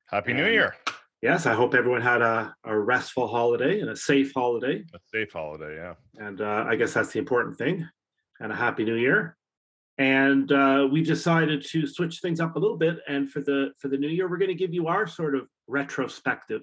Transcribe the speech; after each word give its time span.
Happy 0.07 0.33
New 0.33 0.47
Year. 0.47 0.77
Yes, 1.21 1.47
I 1.47 1.55
hope 1.55 1.75
everyone 1.75 2.01
had 2.01 2.23
a, 2.23 2.55
a 2.63 2.79
restful 2.79 3.27
holiday 3.27 3.81
and 3.81 3.91
a 3.91 3.97
safe 3.97 4.31
holiday. 4.33 4.85
A 4.95 4.99
safe 5.13 5.33
holiday, 5.33 5.75
yeah. 5.75 5.95
And 6.25 6.41
uh, 6.41 6.65
I 6.69 6.77
guess 6.77 6.93
that's 6.93 7.13
the 7.13 7.19
important 7.19 7.59
thing. 7.59 7.85
And 8.39 8.53
a 8.53 8.55
happy 8.55 8.85
new 8.85 8.95
year. 8.95 9.37
And 9.99 10.53
uh, 10.53 10.87
we've 10.93 11.09
decided 11.09 11.67
to 11.71 11.89
switch 11.89 12.21
things 12.21 12.39
up 12.39 12.55
a 12.55 12.59
little 12.61 12.79
bit. 12.79 13.01
And 13.09 13.29
for 13.29 13.41
the 13.41 13.73
for 13.79 13.89
the 13.89 13.99
new 13.99 14.07
year, 14.07 14.31
we're 14.31 14.39
going 14.39 14.57
to 14.57 14.65
give 14.65 14.73
you 14.73 14.87
our 14.87 15.09
sort 15.09 15.35
of 15.35 15.49
retrospective 15.67 16.63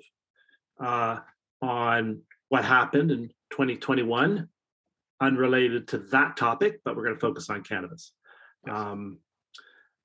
uh, 0.80 1.20
on 1.62 2.22
what 2.48 2.64
happened 2.64 3.12
in 3.12 3.28
2021, 3.50 4.48
unrelated 5.20 5.90
to 5.90 5.98
that 5.98 6.38
topic, 6.38 6.80
but 6.86 6.96
we're 6.96 7.04
going 7.04 7.16
to 7.16 7.20
focus 7.20 7.50
on 7.50 7.62
cannabis. 7.62 8.14
Um, 8.70 9.20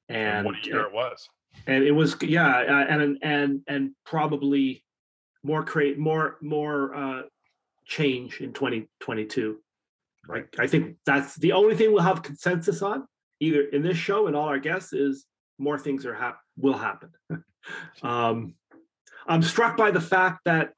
And, 0.08 0.18
and 0.18 0.46
what 0.46 0.56
a 0.56 0.66
year 0.66 0.80
it 0.82 0.92
was. 0.92 1.28
and 1.66 1.84
it 1.84 1.92
was 1.92 2.16
yeah 2.22 2.48
uh, 2.58 2.86
and 2.92 3.18
and 3.22 3.60
and 3.68 3.90
probably 4.04 4.84
more 5.42 5.62
create 5.64 5.98
more 5.98 6.36
more 6.42 6.94
uh 6.94 7.22
change 7.86 8.40
in 8.40 8.52
2022 8.52 9.58
Right. 10.28 10.46
i 10.58 10.66
think 10.66 10.96
that's 11.06 11.34
the 11.36 11.52
only 11.52 11.74
thing 11.76 11.92
we'll 11.92 12.02
have 12.02 12.22
consensus 12.22 12.82
on 12.82 13.06
either 13.40 13.62
in 13.62 13.82
this 13.82 13.96
show 13.96 14.26
and 14.26 14.36
all 14.36 14.48
our 14.48 14.58
guests 14.58 14.92
is 14.92 15.24
more 15.58 15.78
things 15.78 16.04
are 16.06 16.14
hap- 16.14 16.40
will 16.56 16.76
happen 16.78 17.10
um 18.02 18.54
i'm 19.26 19.42
struck 19.42 19.76
by 19.76 19.90
the 19.90 20.00
fact 20.00 20.40
that 20.44 20.72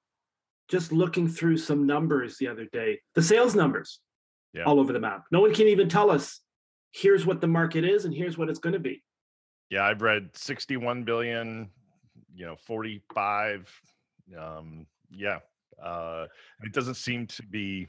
just 0.69 0.93
looking 0.93 1.27
through 1.29 1.57
some 1.57 1.87
numbers 1.87 2.37
the 2.39 2.49
other 2.49 2.67
day 2.73 3.01
the 3.15 3.23
sales 3.23 3.55
numbers 3.55 4.01
Yeah. 4.55 4.65
all 4.65 4.79
over 4.81 4.93
the 4.93 5.01
map 5.01 5.25
no 5.31 5.41
one 5.41 5.55
can 5.55 5.67
even 5.69 5.89
tell 5.89 6.11
us 6.11 6.41
here's 6.93 7.27
what 7.27 7.41
the 7.41 7.47
market 7.47 7.85
is 7.85 8.05
and 8.05 8.15
here's 8.15 8.39
what 8.39 8.49
it's 8.49 8.59
going 8.59 8.73
to 8.73 8.79
be 8.79 9.03
Yeah, 9.71 9.85
I've 9.85 10.03
read 10.03 10.31
61 10.35 11.05
billion, 11.05 11.71
you 12.35 12.47
know, 12.47 12.57
45. 12.57 13.69
Um, 14.39 14.87
yeah. 15.11 15.39
Uh, 15.83 16.27
it 16.63 16.73
doesn't 16.73 16.95
seem 16.95 17.27
to 17.27 17.43
be 17.43 17.89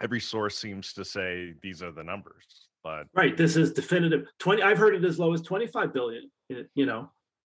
every 0.00 0.20
source 0.20 0.58
seems 0.58 0.92
to 0.92 1.04
say 1.04 1.54
these 1.62 1.82
are 1.82 1.92
the 1.92 2.02
numbers, 2.02 2.68
but 2.82 3.06
Right. 3.14 3.36
This 3.36 3.56
is 3.56 3.72
definitive. 3.72 4.26
Twenty. 4.38 4.62
I've 4.62 4.78
heard 4.78 4.94
it 4.94 5.04
as 5.04 5.18
low 5.18 5.32
as 5.32 5.42
twenty-five 5.42 5.92
billion. 5.94 6.30
You 6.74 6.86
know, 6.86 7.10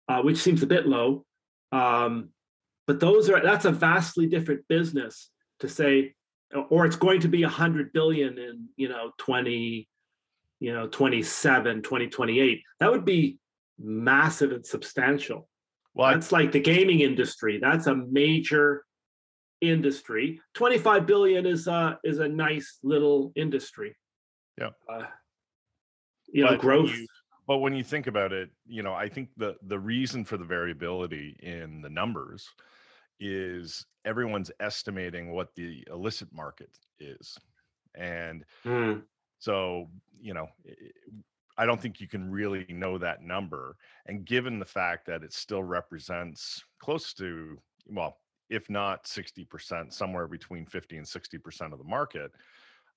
uh, 0.10 0.22
which 0.22 0.38
seems 0.38 0.64
a 0.64 0.68
bit 0.68 0.88
low. 0.88 1.26
Um, 1.72 2.30
but 2.88 3.00
those 3.00 3.30
are 3.30 3.42
that's 3.42 3.66
a 3.66 3.72
vastly 3.72 4.26
different 4.28 4.68
business 4.68 5.30
to 5.60 5.70
say, 5.70 6.16
or 6.70 6.86
it's 6.86 6.96
going 6.96 7.22
to 7.22 7.28
be 7.28 7.42
hundred 7.44 7.94
billion 7.94 8.38
in 8.38 8.68
you 8.76 8.90
know 8.90 9.12
twenty, 9.18 9.88
you 10.62 10.72
know 10.74 10.88
27, 10.88 11.82
2028. 11.82 12.62
That 12.80 12.92
would 12.92 13.04
be 13.04 13.38
massive 13.78 14.52
and 14.54 14.66
substantial. 14.66 15.50
well, 15.94 16.08
I, 16.08 16.14
that's 16.14 16.32
like 16.32 16.54
the 16.54 16.62
gaming 16.62 17.02
industry. 17.02 17.58
That's 17.62 17.88
a 17.88 17.96
major 17.96 18.86
industry. 19.60 20.40
Twenty-five 20.54 21.06
billion 21.06 21.46
is 21.46 21.68
a 21.68 22.00
is 22.04 22.20
a 22.20 22.28
nice 22.30 22.78
little 22.84 23.34
industry. 23.36 23.98
Yeah. 24.58 24.70
Uh, 24.90 25.04
you 26.32 26.44
know, 26.44 26.52
but 26.52 26.64
when 26.64 26.68
growth. 26.86 26.96
you- 26.98 27.08
but 27.48 27.58
when 27.58 27.74
you 27.76 27.84
think 27.84 28.08
about 28.08 28.32
it, 28.32 28.50
you 28.68 28.84
know, 28.84 28.94
I 28.94 29.10
think 29.10 29.30
the 29.36 29.56
the 29.68 29.80
reason 29.80 30.24
for 30.24 30.38
the 30.38 30.46
variability 30.46 31.36
in 31.42 31.82
the 31.82 31.90
numbers 31.90 32.48
is 33.20 33.86
everyone's 34.06 34.52
estimating 34.60 35.32
what 35.32 35.50
the 35.56 35.84
illicit 35.92 36.30
market 36.32 36.70
is. 37.00 37.38
And 37.96 38.46
Hmm. 38.64 39.00
So, 39.42 39.90
you 40.22 40.36
know, 40.36 40.48
i- 41.58 41.66
don't 41.66 41.82
think 41.82 42.00
you 42.00 42.08
can 42.08 42.32
really 42.32 42.66
know 42.70 42.98
that 43.00 43.24
number. 43.24 43.76
And 44.06 44.24
given 44.24 44.60
the 44.60 44.66
fact 44.66 45.08
that 45.08 45.24
it 45.24 45.34
still 45.34 45.64
represents 45.64 46.64
close 46.80 47.14
to, 47.16 47.60
well, 47.88 48.20
if 48.50 48.70
not 48.70 49.08
60%, 49.08 49.94
somewhere 49.94 50.28
between 50.28 50.66
50 50.66 50.98
and 50.98 51.08
60% 51.08 51.74
of 51.74 51.80
the 51.80 51.86
market, 51.86 52.32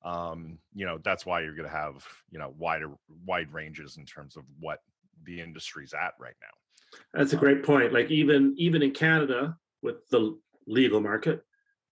um, 0.05 0.59
you 0.75 0.85
know, 0.85 0.99
that's 0.99 1.25
why 1.25 1.41
you're 1.41 1.55
going 1.55 1.69
to 1.69 1.75
have, 1.75 2.07
you 2.31 2.39
know, 2.39 2.55
wider, 2.59 2.91
wide 3.25 3.53
ranges 3.53 3.97
in 3.97 4.05
terms 4.05 4.37
of 4.37 4.45
what 4.61 4.81
the 5.23 5.41
industry's 5.41 5.95
at 5.95 6.13
right 6.19 6.37
now. 6.43 6.99
That's 7.15 7.33
a 7.33 7.39
great 7.39 7.65
point. 7.65 7.93
Like 7.93 8.11
even 8.11 8.55
even 8.59 8.83
in 8.83 8.91
Canada 8.91 9.57
with 9.83 10.07
the 10.11 10.39
legal 10.67 11.01
market, 11.01 11.43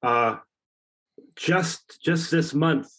uh, 0.03 0.39
just 1.37 2.03
just 2.03 2.31
this 2.31 2.53
month, 2.53 2.91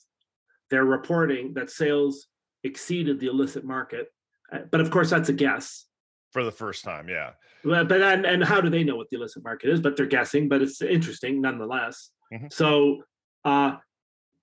they're 0.74 0.86
reporting 0.86 1.54
that 1.54 1.70
sales 1.70 2.26
exceeded 2.64 3.20
the 3.20 3.28
illicit 3.28 3.64
market. 3.64 4.08
Uh, 4.52 4.60
But 4.72 4.82
of 4.82 4.90
course, 4.90 5.12
that's 5.12 5.30
a 5.30 5.34
guess. 5.34 5.86
For 6.32 6.44
the 6.44 6.52
first 6.52 6.84
time, 6.84 7.08
yeah. 7.08 7.34
Well, 7.64 7.86
But 7.86 8.02
and, 8.02 8.26
and 8.26 8.44
how 8.44 8.60
do 8.60 8.72
they 8.72 8.84
know 8.84 8.96
what 8.96 9.08
the 9.12 9.18
illicit 9.18 9.44
market 9.44 9.70
is? 9.70 9.80
But 9.80 9.96
they're 9.96 10.08
guessing. 10.08 10.50
But 10.50 10.64
it's 10.64 10.82
interesting 10.82 11.42
nonetheless. 11.42 12.10
Mhm. 12.34 12.52
So, 12.52 13.04
uh, 13.46 13.78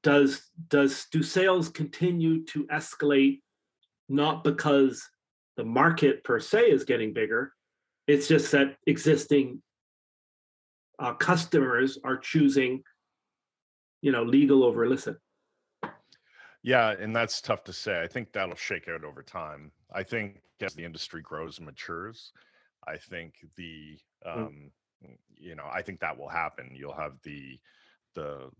does 0.04 0.48
does 0.69 1.06
do 1.10 1.20
sales 1.22 1.69
continue 1.69 2.44
to 2.52 2.64
escalate? 2.69 3.40
Not 4.08 4.44
because 4.44 5.04
the 5.56 5.64
market 5.64 6.22
per 6.22 6.38
se 6.38 6.70
is 6.70 6.84
getting 6.84 7.12
bigger. 7.12 7.52
It's 8.06 8.28
just 8.28 8.52
that 8.52 8.76
existing 8.86 9.62
uh, 11.00 11.14
customers 11.14 11.98
are 12.04 12.19
choosing, 12.19 12.82
you 14.00 14.12
know, 14.12 14.22
legal 14.22 14.62
over 14.62 14.84
illicit. 14.84 15.16
Yeah, 16.62 16.90
and 16.90 17.14
that's 17.16 17.40
tough 17.40 17.64
to 17.64 17.72
say. 17.72 18.02
I 18.02 18.06
think 18.06 18.32
that'll 18.32 18.54
shake 18.54 18.88
out 18.88 19.04
over 19.04 19.22
time. 19.22 19.72
I 19.92 20.02
think 20.02 20.42
as 20.60 20.74
the 20.74 20.84
industry 20.84 21.22
grows 21.22 21.58
and 21.58 21.66
matures, 21.66 22.32
I 22.86 22.98
think 22.98 23.34
the 23.56 23.98
um 24.26 24.70
you 25.34 25.54
know, 25.54 25.66
I 25.72 25.80
think 25.82 26.00
that 26.00 26.18
will 26.18 26.28
happen. 26.28 26.74
You'll 26.74 26.94
have 26.94 27.20
the 27.22 27.58
the 28.14 28.50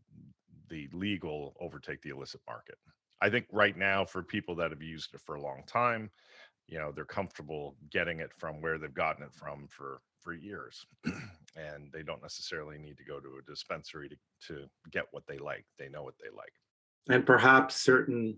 the 0.69 0.89
legal 0.93 1.57
overtake 1.61 2.01
the 2.03 2.11
illicit 2.11 2.41
market. 2.47 2.79
I 3.21 3.29
think 3.29 3.47
right 3.53 3.77
now 3.77 4.05
for 4.07 4.23
people 4.23 4.55
that 4.57 4.71
have 4.71 4.83
used 4.83 5.15
it 5.15 5.21
for 5.21 5.35
a 5.35 5.43
long 5.43 5.65
time, 5.67 6.11
you 6.69 6.79
know, 6.79 6.93
they're 6.93 7.05
comfortable 7.05 7.77
getting 7.91 8.21
it 8.21 8.33
from 8.33 8.63
where 8.63 8.79
they've 8.79 8.95
gotten 8.95 9.25
it 9.25 9.35
from 9.35 9.69
for 9.69 10.03
for 10.19 10.33
years. 10.33 10.87
and 11.57 11.93
they 11.93 12.03
don't 12.03 12.23
necessarily 12.23 12.79
need 12.79 12.97
to 12.99 13.05
go 13.05 13.21
to 13.21 13.37
a 13.39 13.43
dispensary 13.43 14.09
to 14.09 14.17
to 14.49 14.71
get 14.91 15.07
what 15.11 15.27
they 15.27 15.39
like. 15.39 15.67
They 15.79 15.89
know 15.91 16.03
what 16.05 16.19
they 16.19 16.31
like. 16.31 16.55
And 17.09 17.25
perhaps 17.25 17.77
certain, 17.77 18.37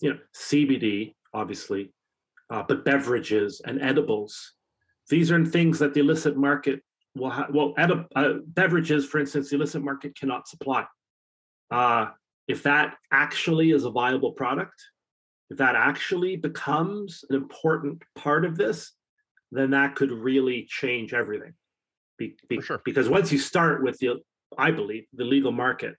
you 0.00 0.10
know, 0.10 0.18
CBD, 0.34 1.14
obviously, 1.32 1.92
uh, 2.50 2.62
but 2.66 2.84
beverages 2.84 3.60
and 3.64 3.80
edibles. 3.80 4.52
These 5.08 5.30
are 5.30 5.44
things 5.44 5.78
that 5.78 5.94
the 5.94 6.00
illicit 6.00 6.36
market 6.36 6.82
will 7.14 7.30
have. 7.30 7.48
Well, 7.52 7.74
edib- 7.78 8.06
uh, 8.14 8.40
beverages, 8.46 9.06
for 9.06 9.18
instance, 9.18 9.50
the 9.50 9.56
illicit 9.56 9.82
market 9.82 10.18
cannot 10.18 10.48
supply. 10.48 10.84
Uh, 11.70 12.08
if 12.48 12.62
that 12.62 12.96
actually 13.12 13.72
is 13.72 13.84
a 13.84 13.90
viable 13.90 14.32
product, 14.32 14.74
if 15.50 15.58
that 15.58 15.74
actually 15.74 16.36
becomes 16.36 17.24
an 17.30 17.36
important 17.36 18.02
part 18.14 18.44
of 18.44 18.56
this, 18.56 18.92
then 19.52 19.70
that 19.70 19.94
could 19.94 20.10
really 20.10 20.66
change 20.68 21.14
everything. 21.14 21.54
Be, 22.18 22.36
be, 22.48 22.60
sure. 22.60 22.80
Because 22.84 23.08
once 23.08 23.30
you 23.30 23.38
start 23.38 23.82
with 23.82 23.98
the, 23.98 24.16
I 24.58 24.70
believe, 24.70 25.04
the 25.12 25.24
legal 25.24 25.52
market, 25.52 25.96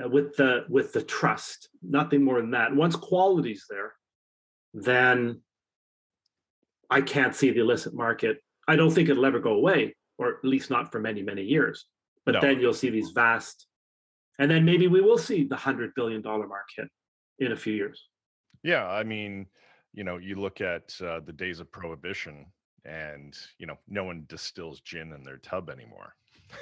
with 0.00 0.36
the 0.36 0.64
with 0.68 0.92
the 0.92 1.02
trust, 1.02 1.68
nothing 1.82 2.22
more 2.22 2.40
than 2.40 2.52
that. 2.52 2.74
Once 2.74 2.96
quality's 2.96 3.66
there, 3.68 3.94
then 4.74 5.40
I 6.90 7.00
can't 7.00 7.34
see 7.34 7.50
the 7.50 7.60
illicit 7.60 7.94
market. 7.94 8.38
I 8.68 8.76
don't 8.76 8.90
think 8.90 9.08
it'll 9.08 9.26
ever 9.26 9.40
go 9.40 9.54
away, 9.54 9.96
or 10.18 10.28
at 10.28 10.44
least 10.44 10.70
not 10.70 10.90
for 10.92 11.00
many 11.00 11.22
many 11.22 11.42
years. 11.42 11.86
But 12.24 12.32
No. 12.32 12.40
then 12.40 12.60
you'll 12.60 12.74
see 12.74 12.90
these 12.90 13.10
vast, 13.10 13.66
and 14.38 14.50
then 14.50 14.64
maybe 14.64 14.86
we 14.86 15.00
will 15.00 15.18
see 15.18 15.44
the 15.44 15.56
hundred 15.56 15.94
billion 15.94 16.22
dollar 16.22 16.46
mark 16.46 16.68
hit 16.76 16.88
in 17.38 17.52
a 17.52 17.56
few 17.56 17.74
years. 17.74 18.08
Yeah, 18.62 18.86
I 18.88 19.02
mean, 19.02 19.46
you 19.92 20.04
know, 20.04 20.18
you 20.18 20.36
look 20.36 20.60
at 20.60 20.94
uh, 21.02 21.20
the 21.20 21.32
days 21.32 21.58
of 21.60 21.70
prohibition, 21.72 22.46
and 22.84 23.36
you 23.58 23.66
know, 23.66 23.76
no 23.88 24.04
one 24.04 24.24
distills 24.28 24.80
gin 24.80 25.12
in 25.12 25.22
their 25.24 25.38
tub 25.38 25.68
anymore. 25.68 26.14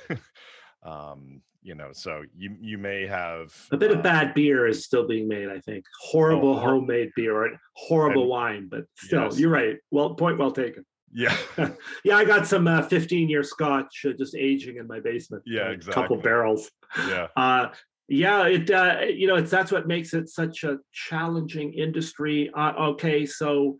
um, 0.82 1.42
you 1.62 1.74
know, 1.74 1.90
so 1.92 2.22
you 2.36 2.56
you 2.60 2.78
may 2.78 3.06
have 3.06 3.54
A 3.70 3.76
bit 3.76 3.90
of 3.90 4.02
bad 4.02 4.32
beer 4.34 4.66
is 4.66 4.84
still 4.84 5.06
being 5.06 5.28
made, 5.28 5.48
I 5.48 5.60
think. 5.60 5.84
Horrible 6.00 6.58
hor- 6.58 6.70
homemade 6.70 7.10
beer 7.14 7.36
or 7.44 7.50
horrible 7.76 8.22
And- 8.22 8.30
wine, 8.30 8.68
but 8.70 8.84
still, 8.96 9.24
Yes. 9.24 9.38
you're 9.38 9.50
right. 9.50 9.76
Well, 9.90 10.14
point 10.14 10.38
well 10.38 10.52
taken. 10.52 10.84
Yeah, 11.12 11.36
Yeah, 12.04 12.16
I 12.16 12.24
got 12.24 12.46
some 12.46 12.66
uh, 12.68 12.82
15 12.82 13.28
year 13.28 13.42
scotch 13.42 14.06
uh, 14.08 14.12
just 14.16 14.34
aging 14.36 14.76
in 14.76 14.86
my 14.86 15.00
basement. 15.00 15.42
Yeah, 15.44 15.68
a 15.68 15.70
exactly. 15.72 16.02
couple 16.02 16.16
barrels. 16.18 16.70
yeah, 17.08 17.26
Uh, 17.36 17.68
yeah, 18.08 18.46
it 18.46 18.70
uh, 18.70 19.00
you 19.08 19.26
know 19.26 19.36
it's 19.36 19.50
that's 19.50 19.70
what 19.72 19.86
makes 19.86 20.14
it 20.14 20.28
such 20.30 20.64
a 20.64 20.78
challenging 20.92 21.74
industry. 21.74 22.50
Uh, 22.56 22.72
okay, 22.92 23.26
so 23.26 23.76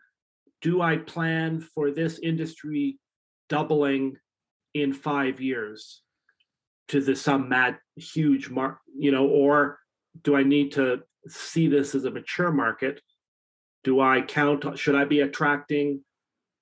do 0.61 0.83
I 0.83 0.99
plan 0.99 1.61
for 1.61 1.91
this 1.91 2.19
industry 2.19 2.99
doubling 3.49 4.17
in 4.75 4.93
five 4.93 5.41
years 5.41 6.03
to 6.91 7.01
the 7.01 7.17
some 7.17 7.49
mad 7.49 7.79
huge 7.97 8.51
mark, 8.51 8.79
you 8.97 9.11
know, 9.11 9.27
or 9.27 9.79
do 10.23 10.37
I 10.37 10.43
need 10.43 10.73
to 10.73 11.03
see 11.27 11.69
this 11.69 11.95
as 11.95 12.05
a 12.05 12.11
mature 12.11 12.53
market? 12.53 13.01
Do 13.85 14.01
I 14.01 14.21
count? 14.23 14.79
Should 14.79 14.95
I 14.95 15.05
be 15.05 15.21
attracting, 15.21 16.05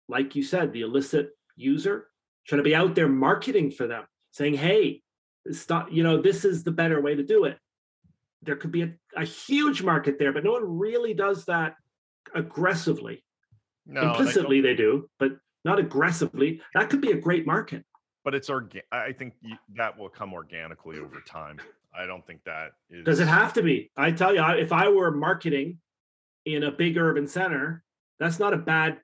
like 0.09 0.37
you 0.37 0.43
said, 0.43 0.73
the 0.73 0.83
illicit 0.83 1.31
user? 1.57 2.09
Should 2.45 2.61
I 2.61 2.63
be 2.63 2.75
out 2.75 2.95
there 2.95 3.09
marketing 3.09 3.71
for 3.71 3.87
them, 3.87 4.05
saying, 4.31 4.55
"Hey, 4.55 5.03
stop 5.53 5.89
you 5.91 6.03
know 6.03 6.21
this 6.21 6.45
is 6.45 6.63
the 6.63 6.71
better 6.71 7.01
way 7.01 7.15
to 7.15 7.23
do 7.23 7.45
it 7.45 7.59
there 8.43 8.57
could 8.57 8.71
be 8.71 8.83
a, 8.83 8.93
a 9.17 9.25
huge 9.25 9.83
market 9.83 10.19
there 10.19 10.33
but 10.33 10.45
no 10.45 10.53
one 10.53 10.79
really 10.79 11.15
does 11.15 11.45
that 11.47 11.75
aggressively 12.35 13.25
no, 13.87 14.01
they 14.01 14.07
implicitly 14.07 14.61
they 14.61 14.75
do 14.75 15.09
but 15.19 15.33
not 15.65 15.79
aggressively 15.79 16.61
that 16.75 16.91
could 16.91 17.01
be 17.01 17.13
a 17.13 17.21
great 17.21 17.47
market 17.47 17.85
but 18.29 18.35
it's 18.35 18.51
organ. 18.51 18.83
I 18.93 19.13
think 19.13 19.33
you, 19.41 19.57
that 19.77 19.97
will 19.99 20.11
come 20.11 20.35
organically 20.35 20.99
over 20.99 21.23
time. 21.27 21.59
I 21.99 22.05
don't 22.05 22.27
think 22.27 22.45
that 22.45 22.73
is. 22.91 23.03
does 23.03 23.21
it 23.21 23.27
have 23.27 23.55
to 23.55 23.63
be 23.63 23.91
i 23.97 24.11
tell 24.13 24.35
you 24.35 24.43
if 24.61 24.71
i 24.71 24.87
were 24.89 25.11
marketing 25.11 25.79
in 26.45 26.65
a 26.65 26.71
big 26.71 26.99
urban 26.99 27.27
center 27.27 27.83
that's 28.21 28.39
not 28.39 28.53
a 28.53 28.59
bad 28.59 29.01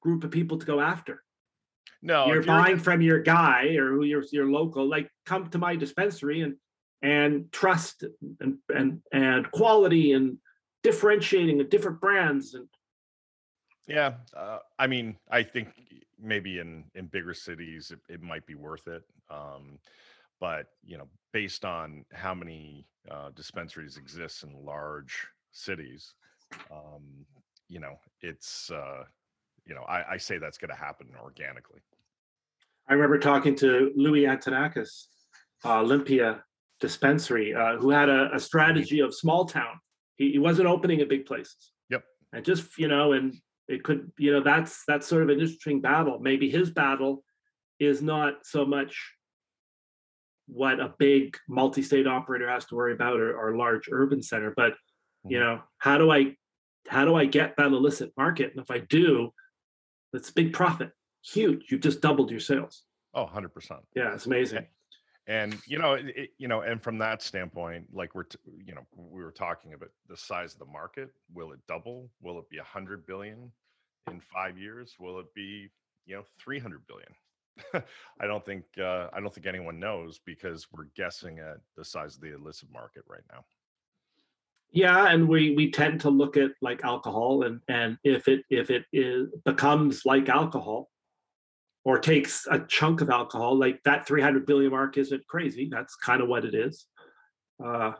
group 0.00 0.22
of 0.22 0.30
people 0.30 0.56
to 0.56 0.64
go 0.64 0.80
after 0.80 1.24
No, 2.00 2.26
you're 2.26 2.36
you're- 2.36 2.46
buying 2.46 2.78
from 2.78 3.02
your 3.02 3.18
guy 3.20 3.74
or 3.80 3.90
who 3.90 4.04
your 4.04 4.22
your 4.30 4.46
local 4.48 4.88
like 4.88 5.10
come 5.26 5.50
to 5.50 5.58
my 5.58 5.74
dispensary 5.74 6.42
and 6.42 6.54
and 7.02 7.50
trust 7.50 8.04
and 8.40 8.58
and 8.72 9.02
and 9.12 9.50
quality 9.50 10.12
and 10.12 10.38
differentiating 10.84 11.58
the 11.58 11.64
different 11.64 12.00
brands 12.00 12.54
and 12.54 12.68
Yeah, 13.88 14.14
uh, 14.36 14.58
I 14.78 14.86
mean, 14.86 15.16
I 15.28 15.42
think 15.42 15.68
maybe 16.22 16.58
in 16.58 16.84
in 16.94 17.06
bigger 17.06 17.34
cities 17.34 17.90
it, 17.90 18.00
it 18.12 18.22
might 18.22 18.46
be 18.46 18.54
worth 18.54 18.86
it. 18.88 19.02
Um, 19.30 19.78
but 20.40 20.66
you 20.84 20.96
know, 20.96 21.08
based 21.32 21.64
on 21.64 22.04
how 22.12 22.34
many 22.34 22.86
uh, 23.10 23.30
dispensaries 23.34 23.96
exist 23.96 24.42
in 24.42 24.64
large 24.64 25.26
cities, 25.52 26.14
um, 26.70 27.26
you 27.68 27.78
know, 27.80 27.98
it's 28.22 28.70
uh, 28.70 29.04
you 29.66 29.74
know, 29.74 29.82
I, 29.82 30.14
I 30.14 30.16
say 30.16 30.38
that's 30.38 30.58
going 30.58 30.70
to 30.70 30.76
happen 30.76 31.08
organically. 31.22 31.80
I 32.88 32.94
remember 32.94 33.18
talking 33.18 33.54
to 33.56 33.92
Louis 33.94 34.22
Antonakis, 34.22 35.06
uh, 35.64 35.80
Olympia 35.80 36.42
dispensary, 36.80 37.54
uh, 37.54 37.76
who 37.76 37.90
had 37.90 38.08
a, 38.08 38.34
a 38.34 38.40
strategy 38.40 39.00
of 39.00 39.14
small 39.14 39.44
town. 39.44 39.78
He, 40.16 40.32
he 40.32 40.38
wasn't 40.38 40.66
opening 40.66 41.00
at 41.00 41.08
big 41.08 41.26
places. 41.26 41.72
Yep. 41.90 42.02
And 42.32 42.44
just 42.44 42.78
you 42.78 42.88
know, 42.88 43.12
and 43.12 43.34
it 43.70 43.84
could 43.84 44.10
you 44.18 44.32
know 44.32 44.40
that's 44.42 44.82
that's 44.86 45.06
sort 45.06 45.22
of 45.22 45.28
an 45.28 45.40
interesting 45.40 45.80
battle. 45.80 46.18
Maybe 46.20 46.50
his 46.50 46.70
battle 46.70 47.24
is 47.78 48.02
not 48.02 48.44
so 48.44 48.64
much 48.66 49.14
what 50.46 50.80
a 50.80 50.92
big 50.98 51.36
multi-state 51.48 52.06
operator 52.06 52.48
has 52.50 52.64
to 52.66 52.74
worry 52.74 52.92
about 52.92 53.20
or, 53.20 53.36
or 53.38 53.54
a 53.54 53.58
large 53.58 53.88
urban 53.92 54.20
center, 54.22 54.52
but 54.56 54.74
you 55.28 55.38
Mhm. 55.38 55.40
know 55.40 55.62
how 55.78 55.96
do 55.98 56.10
I 56.10 56.36
how 56.88 57.04
do 57.04 57.14
I 57.14 57.26
get 57.26 57.56
that 57.56 57.66
illicit 57.72 58.12
market? 58.16 58.52
And 58.52 58.60
if 58.60 58.70
I 58.70 58.78
do, 58.78 59.32
that's 60.12 60.30
big 60.30 60.52
profit, 60.52 60.90
huge. 61.22 61.70
You've 61.70 61.82
just 61.82 62.00
doubled 62.00 62.30
your 62.30 62.40
sales. 62.40 62.84
Oh, 63.14 63.24
100 63.24 63.50
percent. 63.50 63.80
Yeah, 63.94 64.14
it's 64.14 64.26
amazing. 64.26 64.66
and 65.26 65.54
you 65.66 65.78
know 65.78 65.92
it- 65.94 66.30
you 66.38 66.48
know 66.48 66.62
and 66.62 66.82
from 66.82 66.96
that 66.98 67.22
standpoint 67.22 67.86
like 67.92 68.14
we're 68.14 68.24
t- 68.24 68.38
you 68.66 68.74
know 68.74 68.84
we 68.96 69.22
were 69.22 69.30
talking 69.30 69.74
about 69.74 69.90
the 70.08 70.16
size 70.16 70.54
of 70.54 70.58
the 70.58 70.64
market 70.64 71.10
will 71.34 71.52
it 71.52 71.60
double 71.68 72.10
will 72.22 72.38
it 72.38 72.48
be 72.48 72.56
100 72.58 73.06
billion 73.06 73.52
in 74.10 74.20
five 74.20 74.58
years 74.58 74.94
will 74.98 75.18
it 75.18 75.32
be 75.34 75.68
you 76.06 76.16
know 76.16 76.22
300 76.38 76.80
billion 76.86 77.84
i 78.20 78.26
don't 78.26 78.44
think 78.44 78.64
uh, 78.78 79.08
i 79.12 79.20
don't 79.20 79.34
think 79.34 79.46
anyone 79.46 79.78
knows 79.78 80.20
because 80.24 80.66
we're 80.72 80.88
guessing 80.96 81.38
at 81.38 81.58
the 81.76 81.84
size 81.84 82.14
of 82.16 82.20
the 82.22 82.34
illicit 82.34 82.68
market 82.72 83.02
right 83.08 83.24
now 83.32 83.44
Yeah, 84.72 85.08
and 85.08 85.28
we 85.28 85.54
we 85.56 85.70
tend 85.72 86.00
to 86.02 86.10
look 86.10 86.36
at 86.36 86.52
like 86.62 86.84
alcohol 86.84 87.42
and 87.42 87.60
and 87.68 87.98
if 88.04 88.28
it 88.28 88.44
if 88.50 88.70
it 88.70 88.84
is 88.92 89.28
becomes 89.44 90.06
like 90.06 90.28
alcohol 90.28 90.88
or 91.84 91.98
takes 91.98 92.46
a 92.50 92.60
chunk 92.68 93.00
of 93.00 93.10
alcohol, 93.10 93.58
like 93.58 93.82
that 93.84 94.06
300 94.06 94.46
billion 94.46 94.70
mark 94.70 94.96
isn't 94.96 95.26
crazy. 95.26 95.68
That's 95.68 95.96
kind 95.96 96.20
of 96.22 96.28
what 96.28 96.44
it 96.44 96.54
is. 96.54 96.86
Uh 97.64 97.92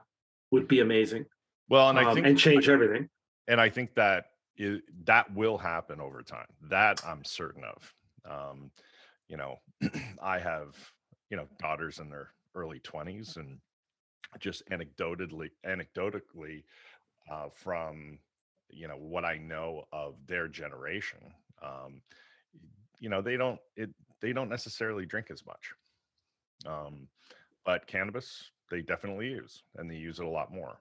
would 0.52 0.68
be 0.68 0.80
amazing. 0.80 1.24
well 1.68 1.88
and 1.90 1.98
i 1.98 2.04
um, 2.04 2.14
think 2.14 2.26
and 2.26 2.38
change 2.38 2.68
everything. 2.68 3.08
and 3.48 3.60
i 3.60 3.68
think 3.68 3.94
that 3.94 4.26
is 4.60 4.80
that 5.04 5.32
will 5.34 5.58
happen 5.58 6.00
over 6.00 6.22
time 6.22 6.46
that 6.68 7.00
i'm 7.06 7.24
certain 7.24 7.64
of. 7.64 7.94
Um 8.30 8.70
you 9.28 9.36
know 9.36 9.56
i 10.22 10.38
have 10.38 10.76
you 11.30 11.36
know 11.36 11.46
daughters 11.58 11.98
in 11.98 12.10
their 12.10 12.28
early 12.54 12.80
20s 12.80 13.36
and 13.36 13.58
just 14.38 14.62
anecdotally 14.70 15.50
anecdotally 15.66 16.62
uh, 17.30 17.48
from 17.52 18.18
you 18.68 18.86
know 18.86 18.96
what 18.96 19.24
i 19.24 19.38
know 19.38 19.84
of 19.92 20.14
their 20.26 20.46
generation 20.48 21.18
um 21.62 22.02
you 22.98 23.08
know 23.08 23.22
they 23.22 23.36
don't 23.36 23.58
it 23.76 23.90
they 24.20 24.32
don't 24.32 24.50
necessarily 24.50 25.06
drink 25.06 25.28
as 25.30 25.44
much. 25.46 25.72
Um 26.66 27.08
but 27.64 27.86
cannabis 27.86 28.50
they 28.70 28.82
definitely 28.82 29.28
use 29.28 29.62
and 29.76 29.90
they 29.90 29.96
use 29.96 30.18
it 30.20 30.26
a 30.26 30.28
lot 30.28 30.52
more 30.52 30.78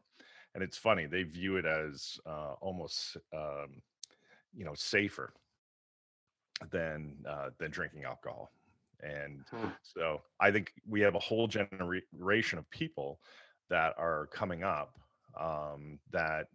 and 0.60 0.68
it's 0.68 0.78
funny 0.78 1.06
they 1.06 1.24
view 1.24 1.56
it 1.56 1.66
as 1.66 2.20
uh, 2.26 2.54
almost 2.60 3.16
um, 3.34 3.82
you 4.54 4.66
know 4.66 4.74
safer 4.76 5.34
than 6.70 7.16
uh, 7.28 7.50
than 7.60 7.72
drinking 7.72 8.04
alcohol 8.04 8.52
and 9.02 9.46
Huh. 9.52 9.70
so 9.82 10.22
i 10.42 10.52
think 10.52 10.74
we 10.86 11.00
have 11.00 11.16
a 11.16 11.20
whole 11.20 11.48
generation 11.48 12.60
of 12.60 12.70
people 12.72 13.22
that 13.70 13.94
are 13.98 14.28
coming 14.34 14.64
up 14.64 15.00
um, 15.40 15.98
that 16.12 16.48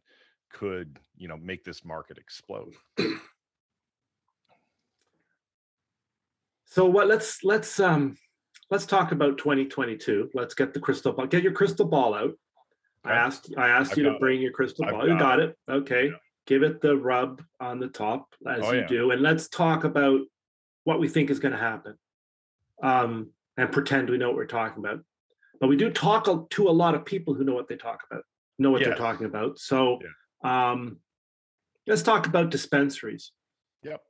could 0.52 0.98
you 1.16 1.26
know 1.28 1.38
make 1.38 1.64
this 1.64 1.82
market 1.82 2.18
explode 2.18 2.74
So 6.66 6.84
what 6.86 7.06
let's 7.06 7.44
let's 7.44 7.78
um 7.78 8.16
let's 8.70 8.86
talk 8.86 9.12
about 9.12 9.38
2022. 9.38 10.30
Let's 10.34 10.54
get 10.54 10.74
the 10.74 10.80
crystal 10.80 11.12
ball. 11.12 11.26
Get 11.26 11.42
your 11.44 11.52
crystal 11.52 11.86
ball 11.86 12.14
out. 12.14 12.32
I 13.04 13.12
asked 13.12 13.52
I 13.56 13.68
asked 13.68 13.92
I've 13.92 13.98
you 13.98 14.04
to 14.04 14.10
got 14.10 14.16
it. 14.16 14.20
bring 14.20 14.40
your 14.40 14.52
crystal 14.52 14.86
ball. 14.86 15.02
You 15.06 15.14
got 15.14 15.18
got 15.20 15.40
it. 15.40 15.58
Okay. 15.68 16.06
Yeah. 16.06 16.16
Give 16.46 16.62
it 16.62 16.80
the 16.80 16.96
rub 16.96 17.42
on 17.60 17.78
the 17.80 17.88
top 17.88 18.34
as 18.46 18.60
Oh, 18.62 18.72
you 18.72 18.80
yeah. 18.80 18.86
do, 18.86 19.10
and 19.12 19.22
let's 19.22 19.48
talk 19.48 19.84
about 19.84 20.20
what 20.84 21.00
we 21.00 21.08
think 21.08 21.30
is 21.30 21.38
going 21.38 21.52
to 21.52 21.58
happen. 21.58 21.96
Um, 22.82 23.30
and 23.56 23.70
pretend 23.72 24.10
we 24.10 24.18
know 24.18 24.28
what 24.28 24.36
we're 24.36 24.46
talking 24.46 24.84
about. 24.84 25.00
But 25.60 25.68
we 25.68 25.76
do 25.76 25.90
talk 25.90 26.50
to 26.50 26.68
a 26.68 26.70
lot 26.70 26.94
of 26.94 27.04
people 27.04 27.32
who 27.32 27.44
know 27.44 27.54
what 27.54 27.68
they 27.68 27.76
talk 27.76 28.02
about, 28.10 28.24
know 28.58 28.70
what 28.70 28.82
they're 28.84 28.94
talking 28.96 29.26
about. 29.26 29.58
So 29.58 30.00
um, 30.42 30.98
let's 31.86 32.02
talk 32.02 32.26
about 32.26 32.50
dispensaries. 32.50 33.32
yep 33.82 34.02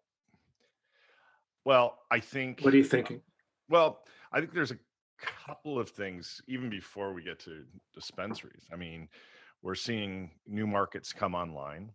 well 1.64 1.98
i 2.10 2.20
think 2.20 2.60
What 2.60 2.74
are 2.74 2.76
you 2.76 2.84
thinking? 2.84 3.20
Well, 3.68 4.00
I 4.32 4.40
think 4.40 4.52
there's 4.52 4.72
a 4.72 4.78
couple 5.20 5.78
of 5.78 5.90
things 5.90 6.40
even 6.46 6.70
before 6.70 7.12
we 7.12 7.22
get 7.22 7.38
to 7.40 7.64
dispensaries. 7.94 8.66
I 8.72 8.76
mean, 8.76 9.08
we're 9.62 9.74
seeing 9.74 10.30
new 10.46 10.66
markets 10.66 11.12
come 11.12 11.34
online. 11.34 11.90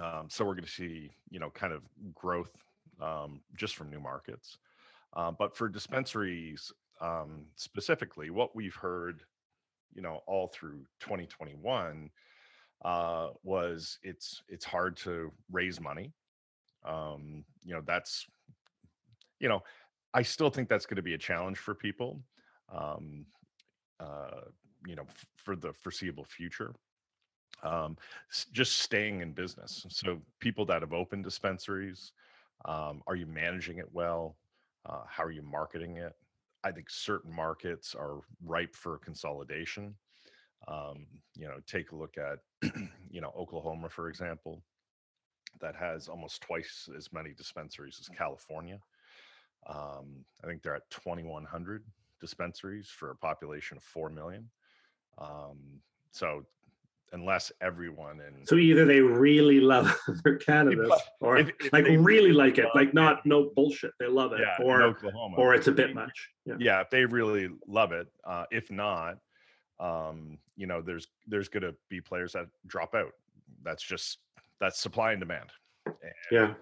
Um, 0.00 0.28
so 0.28 0.44
we're 0.44 0.54
going 0.54 0.64
to 0.64 0.70
see, 0.70 1.10
you 1.30 1.38
know, 1.38 1.50
kind 1.50 1.72
of 1.72 1.82
growth 2.14 2.52
um, 3.00 3.40
just 3.56 3.76
from 3.76 3.90
new 3.90 4.00
markets. 4.00 4.58
Uh, 5.14 5.30
but 5.30 5.56
for 5.56 5.68
dispensaries 5.68 6.72
um, 7.00 7.46
specifically, 7.56 8.30
what 8.30 8.56
we've 8.56 8.74
heard, 8.74 9.22
you 9.92 10.02
know, 10.02 10.20
all 10.26 10.48
through 10.48 10.84
2021 11.00 12.10
uh, 12.84 13.28
was 13.44 13.98
it's 14.02 14.42
it's 14.48 14.64
hard 14.64 14.96
to 14.96 15.30
raise 15.50 15.80
money. 15.80 16.12
Um, 16.84 17.44
you 17.62 17.74
know, 17.74 17.82
that's, 17.86 18.26
you 19.38 19.48
know, 19.48 19.62
I 20.14 20.22
still 20.22 20.50
think 20.50 20.68
that's 20.68 20.86
going 20.86 20.96
to 20.96 21.02
be 21.02 21.14
a 21.14 21.18
challenge 21.18 21.58
for 21.58 21.74
people. 21.74 22.20
Um, 22.72 23.26
uh, 24.00 24.42
you 24.86 24.96
know, 24.96 25.04
f- 25.08 25.26
for 25.36 25.56
the 25.56 25.72
foreseeable 25.72 26.24
future 26.24 26.74
um, 27.62 27.96
just 28.52 28.78
staying 28.78 29.20
in 29.20 29.32
business. 29.32 29.86
So 29.88 30.20
people 30.40 30.64
that 30.66 30.82
have 30.82 30.92
opened 30.92 31.24
dispensaries, 31.24 32.12
um, 32.64 33.02
are 33.06 33.16
you 33.16 33.26
managing 33.26 33.78
it 33.78 33.88
well? 33.92 34.36
Uh, 34.88 35.02
how 35.06 35.24
are 35.24 35.30
you 35.30 35.42
marketing 35.42 35.96
it? 35.96 36.12
I 36.64 36.72
think 36.72 36.90
certain 36.90 37.34
markets 37.34 37.94
are 37.94 38.20
ripe 38.44 38.74
for 38.74 38.98
consolidation. 38.98 39.94
Um, 40.68 41.06
you 41.36 41.46
know, 41.46 41.58
take 41.66 41.92
a 41.92 41.96
look 41.96 42.16
at, 42.18 42.38
you 43.10 43.20
know, 43.20 43.32
Oklahoma, 43.36 43.88
for 43.88 44.08
example, 44.08 44.62
that 45.60 45.74
has 45.74 46.08
almost 46.08 46.40
twice 46.40 46.88
as 46.96 47.12
many 47.12 47.32
dispensaries 47.32 47.98
as 48.00 48.08
California. 48.08 48.78
Um, 49.66 50.24
I 50.42 50.46
think 50.46 50.62
they're 50.62 50.74
at 50.74 50.88
2,100 50.90 51.84
dispensaries 52.20 52.88
for 52.88 53.10
a 53.10 53.16
population 53.16 53.76
of 53.76 53.82
4 53.84 54.10
million. 54.10 54.48
Um, 55.18 55.80
so 56.10 56.44
unless 57.12 57.52
everyone 57.60 58.20
in 58.20 58.46
So 58.46 58.56
either 58.56 58.84
they 58.86 59.00
really 59.00 59.60
love 59.60 59.94
their 60.24 60.36
cannabis 60.36 60.98
or 61.20 61.36
if- 61.36 61.50
if 61.60 61.72
like 61.72 61.84
they 61.84 61.96
really 61.96 62.32
like 62.32 62.58
it, 62.58 62.66
like 62.74 62.88
it. 62.88 62.94
not 62.94 63.24
no 63.26 63.50
bullshit. 63.54 63.92
They 64.00 64.06
love 64.06 64.32
it. 64.32 64.40
yeah, 64.40 64.64
or 64.64 64.82
Oklahoma, 64.82 65.36
or 65.36 65.54
it's 65.54 65.68
a 65.68 65.72
bit 65.72 65.94
much. 65.94 66.30
Yeah. 66.46 66.54
Yeah, 66.58 66.80
if 66.80 66.90
they 66.90 67.04
really 67.04 67.50
love 67.66 67.92
it. 67.92 68.08
Uh, 68.24 68.44
if 68.50 68.70
not, 68.70 69.18
um, 69.78 70.38
you 70.56 70.66
know, 70.66 70.80
there's 70.80 71.06
there's 71.26 71.48
going 71.48 71.62
to 71.64 71.74
be 71.90 72.00
players 72.00 72.32
that 72.32 72.46
drop 72.66 72.94
out. 72.94 73.12
That's 73.62 73.82
just 73.82 74.18
that's 74.60 74.80
supply 74.80 75.12
and 75.12 75.20
demand. 75.20 75.50
And, 75.86 75.94
Yeah. 76.30 76.54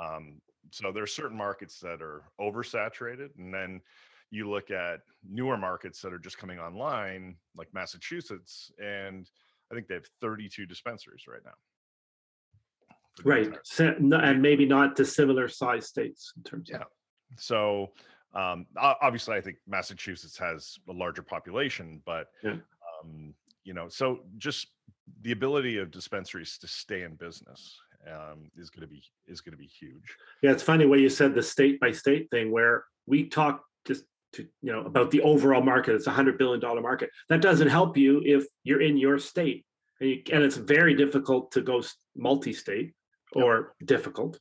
Um, 0.00 0.40
so 0.70 0.92
there's 0.92 1.14
certain 1.14 1.36
markets 1.36 1.80
that 1.80 2.00
are 2.02 2.22
oversaturated, 2.40 3.30
and 3.38 3.52
then 3.52 3.80
you 4.30 4.48
look 4.48 4.70
at 4.70 5.00
newer 5.28 5.56
markets 5.56 6.00
that 6.02 6.12
are 6.12 6.18
just 6.18 6.38
coming 6.38 6.58
online, 6.58 7.36
like 7.56 7.68
Massachusetts, 7.74 8.70
and 8.78 9.28
I 9.70 9.74
think 9.74 9.88
they 9.88 9.94
have 9.94 10.06
32 10.20 10.66
dispensaries 10.66 11.24
right 11.28 11.40
now. 11.44 11.52
Right. 13.24 13.52
And 13.78 14.40
maybe 14.40 14.66
not 14.66 14.96
to 14.96 15.04
similar 15.04 15.48
size 15.48 15.86
states 15.88 16.32
in 16.36 16.42
terms 16.42 16.70
of 16.70 16.80
Yeah. 16.80 16.84
So 17.36 17.92
um, 18.34 18.66
obviously, 18.76 19.36
I 19.36 19.40
think 19.40 19.56
Massachusetts 19.66 20.38
has 20.38 20.78
a 20.88 20.92
larger 20.92 21.22
population, 21.22 22.00
but 22.06 22.28
Yeah. 22.42 22.56
um, 23.02 23.34
you 23.64 23.74
know, 23.74 23.88
so 23.88 24.20
just 24.38 24.68
the 25.22 25.32
ability 25.32 25.78
of 25.78 25.90
dispensaries 25.90 26.56
to 26.58 26.68
stay 26.68 27.02
in 27.02 27.16
business 27.16 27.78
um, 28.08 28.50
is 28.56 28.70
going 28.70 28.82
to 28.82 28.86
be 28.86 29.02
is 29.26 29.40
going 29.40 29.52
to 29.52 29.58
be 29.58 29.66
huge. 29.66 30.16
Yeah, 30.42 30.52
it's 30.52 30.62
funny 30.62 30.86
when 30.86 31.00
you 31.00 31.08
said 31.08 31.34
the 31.34 31.42
state 31.42 31.80
by 31.80 31.92
state 31.92 32.30
thing 32.30 32.50
where 32.50 32.84
we 33.06 33.28
talk 33.28 33.62
just 33.86 34.04
to 34.34 34.46
you 34.62 34.72
know 34.72 34.82
about 34.82 35.10
the 35.10 35.20
overall 35.22 35.62
market. 35.62 35.94
It's 35.94 36.06
a 36.06 36.10
hundred 36.12 36.38
billion 36.38 36.60
dollar 36.60 36.80
market. 36.80 37.10
That 37.28 37.42
doesn't 37.42 37.68
help 37.68 37.96
you 37.96 38.22
if 38.24 38.44
you're 38.64 38.80
in 38.82 38.96
your 38.96 39.18
state, 39.18 39.64
and, 40.00 40.10
you, 40.10 40.22
and 40.32 40.42
it's 40.42 40.56
very 40.56 40.94
difficult 40.94 41.52
to 41.52 41.60
go 41.60 41.82
multi-state 42.16 42.92
Yep. 43.34 43.44
or 43.44 43.74
difficult. 43.84 44.40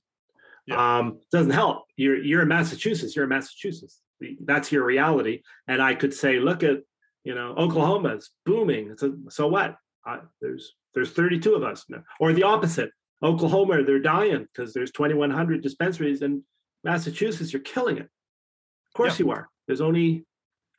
Yeah. 0.65 0.97
Um, 0.97 1.19
doesn't 1.31 1.51
help. 1.51 1.83
You're 1.95 2.17
you're 2.23 2.41
in 2.41 2.47
Massachusetts. 2.47 3.15
You're 3.15 3.23
in 3.23 3.29
Massachusetts. 3.29 4.01
That's 4.43 4.71
your 4.71 4.83
reality. 4.83 5.41
And 5.67 5.81
I 5.81 5.95
could 5.95 6.13
say, 6.13 6.39
look 6.39 6.63
at 6.63 6.77
you 7.23 7.35
know 7.35 7.53
Oklahoma's 7.57 8.31
booming. 8.45 8.89
It's 8.91 9.03
a, 9.03 9.13
so 9.29 9.47
what? 9.47 9.75
I, 10.05 10.19
there's 10.41 10.73
there's 10.95 11.11
32 11.11 11.53
of 11.53 11.63
us, 11.63 11.85
now. 11.89 12.03
or 12.19 12.33
the 12.33 12.43
opposite. 12.43 12.89
Oklahoma, 13.21 13.83
they're 13.83 13.99
dying 13.99 14.47
because 14.53 14.73
there's 14.73 14.91
2,100 14.91 15.61
dispensaries, 15.61 16.21
and 16.21 16.43
Massachusetts, 16.83 17.51
you're 17.51 17.61
killing 17.61 17.97
it. 17.97 18.03
Of 18.87 18.93
course 18.93 19.19
you 19.19 19.31
are. 19.31 19.49
There's 19.67 19.81
only 19.81 20.25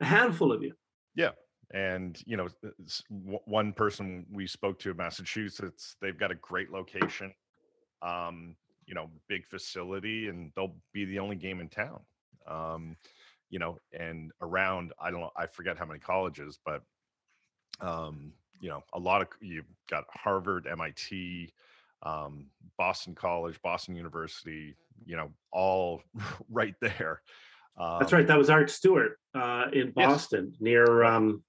a 0.00 0.04
handful 0.04 0.52
of 0.52 0.62
you. 0.62 0.74
Yeah. 1.14 1.30
And 1.72 2.20
you 2.26 2.36
know, 2.36 2.48
one 3.18 3.72
person 3.72 4.26
we 4.32 4.46
spoke 4.46 4.80
to 4.80 4.90
in 4.90 4.96
Massachusetts, 4.96 5.96
they've 6.00 6.18
got 6.18 6.32
a 6.32 6.34
great 6.36 6.72
location, 6.72 7.32
um, 8.02 8.56
you 8.86 8.94
know, 8.94 9.08
big 9.28 9.46
facility, 9.46 10.28
and 10.28 10.50
they'll 10.56 10.74
be 10.92 11.04
the 11.04 11.20
only 11.20 11.36
game 11.36 11.60
in 11.60 11.68
town. 11.68 12.00
Um, 12.48 12.96
you 13.50 13.60
know, 13.60 13.78
and 13.92 14.32
around 14.40 14.92
I 15.00 15.12
don't 15.12 15.20
know, 15.20 15.30
I 15.36 15.46
forget 15.46 15.78
how 15.78 15.84
many 15.84 16.00
colleges, 16.00 16.58
but 16.64 16.82
um, 17.80 18.32
you 18.60 18.68
know, 18.68 18.82
a 18.92 18.98
lot 18.98 19.22
of 19.22 19.28
you've 19.40 19.64
got 19.88 20.04
Harvard, 20.10 20.66
MIT, 20.66 21.52
um, 22.02 22.46
Boston 22.78 23.14
College, 23.14 23.60
Boston 23.62 23.94
University, 23.94 24.74
you 25.04 25.16
know, 25.16 25.30
all 25.52 26.02
right 26.50 26.74
there. 26.80 27.20
That's 27.78 28.12
Um, 28.12 28.18
right. 28.18 28.26
That 28.26 28.38
was 28.38 28.50
Art 28.50 28.70
Stewart 28.70 29.18
uh, 29.34 29.66
in 29.72 29.92
Yes. 29.96 30.06
Boston, 30.06 30.52
near 30.60 31.04
um, 31.04 31.42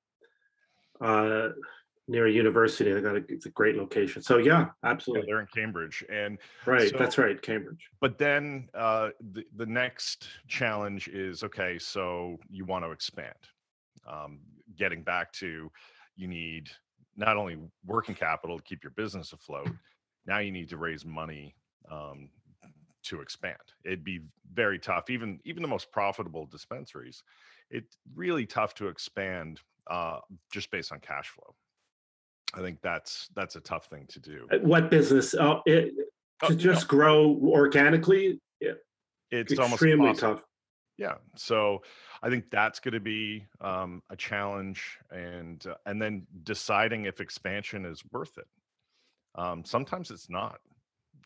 uh, 1.01 1.50
near 2.08 2.27
a 2.27 2.31
university. 2.31 2.91
They 2.91 3.01
got 3.01 3.15
a, 3.15 3.24
it's 3.27 3.46
a 3.46 3.50
great 3.51 3.75
location. 3.75 4.22
So 4.22 4.38
yeah, 4.38 4.46
yeah, 4.60 4.65
absolutely 4.89 5.25
they're 5.27 5.39
in 5.41 5.48
Cambridge, 5.53 6.03
and 6.12 6.38
right. 6.65 6.91
That's 6.98 7.17
right, 7.17 7.41
Cambridge. 7.41 7.89
but 8.00 8.17
then 8.17 8.70
uh, 8.74 9.10
the, 9.31 9.43
the 9.55 9.65
next 9.65 10.27
challenge 10.48 11.08
is 11.08 11.43
okay 11.43 11.77
so 11.79 12.38
you 12.50 12.65
want 12.65 12.84
to 12.86 12.91
expand 12.91 13.34
um, 14.08 14.39
getting 14.77 15.03
back 15.03 15.31
to 15.34 15.72
you 16.15 16.27
need 16.27 16.70
not 17.17 17.38
only 17.38 17.58
working 17.86 18.15
capital 18.15 18.58
to 18.58 18.63
keep 18.63 18.84
your 18.84 18.91
business 18.91 19.34
afloat 19.34 19.70
now 20.25 20.40
you 20.40 20.51
need 20.51 20.70
to 20.70 20.78
raise 20.78 21.06
money 21.06 21.56
um, 21.92 22.30
to 23.04 23.22
expand 23.22 23.58
it'd 23.84 24.04
be 24.04 24.20
very 24.54 24.78
tough 24.80 25.10
even 25.10 25.40
even 25.46 25.62
the 25.62 25.68
most 25.68 25.92
profitable 25.92 26.46
dispensaries 26.46 27.24
it's 27.70 27.98
really 28.16 28.46
tough 28.46 28.74
to 28.75 28.88
expand 28.88 29.60
uh, 29.90 30.20
just 30.51 30.70
based 30.72 30.92
on 30.92 31.00
cash 31.00 31.30
flow 31.30 31.56
i 32.54 32.60
think 32.62 32.80
that's 32.82 33.30
that's 33.36 33.56
a 33.56 33.62
tough 33.62 33.86
thing 33.86 34.06
to 34.08 34.20
do 34.20 34.48
Uh, 34.51 34.58
What 34.60 34.90
business? 34.90 35.34
Oh, 35.36 35.62
it, 35.66 35.94
Oh, 36.44 36.48
to 36.48 36.54
no, 36.54 36.60
just 36.60 36.88
grow 36.88 37.38
organically, 37.44 38.40
yeah. 38.60 38.72
it's 39.30 39.54
almost 39.60 39.74
extremely 39.74 40.08
impossible. 40.10 40.36
tough. 40.38 40.44
yeah 40.98 41.13
so 41.36 41.84
i 42.24 42.30
think 42.32 42.50
that's 42.50 42.80
going 42.80 42.94
to 42.96 43.00
be 43.00 43.46
um, 43.62 44.01
a 44.10 44.16
challenge 44.16 44.98
and 45.12 45.68
uh, 45.68 45.75
and 45.86 46.01
then 46.01 46.25
deciding 46.44 47.06
if 47.06 47.22
expansion 47.22 47.86
is 47.86 48.01
worth 48.12 48.38
it 48.40 48.48
um, 49.36 49.64
sometimes 49.66 50.12
it's 50.12 50.30
not 50.30 50.60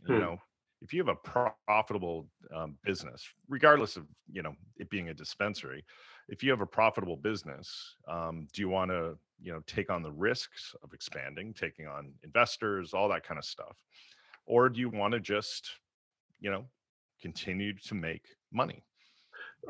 you 0.02 0.18
Hmm. 0.18 0.20
know? 0.20 0.38
If 0.82 0.94
you 0.94 1.00
have 1.04 1.08
a 1.08 1.16
profitable 1.16 2.30
um, 2.54 2.78
business 2.84 3.28
regardless 3.48 3.98
of 3.98 4.08
you 4.32 4.44
know 4.44 4.54
it 4.78 4.90
being 4.90 5.10
a 5.10 5.14
dispensary 5.14 5.84
if 6.28 6.44
you 6.44 6.52
have 6.52 6.62
a 6.62 6.68
profitable 6.68 7.18
business 7.18 7.96
um, 8.08 8.48
do 8.54 8.62
you 8.62 8.70
want 8.70 8.92
to 8.92 9.18
you 9.40 9.52
know 9.54 9.62
take 9.66 9.90
on 9.90 10.04
the 10.04 10.12
risks 10.12 10.76
of 10.84 10.94
expanding 10.94 11.54
taking 11.54 11.88
on 11.88 12.14
investors 12.24 12.94
all 12.94 13.10
that 13.10 13.24
kind 13.24 13.40
of 13.40 13.46
stuff? 13.46 13.78
Or 14.46 14.70
do 14.70 14.80
you 14.80 14.90
want 14.90 15.14
to 15.14 15.20
just 15.20 15.72
you 16.40 16.52
know 16.52 16.66
continue 17.22 17.74
to 17.78 17.96
make 17.96 18.28
money 18.52 18.84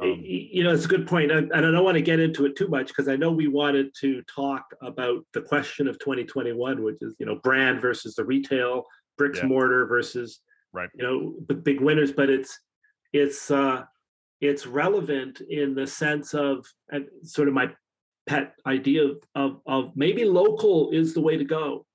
Um, 0.01 0.21
you 0.23 0.63
know, 0.63 0.73
it's 0.73 0.85
a 0.85 0.89
good 0.89 1.07
point, 1.07 1.31
and, 1.31 1.53
I 1.53 1.61
don't 1.61 1.83
want 1.83 1.95
to 1.95 2.01
get 2.01 2.19
into 2.19 2.45
it 2.45 2.55
too 2.57 2.67
much 2.67 2.87
because 2.87 3.07
I 3.07 3.15
know 3.15 3.31
we 3.31 3.47
wanted 3.47 3.93
to 4.01 4.21
talk 4.23 4.65
about 4.81 5.25
the 5.33 5.41
question 5.41 5.87
of 5.87 5.97
2021, 5.99 6.83
which 6.83 6.97
is 7.01 7.15
you 7.19 7.25
know 7.25 7.35
brand 7.35 7.81
versus 7.81 8.15
the 8.15 8.25
retail 8.25 8.83
bricks 9.17 9.39
Yeah. 9.39 9.47
mortar 9.47 9.85
versus 9.85 10.41
right 10.73 10.89
you 10.95 11.03
know 11.03 11.35
the 11.47 11.53
big 11.53 11.79
winners. 11.79 12.11
But 12.11 12.29
it's 12.29 12.59
it's 13.13 13.49
uh, 13.51 13.83
it's 14.41 14.67
relevant 14.67 15.41
in 15.41 15.75
the 15.75 15.87
sense 15.87 16.33
of 16.33 16.65
and 16.89 17.07
sort 17.23 17.47
of 17.47 17.53
my 17.53 17.71
pet 18.27 18.53
idea 18.65 19.03
of, 19.05 19.17
of 19.35 19.61
of 19.65 19.91
maybe 19.95 20.25
local 20.25 20.91
is 20.91 21.13
the 21.13 21.21
way 21.21 21.37
to 21.37 21.45
go 21.45 21.85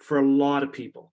for 0.00 0.18
a 0.18 0.26
lot 0.26 0.62
of 0.62 0.72
people. 0.72 1.12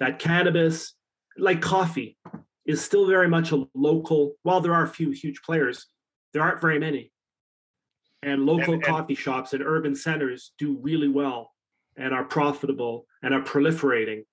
That 0.00 0.18
cannabis, 0.18 0.94
like 1.38 1.60
coffee, 1.62 2.18
is 2.66 2.82
still 2.82 3.06
very 3.06 3.28
much 3.28 3.52
a 3.52 3.64
local. 3.74 4.34
While 4.42 4.60
there 4.60 4.74
are 4.74 4.84
a 4.84 4.88
few 4.88 5.10
huge 5.10 5.42
players, 5.42 5.86
there 6.32 6.42
aren't 6.42 6.60
very 6.60 6.78
many. 6.78 7.12
And 8.22 8.46
local 8.46 8.74
and- 8.74 8.82
coffee 8.82 9.14
shops 9.14 9.52
in 9.52 9.62
urban 9.62 9.94
centers 9.94 10.52
do 10.58 10.78
really 10.80 11.08
well 11.08 11.52
and 11.96 12.14
are 12.14 12.24
profitable 12.24 13.06
and 13.22 13.34
are 13.34 13.42
proliferating. 13.42 14.24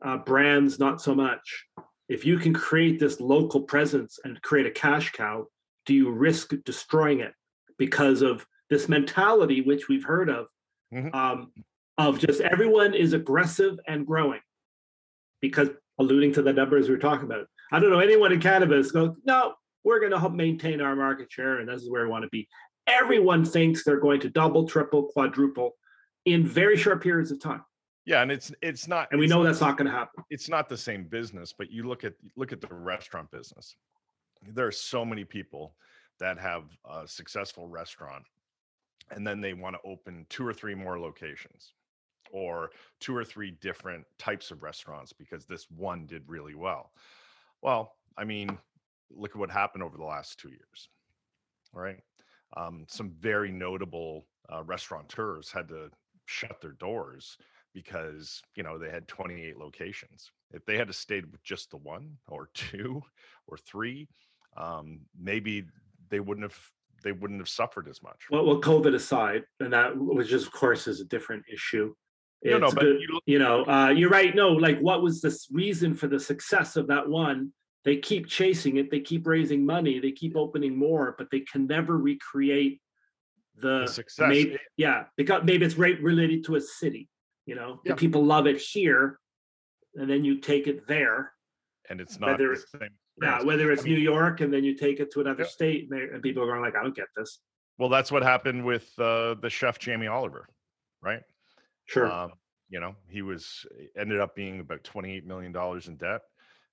Uh, 0.00 0.18
brands, 0.18 0.78
not 0.78 1.00
so 1.02 1.14
much. 1.14 1.66
If 2.08 2.24
you 2.24 2.38
can 2.38 2.54
create 2.54 3.00
this 3.00 3.20
local 3.20 3.62
presence 3.62 4.18
and 4.24 4.40
create 4.42 4.66
a 4.66 4.70
cash 4.70 5.10
cow, 5.10 5.46
do 5.86 5.92
you 5.94 6.10
risk 6.10 6.52
destroying 6.64 7.20
it 7.20 7.34
because 7.76 8.22
of 8.22 8.46
this 8.70 8.88
mentality, 8.88 9.60
which 9.62 9.88
we've 9.88 10.04
heard 10.04 10.28
of, 10.30 10.46
Mhm. 10.92 11.12
um, 11.14 11.52
of 11.98 12.18
just 12.20 12.40
everyone 12.40 12.94
is 12.94 13.12
aggressive 13.12 13.78
and 13.88 14.06
growing 14.06 14.40
because 15.40 15.68
alluding 15.98 16.32
to 16.34 16.42
the 16.42 16.52
numbers 16.52 16.88
we 16.88 16.94
are 16.94 16.98
talking 16.98 17.26
about. 17.26 17.46
I 17.72 17.80
don't 17.80 17.90
know 17.90 18.00
anyone 18.00 18.32
in 18.32 18.40
cannabis 18.40 18.92
goes, 18.92 19.14
no, 19.24 19.54
we're 19.84 20.00
going 20.00 20.12
to 20.12 20.18
help 20.18 20.32
maintain 20.32 20.80
our 20.80 20.96
market 20.96 21.30
share, 21.30 21.58
and 21.58 21.68
this 21.68 21.82
is 21.82 21.90
where 21.90 22.04
we 22.04 22.10
want 22.10 22.22
to 22.22 22.28
be. 22.28 22.48
Everyone 22.86 23.44
thinks 23.44 23.84
they're 23.84 24.00
going 24.00 24.20
to 24.20 24.30
double, 24.30 24.66
triple, 24.66 25.04
quadruple 25.04 25.76
in 26.24 26.46
very 26.46 26.76
short 26.76 27.02
periods 27.02 27.30
of 27.30 27.40
time. 27.40 27.64
Yeah, 28.04 28.22
and 28.22 28.32
it's 28.32 28.50
it's 28.62 28.88
not, 28.88 29.08
and 29.10 29.20
we 29.20 29.26
know 29.26 29.44
that's 29.44 29.60
not 29.60 29.76
going 29.76 29.90
to 29.90 29.92
happen. 29.92 30.24
it's 30.30 30.48
not 30.48 30.70
the 30.70 30.78
same 30.78 31.04
business, 31.04 31.52
but 31.56 31.70
you 31.70 31.82
look 31.86 32.04
at 32.04 32.14
look 32.36 32.52
at 32.52 32.62
the 32.62 32.68
restaurant 32.74 33.30
business. 33.30 33.76
There 34.54 34.66
are 34.66 34.72
so 34.72 35.04
many 35.04 35.24
people 35.24 35.74
that 36.18 36.38
have 36.38 36.64
a 36.90 37.06
successful 37.06 37.68
restaurant, 37.68 38.24
and 39.10 39.26
then 39.26 39.42
they 39.42 39.52
want 39.52 39.76
to 39.76 39.80
open 39.90 40.24
two 40.30 40.46
or 40.46 40.54
three 40.54 40.74
more 40.74 40.98
locations, 40.98 41.74
or 42.32 42.70
two 43.00 43.16
or 43.16 43.24
three 43.24 43.52
different 43.60 44.04
types 44.18 44.50
of 44.50 44.62
restaurants 44.62 45.12
because 45.12 45.44
this 45.44 45.66
one 45.70 46.06
did 46.06 46.22
really 46.26 46.54
well. 46.54 46.92
Well, 47.62 47.92
I 48.16 48.24
mean, 48.24 48.58
look 49.10 49.32
at 49.32 49.36
what 49.36 49.50
happened 49.50 49.82
over 49.82 49.96
the 49.96 50.04
last 50.04 50.38
two 50.38 50.50
years, 50.50 50.88
right? 51.72 52.00
Um, 52.56 52.86
some 52.88 53.12
very 53.18 53.50
notable 53.50 54.26
uh, 54.52 54.62
restaurateurs 54.62 55.50
had 55.50 55.68
to 55.68 55.90
shut 56.26 56.60
their 56.60 56.72
doors 56.72 57.36
because 57.74 58.42
you 58.54 58.62
know 58.62 58.78
they 58.78 58.90
had 58.90 59.06
28 59.08 59.58
locations 59.58 60.30
if 60.52 60.64
they 60.64 60.76
had 60.76 60.86
to 60.88 60.92
stay 60.92 61.20
with 61.20 61.42
just 61.42 61.70
the 61.70 61.76
one 61.76 62.16
or 62.28 62.48
two 62.54 63.02
or 63.46 63.56
three 63.58 64.08
um 64.56 65.00
maybe 65.18 65.64
they 66.10 66.20
wouldn't 66.20 66.50
have 66.50 66.58
they 67.02 67.12
wouldn't 67.12 67.40
have 67.40 67.48
suffered 67.48 67.88
as 67.88 68.02
much 68.02 68.26
Well, 68.30 68.44
well, 68.44 68.60
COVID 68.60 68.94
aside, 68.94 69.44
and 69.60 69.72
that 69.72 69.96
which 69.96 70.32
is, 70.32 70.46
of 70.46 70.52
course, 70.52 70.86
is 70.86 71.00
a 71.00 71.04
different 71.04 71.44
issue. 71.52 71.94
No 72.44 72.58
no 72.58 72.70
but 72.70 72.80
good- 72.80 73.00
you 73.00 73.20
you 73.26 73.38
know, 73.38 73.64
uh, 73.66 73.88
you're 73.90 74.10
right. 74.10 74.34
No, 74.34 74.50
like 74.52 74.78
what 74.80 75.02
was 75.02 75.20
the 75.20 75.36
reason 75.52 75.94
for 75.94 76.06
the 76.06 76.20
success 76.20 76.76
of 76.76 76.86
that 76.88 77.08
one? 77.08 77.52
They 77.84 77.96
keep 77.96 78.26
chasing 78.26 78.76
it. 78.76 78.90
They 78.90 79.00
keep 79.00 79.26
raising 79.26 79.64
money. 79.64 79.98
They 79.98 80.12
keep 80.12 80.36
opening 80.36 80.76
more, 80.76 81.14
but 81.16 81.28
they 81.30 81.40
can 81.40 81.66
never 81.66 81.96
recreate 81.96 82.80
the, 83.60 83.80
the 83.80 83.86
success 83.88 84.28
maybe, 84.28 84.58
yeah, 84.76 85.04
because 85.16 85.42
maybe 85.44 85.64
it's 85.64 85.76
right 85.76 86.00
related 86.02 86.44
to 86.46 86.56
a 86.56 86.60
city. 86.60 87.08
You 87.46 87.54
know, 87.54 87.80
the 87.84 87.90
Yeah. 87.90 87.94
people 87.96 88.24
love 88.24 88.46
it 88.46 88.58
here, 88.60 89.18
and 89.94 90.08
then 90.10 90.24
you 90.24 90.38
take 90.38 90.66
it 90.66 90.86
there. 90.86 91.32
and 91.90 92.00
it's 92.02 92.20
not 92.20 92.32
whether 92.32 92.48
the 92.48 92.52
it's- 92.52 92.70
same 92.78 92.90
Yeah, 93.22 93.42
whether 93.42 93.72
it's 93.72 93.82
I 93.82 93.86
mean- 93.86 93.94
New 93.94 94.00
York 94.00 94.42
and 94.42 94.52
then 94.52 94.62
you 94.62 94.74
take 94.76 95.00
it 95.00 95.10
to 95.12 95.20
another 95.22 95.44
Yeah. 95.44 95.48
state, 95.48 95.88
and, 95.90 95.98
and 96.12 96.22
people 96.22 96.42
are 96.42 96.46
going 96.46 96.60
like, 96.60 96.76
"I 96.76 96.82
don't 96.82 96.94
get 96.94 97.08
this." 97.16 97.40
well 97.78 97.88
that's 97.88 98.10
what 98.12 98.22
happened 98.22 98.64
with 98.64 98.86
uh 98.98 99.34
the 99.34 99.48
chef 99.48 99.78
jamie 99.78 100.08
oliver 100.08 100.48
right 101.00 101.22
Sure. 101.88 102.10
Um, 102.10 102.32
you 102.70 102.80
know, 102.80 102.94
he 103.08 103.22
was 103.22 103.66
ended 103.98 104.20
up 104.20 104.34
being 104.34 104.60
about 104.60 104.84
twenty-eight 104.84 105.26
million 105.26 105.52
dollars 105.52 105.88
in 105.88 105.96
debt, 105.96 106.20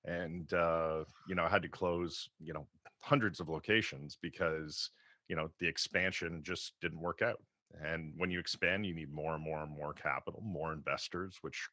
and 0.04 0.52
uh, 0.54 1.04
you 1.28 1.36
know 1.36 1.48
had 1.48 1.62
to 1.64 1.70
close 1.70 2.30
you 2.40 2.54
know 2.54 2.68
hundreds 3.00 3.40
of 3.40 3.50
locations 3.50 4.18
because 4.22 4.92
you 5.28 5.36
know 5.36 5.50
the 5.60 5.68
expansion 5.68 6.42
just 6.44 6.74
didn't 6.82 7.00
work 7.00 7.22
out. 7.22 7.42
And 7.84 8.14
when 8.18 8.30
you 8.30 8.40
expand, 8.40 8.86
you 8.86 8.94
need 8.94 9.12
more 9.12 9.36
and 9.36 9.44
more 9.44 9.62
and 9.62 9.72
more 9.72 9.94
capital, 9.94 10.42
more 10.46 10.74
investors, 10.74 11.38
which 11.42 11.68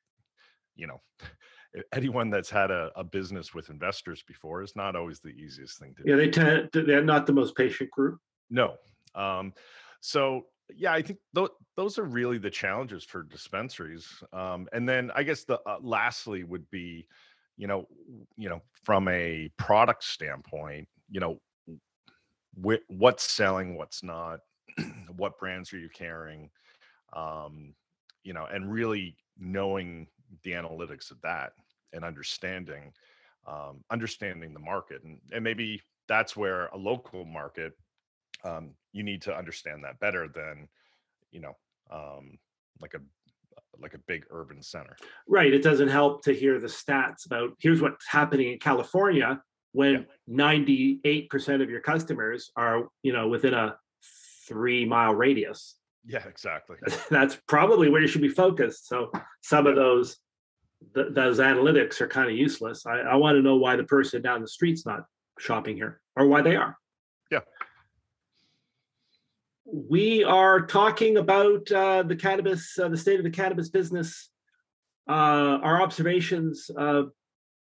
you 0.76 0.86
know 0.86 1.00
anyone 1.92 2.30
that's 2.30 2.50
had 2.50 2.70
a, 2.70 2.90
a 2.96 3.04
business 3.04 3.52
with 3.54 3.70
investors 3.70 4.22
before 4.26 4.62
is 4.62 4.76
not 4.76 4.94
always 4.94 5.20
the 5.20 5.30
easiest 5.30 5.78
thing 5.78 5.94
to 5.96 6.02
do. 6.04 6.10
yeah, 6.10 6.16
they 6.16 6.30
tend 6.30 6.70
they're 6.72 7.02
not 7.02 7.26
the 7.26 7.32
most 7.32 7.56
patient 7.56 7.90
group. 7.90 8.18
No. 8.50 8.76
Um, 9.14 9.52
so 10.00 10.46
yeah, 10.74 10.92
I 10.92 11.02
think 11.02 11.18
th- 11.34 11.50
those 11.76 11.98
are 11.98 12.04
really 12.04 12.38
the 12.38 12.50
challenges 12.50 13.04
for 13.04 13.22
dispensaries. 13.22 14.06
Um, 14.32 14.68
and 14.72 14.88
then 14.88 15.10
I 15.14 15.22
guess 15.22 15.44
the 15.44 15.60
uh, 15.66 15.78
lastly 15.80 16.44
would 16.44 16.68
be, 16.70 17.06
you 17.56 17.66
know, 17.66 17.86
you 18.36 18.48
know, 18.48 18.60
from 18.84 19.08
a 19.08 19.50
product 19.56 20.04
standpoint, 20.04 20.88
you 21.10 21.20
know, 21.20 21.40
wh- 22.64 22.88
what's 22.88 23.30
selling, 23.30 23.76
what's 23.76 24.02
not, 24.02 24.40
what 25.16 25.38
brands 25.38 25.72
are 25.72 25.78
you 25.78 25.88
carrying, 25.88 26.50
um, 27.12 27.74
you 28.24 28.32
know, 28.32 28.46
and 28.46 28.72
really 28.72 29.16
knowing 29.38 30.06
the 30.44 30.52
analytics 30.52 31.10
of 31.10 31.20
that 31.22 31.52
and 31.92 32.04
understanding, 32.04 32.92
um, 33.46 33.84
understanding 33.90 34.54
the 34.54 34.60
market, 34.60 35.02
and 35.02 35.20
and 35.32 35.44
maybe 35.44 35.82
that's 36.08 36.36
where 36.36 36.66
a 36.68 36.76
local 36.76 37.24
market 37.24 37.74
um, 38.44 38.70
you 38.92 39.02
need 39.02 39.22
to 39.22 39.36
understand 39.36 39.84
that 39.84 39.98
better 40.00 40.28
than 40.28 40.68
you 41.30 41.40
know 41.40 41.56
um, 41.90 42.38
like 42.80 42.94
a 42.94 43.00
like 43.80 43.94
a 43.94 43.98
big 44.06 44.24
urban 44.30 44.62
center 44.62 44.96
Right. 45.26 45.52
It 45.52 45.62
doesn't 45.62 45.88
help 45.88 46.22
to 46.24 46.32
hear 46.34 46.58
the 46.58 46.66
stats 46.66 47.26
about 47.26 47.54
here's 47.58 47.80
what's 47.80 48.06
happening 48.06 48.52
in 48.52 48.58
California 48.58 49.40
when 49.72 50.06
98% 50.28 51.62
of 51.62 51.70
your 51.70 51.80
customers 51.80 52.50
are, 52.56 52.88
you 53.02 53.12
know, 53.12 53.28
within 53.28 53.54
a 53.54 53.76
three 54.46 54.84
mile 54.84 55.14
radius. 55.14 55.76
yeah 56.04 56.26
exactly 56.28 56.76
That's 57.10 57.38
probably 57.48 57.88
where 57.88 58.02
you 58.02 58.08
should 58.08 58.20
be 58.20 58.28
focused. 58.28 58.88
So 58.88 59.10
some 59.42 59.66
of 59.66 59.76
those 59.76 60.18
th- 60.94 61.08
those 61.12 61.38
analytics 61.38 62.00
are 62.00 62.08
kind 62.08 62.28
of 62.30 62.36
useless. 62.36 62.84
I, 62.84 62.98
I 63.00 63.14
want 63.16 63.36
to 63.36 63.42
know 63.42 63.56
why 63.56 63.76
the 63.76 63.84
person 63.84 64.20
down 64.20 64.42
the 64.42 64.48
street's 64.48 64.84
not 64.84 65.04
shopping 65.38 65.76
here 65.76 66.00
or 66.16 66.26
why 66.26 66.42
they 66.42 66.56
are. 66.56 66.76
We 69.64 70.24
are 70.24 70.66
talking 70.66 71.16
about 71.18 71.70
uh, 71.70 72.02
the 72.02 72.16
cannabis, 72.16 72.78
uh, 72.78 72.88
the 72.88 72.96
state 72.96 73.18
of 73.18 73.24
the 73.24 73.30
cannabis 73.30 73.68
business, 73.68 74.30
uh, 75.08 75.12
our 75.62 75.80
observations 75.80 76.70
uh, 76.76 77.04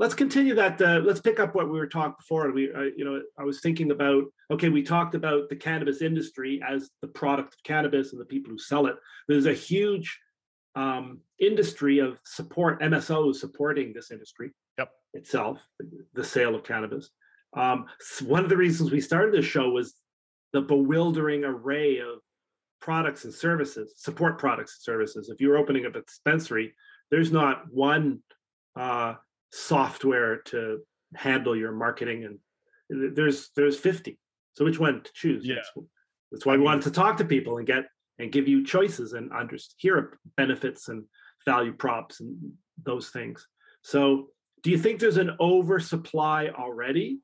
let's 0.00 0.14
continue 0.14 0.54
that. 0.54 0.80
Uh, 0.80 1.00
let's 1.04 1.20
pick 1.20 1.38
up 1.38 1.54
what 1.54 1.70
we 1.70 1.78
were 1.78 1.86
talking 1.86 2.14
before. 2.18 2.50
We, 2.52 2.72
uh, 2.72 2.88
you 2.96 3.04
know, 3.04 3.20
I 3.38 3.44
was 3.44 3.60
thinking 3.60 3.90
about. 3.90 4.24
Okay, 4.50 4.70
we 4.70 4.82
talked 4.82 5.14
about 5.14 5.50
the 5.50 5.56
cannabis 5.56 6.00
industry 6.00 6.60
as 6.66 6.90
the 7.02 7.08
product 7.08 7.54
of 7.54 7.62
cannabis 7.62 8.12
and 8.12 8.20
the 8.20 8.24
people 8.24 8.50
who 8.50 8.58
sell 8.58 8.86
it. 8.86 8.96
There's 9.28 9.46
a 9.46 9.52
huge 9.52 10.18
um, 10.74 11.20
industry 11.38 11.98
of 11.98 12.18
support 12.24 12.80
MSOs 12.80 13.36
supporting 13.36 13.92
this 13.92 14.10
industry 14.10 14.50
Yep. 14.78 14.90
itself, 15.12 15.58
the 16.14 16.24
sale 16.24 16.54
of 16.54 16.64
cannabis. 16.64 17.10
Um, 17.54 17.84
one 18.24 18.42
of 18.42 18.48
the 18.48 18.56
reasons 18.56 18.90
we 18.90 19.00
started 19.02 19.34
this 19.34 19.44
show 19.44 19.68
was 19.68 19.94
the 20.54 20.62
bewildering 20.62 21.44
array 21.44 21.98
of 21.98 22.20
products 22.80 23.24
and 23.24 23.34
services, 23.34 23.94
support 23.98 24.38
products 24.38 24.78
and 24.78 24.94
services. 24.94 25.28
If 25.28 25.40
you're 25.40 25.58
opening 25.58 25.84
up 25.84 25.94
a 25.94 26.00
dispensary, 26.00 26.74
there's 27.10 27.30
not 27.30 27.64
one 27.70 28.20
uh, 28.76 29.14
software 29.50 30.38
to 30.46 30.80
handle 31.14 31.56
your 31.56 31.72
marketing, 31.72 32.24
and 32.24 33.14
there's 33.16 33.50
there's 33.56 33.78
50. 33.78 34.18
So 34.54 34.64
which 34.64 34.78
one 34.78 35.02
to 35.02 35.10
choose? 35.14 35.46
Yeah. 35.46 35.54
It's- 35.54 35.84
That's 36.32 36.46
why 36.46 36.56
we 36.56 36.62
wanted 36.62 36.82
to 36.84 36.90
talk 36.92 37.16
to 37.18 37.24
people 37.24 37.58
and 37.58 37.66
get 37.66 37.84
and 38.18 38.30
give 38.30 38.46
you 38.46 38.64
choices 38.64 39.14
and 39.14 39.32
under, 39.32 39.56
hear 39.78 40.18
benefits 40.36 40.88
and 40.88 41.04
value 41.44 41.72
props 41.72 42.20
and 42.20 42.52
those 42.82 43.08
things. 43.10 43.46
So, 43.82 44.28
do 44.62 44.70
you 44.70 44.78
think 44.78 45.00
there's 45.00 45.16
an 45.16 45.36
oversupply 45.40 46.50
already? 46.56 47.20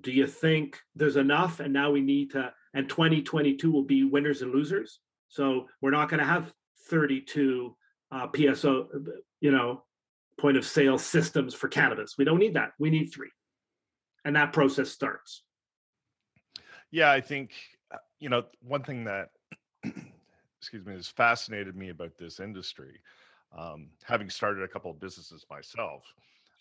Do 0.00 0.12
you 0.12 0.26
think 0.26 0.78
there's 0.94 1.16
enough 1.16 1.58
and 1.60 1.72
now 1.72 1.90
we 1.90 2.00
need 2.00 2.30
to 2.32 2.52
and 2.74 2.88
2022 2.88 3.70
will 3.70 3.82
be 3.82 4.04
winners 4.04 4.42
and 4.42 4.52
losers? 4.52 5.00
So, 5.28 5.66
we're 5.80 5.90
not 5.90 6.08
going 6.08 6.20
to 6.20 6.26
have 6.26 6.52
32 6.88 7.76
uh, 8.12 8.28
PSO, 8.28 8.86
you 9.40 9.50
know, 9.50 9.82
point 10.40 10.56
of 10.56 10.64
sale 10.64 10.98
systems 10.98 11.54
for 11.54 11.68
cannabis. 11.68 12.16
We 12.18 12.24
don't 12.24 12.38
need 12.38 12.54
that. 12.54 12.72
We 12.78 12.90
need 12.90 13.06
3. 13.06 13.28
And 14.24 14.36
that 14.36 14.52
process 14.52 14.90
starts. 14.90 15.42
Yeah, 16.90 17.10
I 17.10 17.20
think 17.20 17.52
uh, 17.92 17.98
you 18.18 18.28
know 18.28 18.44
one 18.62 18.82
thing 18.82 19.04
that 19.04 19.30
excuse 20.58 20.84
me 20.84 20.94
has 20.94 21.08
fascinated 21.08 21.76
me 21.76 21.90
about 21.90 22.18
this 22.18 22.40
industry 22.40 23.00
um, 23.56 23.88
having 24.04 24.30
started 24.30 24.62
a 24.62 24.68
couple 24.68 24.90
of 24.90 25.00
businesses 25.00 25.44
myself, 25.50 26.04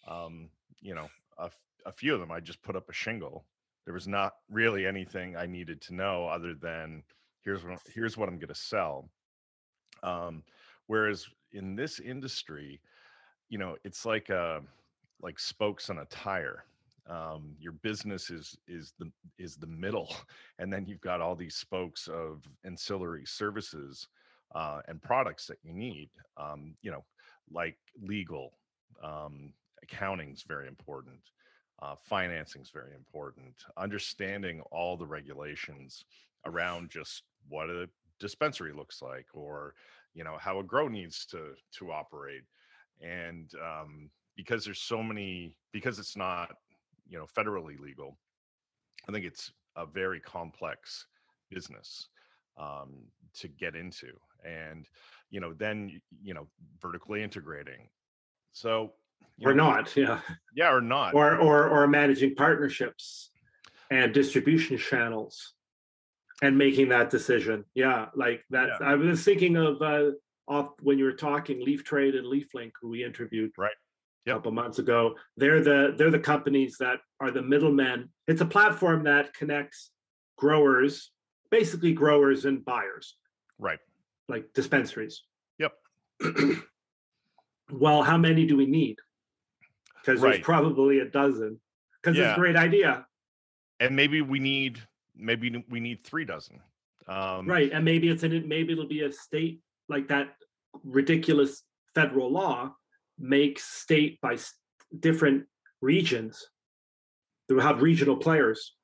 um, 0.07 0.49
you 0.81 0.95
know, 0.95 1.07
a, 1.37 1.49
a 1.85 1.91
few 1.91 2.13
of 2.13 2.19
them, 2.19 2.31
I 2.31 2.39
just 2.39 2.61
put 2.63 2.75
up 2.75 2.89
a 2.89 2.93
shingle. 2.93 3.45
There 3.85 3.93
was 3.93 4.07
not 4.07 4.35
really 4.49 4.85
anything 4.85 5.35
I 5.35 5.45
needed 5.45 5.81
to 5.81 5.95
know 5.95 6.27
other 6.27 6.53
than 6.53 7.03
here's 7.41 7.63
what 7.63 7.79
here's 7.93 8.17
what 8.17 8.29
I'm 8.29 8.37
going 8.37 8.49
to 8.49 8.55
sell. 8.55 9.09
Um, 10.03 10.43
whereas 10.87 11.27
in 11.51 11.75
this 11.75 11.99
industry, 11.99 12.81
you 13.49 13.57
know, 13.57 13.75
it's 13.83 14.05
like 14.05 14.29
uh, 14.29 14.59
like 15.21 15.39
spokes 15.39 15.89
on 15.89 15.99
a 15.99 16.05
tire. 16.05 16.65
Um, 17.09 17.55
your 17.59 17.71
business 17.71 18.29
is 18.29 18.55
is 18.67 18.93
the 18.99 19.11
is 19.37 19.57
the 19.57 19.67
middle, 19.67 20.15
and 20.59 20.71
then 20.71 20.85
you've 20.85 21.01
got 21.01 21.21
all 21.21 21.35
these 21.35 21.55
spokes 21.55 22.07
of 22.07 22.47
ancillary 22.63 23.25
services 23.25 24.07
uh, 24.55 24.81
and 24.87 25.01
products 25.01 25.47
that 25.47 25.57
you 25.63 25.73
need. 25.73 26.09
Um, 26.37 26.75
you 26.81 26.91
know, 26.91 27.03
like 27.51 27.77
legal, 28.01 28.53
um, 29.03 29.53
accounting 29.83 30.31
is 30.31 30.43
very 30.47 30.67
important. 30.67 31.19
Uh, 31.81 31.95
financing 31.95 32.61
is 32.61 32.69
very 32.69 32.93
important. 32.93 33.53
Understanding 33.77 34.61
all 34.71 34.97
the 34.97 35.07
regulations 35.07 36.03
around 36.45 36.89
just 36.89 37.23
what 37.47 37.69
a 37.69 37.89
dispensary 38.19 38.73
looks 38.73 39.01
like, 39.01 39.25
or 39.33 39.73
you 40.13 40.23
know 40.23 40.37
how 40.39 40.59
a 40.59 40.63
grow 40.63 40.87
needs 40.87 41.25
to 41.25 41.53
to 41.77 41.91
operate, 41.91 42.43
and 43.01 43.51
um, 43.55 44.09
because 44.35 44.65
there's 44.65 44.81
so 44.81 45.01
many, 45.03 45.55
because 45.71 45.99
it's 45.99 46.17
not 46.17 46.51
you 47.07 47.17
know 47.17 47.25
federally 47.25 47.79
legal, 47.79 48.17
I 49.07 49.11
think 49.11 49.25
it's 49.25 49.51
a 49.75 49.85
very 49.85 50.19
complex 50.19 51.05
business 51.49 52.07
um, 52.57 53.05
to 53.39 53.47
get 53.47 53.75
into 53.75 54.07
and 54.45 54.87
you 55.29 55.39
know 55.39 55.53
then 55.53 56.01
you 56.21 56.33
know 56.33 56.47
vertically 56.81 57.23
integrating. 57.23 57.89
So 58.51 58.93
or 59.43 59.53
know, 59.53 59.71
not 59.71 59.95
yeah. 59.95 60.19
Yeah 60.55 60.73
or 60.73 60.81
not. 60.81 61.13
Or 61.13 61.37
or 61.37 61.67
or 61.69 61.87
managing 61.87 62.35
partnerships 62.35 63.31
and 63.91 64.13
distribution 64.13 64.77
channels 64.77 65.53
and 66.41 66.57
making 66.57 66.89
that 66.89 67.09
decision. 67.09 67.65
Yeah 67.73 68.07
like 68.15 68.43
that 68.49 68.69
yeah. 68.79 68.87
i 68.87 68.95
was 68.95 69.23
thinking 69.23 69.55
of 69.55 69.81
uh 69.81 70.11
off 70.49 70.69
when 70.81 70.97
you 70.97 71.05
were 71.05 71.13
talking 71.13 71.63
leaf 71.63 71.83
trade 71.83 72.15
and 72.15 72.25
leaflink 72.25 72.71
who 72.81 72.89
we 72.89 73.03
interviewed 73.03 73.51
right 73.57 73.71
yep. 74.25 74.35
a 74.35 74.39
couple 74.39 74.51
months 74.51 74.79
ago 74.79 75.13
they're 75.37 75.61
the 75.61 75.93
they're 75.97 76.11
the 76.11 76.19
companies 76.19 76.75
that 76.79 76.97
are 77.21 77.31
the 77.31 77.41
middlemen 77.41 78.09
it's 78.27 78.41
a 78.41 78.45
platform 78.45 79.03
that 79.03 79.33
connects 79.33 79.91
growers 80.37 81.11
basically 81.51 81.93
growers 81.93 82.45
and 82.45 82.65
buyers 82.65 83.15
right 83.59 83.79
like 84.29 84.53
dispensaries. 84.53 85.23
Yep. 85.57 85.73
well, 87.71 88.03
how 88.03 88.17
many 88.17 88.45
do 88.45 88.55
we 88.55 88.67
need? 88.67 88.97
Because 89.99 90.21
right. 90.21 90.33
there's 90.33 90.43
probably 90.43 90.99
a 90.99 91.05
dozen. 91.05 91.59
Because 92.01 92.17
yeah. 92.17 92.29
it's 92.29 92.37
a 92.37 92.39
great 92.39 92.55
idea. 92.55 93.05
And 93.81 93.95
maybe 93.95 94.21
we 94.21 94.39
need 94.39 94.79
maybe 95.15 95.65
we 95.69 95.79
need 95.79 96.03
three 96.03 96.23
dozen. 96.23 96.61
Um, 97.07 97.47
right, 97.47 97.71
and 97.73 97.83
maybe 97.83 98.07
it's 98.09 98.23
in 98.23 98.47
maybe 98.47 98.73
it'll 98.73 98.87
be 98.87 99.01
a 99.01 99.11
state 99.11 99.61
like 99.89 100.07
that 100.07 100.35
ridiculous 100.83 101.63
federal 101.95 102.31
law 102.31 102.73
makes 103.17 103.63
state 103.63 104.19
by 104.21 104.37
different 104.99 105.45
regions 105.81 106.47
that 107.47 107.55
we 107.55 107.61
have 107.61 107.81
regional 107.81 108.15
players 108.15 108.75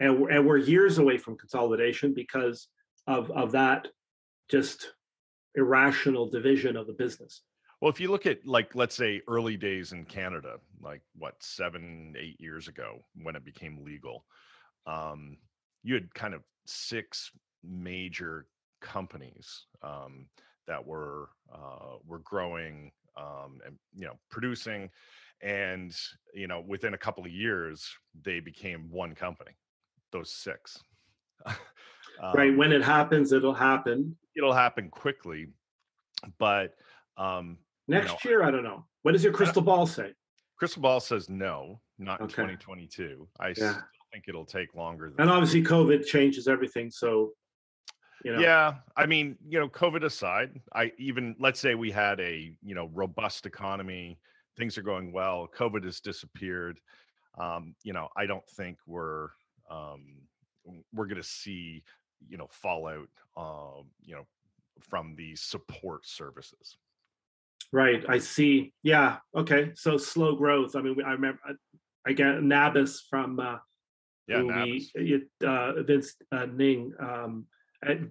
and 0.00 0.28
and 0.30 0.46
we're 0.46 0.58
years 0.58 0.98
away 0.98 1.18
from 1.18 1.36
consolidation 1.36 2.12
because 2.14 2.68
of 3.06 3.30
of 3.30 3.52
that 3.52 3.88
just 4.48 4.92
irrational 5.54 6.28
division 6.28 6.76
of 6.76 6.86
the 6.86 6.92
business. 6.92 7.42
Well, 7.80 7.90
if 7.90 8.00
you 8.00 8.10
look 8.10 8.26
at 8.26 8.46
like 8.46 8.74
let's 8.74 8.94
say 8.94 9.20
early 9.28 9.56
days 9.56 9.92
in 9.92 10.04
Canada, 10.04 10.56
like 10.80 11.02
what 11.16 11.34
seven, 11.42 12.14
eight 12.18 12.40
years 12.40 12.68
ago 12.68 13.04
when 13.22 13.36
it 13.36 13.44
became 13.44 13.84
legal, 13.84 14.24
um, 14.86 15.36
you 15.82 15.94
had 15.94 16.12
kind 16.14 16.34
of 16.34 16.42
six 16.66 17.30
major 17.62 18.46
companies 18.80 19.66
um, 19.82 20.26
that 20.66 20.84
were 20.84 21.28
uh, 21.52 21.96
were 22.06 22.20
growing 22.20 22.90
um, 23.16 23.60
and 23.64 23.76
you 23.94 24.06
know 24.06 24.14
producing, 24.30 24.90
and 25.42 25.94
you 26.34 26.46
know 26.46 26.62
within 26.66 26.94
a 26.94 26.98
couple 26.98 27.24
of 27.24 27.30
years 27.30 27.88
they 28.24 28.40
became 28.40 28.90
one 28.90 29.14
company. 29.14 29.52
Those 30.12 30.32
six. 30.32 30.82
right 32.34 32.50
um 32.50 32.56
when 32.56 32.72
it 32.72 32.82
happens 32.82 33.32
it'll 33.32 33.54
happen 33.54 34.16
it'll 34.36 34.52
happen 34.52 34.88
quickly 34.88 35.48
but 36.38 36.74
um 37.16 37.58
next 37.88 38.24
you 38.24 38.30
know, 38.30 38.36
year 38.38 38.42
i 38.42 38.50
don't 38.50 38.64
know 38.64 38.84
what 39.02 39.12
does 39.12 39.22
your 39.22 39.32
crystal 39.32 39.62
ball 39.62 39.86
say 39.86 40.12
crystal 40.58 40.82
ball 40.82 41.00
says 41.00 41.28
no 41.28 41.80
not 41.98 42.20
in 42.20 42.28
2022 42.28 43.28
i 43.40 43.48
yeah. 43.48 43.52
still 43.52 43.74
think 44.12 44.24
it'll 44.28 44.46
take 44.46 44.74
longer 44.74 45.12
and 45.18 45.30
obviously 45.30 45.62
covid 45.62 46.06
changes 46.06 46.48
everything 46.48 46.90
so 46.90 47.32
you 48.26 48.32
know. 48.32 48.40
yeah 48.40 48.74
i 48.96 49.06
mean 49.06 49.36
you 49.48 49.56
know 49.56 49.68
covid 49.68 50.02
aside 50.02 50.50
i 50.74 50.90
even 50.98 51.36
let's 51.38 51.60
say 51.60 51.76
we 51.76 51.92
had 51.92 52.18
a 52.18 52.56
you 52.60 52.74
know 52.74 52.90
robust 52.92 53.46
economy 53.46 54.18
things 54.58 54.76
are 54.76 54.82
going 54.82 55.12
well 55.12 55.48
covid 55.56 55.84
has 55.84 56.00
disappeared 56.00 56.80
um 57.38 57.72
you 57.84 57.92
know 57.92 58.08
i 58.16 58.26
don't 58.26 58.46
think 58.56 58.78
we're 58.84 59.28
um 59.70 60.02
we're 60.92 61.06
going 61.06 61.22
to 61.22 61.28
see 61.28 61.84
you 62.28 62.36
know 62.36 62.48
fallout 62.50 63.08
um 63.36 63.84
you 64.02 64.16
know 64.16 64.26
from 64.80 65.14
the 65.14 65.36
support 65.36 66.04
services 66.04 66.78
right 67.72 68.04
i 68.08 68.18
see 68.18 68.72
yeah 68.82 69.18
okay 69.36 69.70
so 69.76 69.96
slow 69.96 70.34
growth 70.34 70.74
i 70.74 70.82
mean 70.82 70.96
i 71.06 71.12
remember 71.12 71.38
i 72.04 72.12
get 72.12 72.42
nabis 72.42 73.02
from 73.08 73.38
uh 73.38 73.58
yeah 74.26 74.38
nabis. 74.38 74.90
We, 74.96 75.22
uh 75.46 75.82
vince 75.84 76.16
uh, 76.32 76.46
ning 76.46 76.92
um 76.98 77.46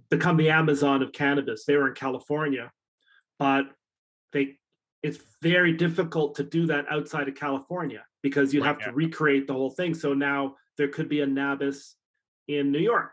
become 0.10 0.38
the 0.38 0.50
amazon 0.50 1.02
of 1.02 1.12
cannabis 1.12 1.66
they 1.66 1.76
were 1.76 1.88
in 1.88 1.94
california 1.94 2.72
but 3.40 3.66
they 4.34 4.58
it's 5.04 5.20
very 5.42 5.74
difficult 5.74 6.36
to 6.36 6.44
do 6.44 6.66
that 6.66 6.86
outside 6.90 7.28
of 7.28 7.36
california 7.36 8.04
because 8.22 8.54
you 8.54 8.64
have 8.64 8.78
yeah. 8.80 8.88
to 8.88 8.94
recreate 8.94 9.48
the 9.48 9.54
whole 9.54 9.70
thing 9.72 9.94
so 9.94 10.14
now 10.14 10.56
there 10.78 10.88
could 10.88 11.10
be 11.10 11.22
a 11.22 11.28
nabis 11.28 11.96
in 12.48 12.72
new 12.72 12.80
york 12.80 13.12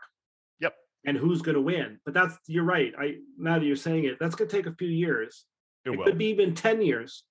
Yep. 0.59 0.75
and 1.05 1.17
who's 1.17 1.41
going 1.41 1.55
to 1.55 1.61
win. 1.61 1.99
But 2.05 2.13
that's 2.13 2.37
you're 2.47 2.63
right. 2.63 2.93
I 2.97 3.15
now 3.37 3.59
that 3.59 3.65
you're 3.65 3.75
saying 3.75 4.05
it, 4.05 4.17
that's 4.19 4.35
going 4.35 4.49
to 4.49 4.55
take 4.55 4.67
a 4.67 4.75
few 4.75 4.87
years. 4.87 5.45
It, 5.85 5.91
it 5.91 6.03
could 6.03 6.17
be 6.17 6.27
even 6.27 6.55
ten 6.55 6.81
years 6.81 7.23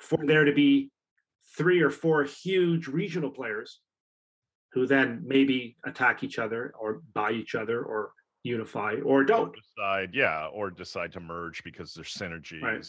for 0.00 0.18
there 0.24 0.44
to 0.44 0.52
be 0.52 0.90
three 1.56 1.80
or 1.80 1.90
four 1.90 2.24
huge 2.24 2.86
regional 2.86 3.30
players 3.30 3.80
who 4.72 4.86
then 4.86 5.22
maybe 5.26 5.76
attack 5.84 6.22
each 6.22 6.38
other 6.38 6.72
or 6.78 7.02
buy 7.14 7.32
each 7.32 7.54
other 7.54 7.82
or 7.82 8.12
unify 8.42 8.94
or 9.04 9.24
don't. 9.24 9.48
or 9.48 9.52
decide 9.54 10.10
yeah 10.14 10.46
or 10.52 10.70
decide 10.70 11.12
to 11.12 11.20
merge 11.20 11.62
because 11.64 11.92
there's 11.92 12.12
synergies 12.12 12.62
right. 12.62 12.86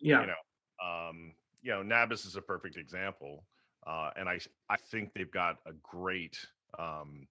yeah. 0.00 0.22
you 0.22 0.26
know 0.26 0.86
um 0.86 1.32
you 1.62 1.70
know 1.70 1.82
nabis 1.82 2.24
is 2.24 2.36
a 2.36 2.40
perfect 2.42 2.76
example 2.76 3.44
uh 3.86 4.10
and 4.16 4.28
i 4.28 4.38
i 4.68 4.76
think 4.90 5.12
they've 5.14 5.30
got 5.30 5.56
a 5.66 5.72
great 5.82 6.38
um 6.78 7.26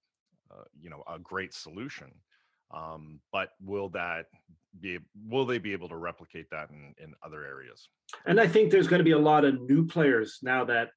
uh, 0.52 0.64
you 0.80 0.90
know 0.90 1.04
a 1.08 1.20
great 1.20 1.54
solution 1.54 2.12
um, 2.72 3.20
but 3.32 3.50
will 3.64 3.90
that 3.90 4.28
be 4.80 5.00
will 5.28 5.46
they 5.46 5.58
be 5.58 5.74
able 5.74 5.90
to 5.90 5.96
replicate 5.96 6.50
that 6.52 6.70
in 6.70 6.94
in 7.04 7.14
other 7.24 7.44
areas? 7.44 7.90
And 8.26 8.40
i 8.40 8.48
think 8.48 8.72
there's 8.72 8.88
going 8.88 9.00
to 9.00 9.04
be 9.04 9.12
a 9.12 9.20
lot 9.20 9.46
of 9.46 9.60
new 9.62 9.88
players 9.88 10.40
now 10.44 10.66
that 10.66 10.90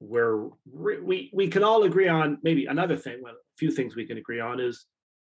we're 0.00 0.48
we 0.66 1.30
we 1.32 1.48
can 1.48 1.62
all 1.62 1.84
agree 1.84 2.08
on 2.08 2.38
maybe 2.42 2.66
another 2.66 2.96
thing 2.96 3.20
well, 3.22 3.32
a 3.32 3.56
few 3.56 3.70
things 3.70 3.94
we 3.94 4.06
can 4.06 4.18
agree 4.18 4.40
on 4.40 4.60
is 4.60 4.86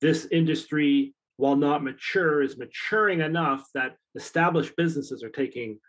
this 0.03 0.27
industry 0.31 1.13
while 1.37 1.55
not 1.55 1.83
mature 1.83 2.43
is 2.43 2.57
maturing 2.57 3.21
enough 3.21 3.63
that 3.73 3.95
established 4.15 4.75
businesses 4.75 5.23
are 5.23 5.35
taking 5.41 5.79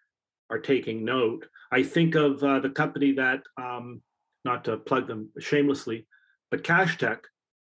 are 0.51 0.63
taking 0.73 1.05
note 1.05 1.43
i 1.73 1.83
think 1.83 2.15
of 2.15 2.43
uh, 2.43 2.61
the 2.61 2.71
company 2.71 3.13
that 3.13 3.43
um, 3.61 4.01
not 4.45 4.65
to 4.65 4.77
plug 4.77 5.07
them 5.07 5.29
shamelessly 5.39 6.07
but 6.51 6.65
cash 6.65 6.97
tech 6.99 7.21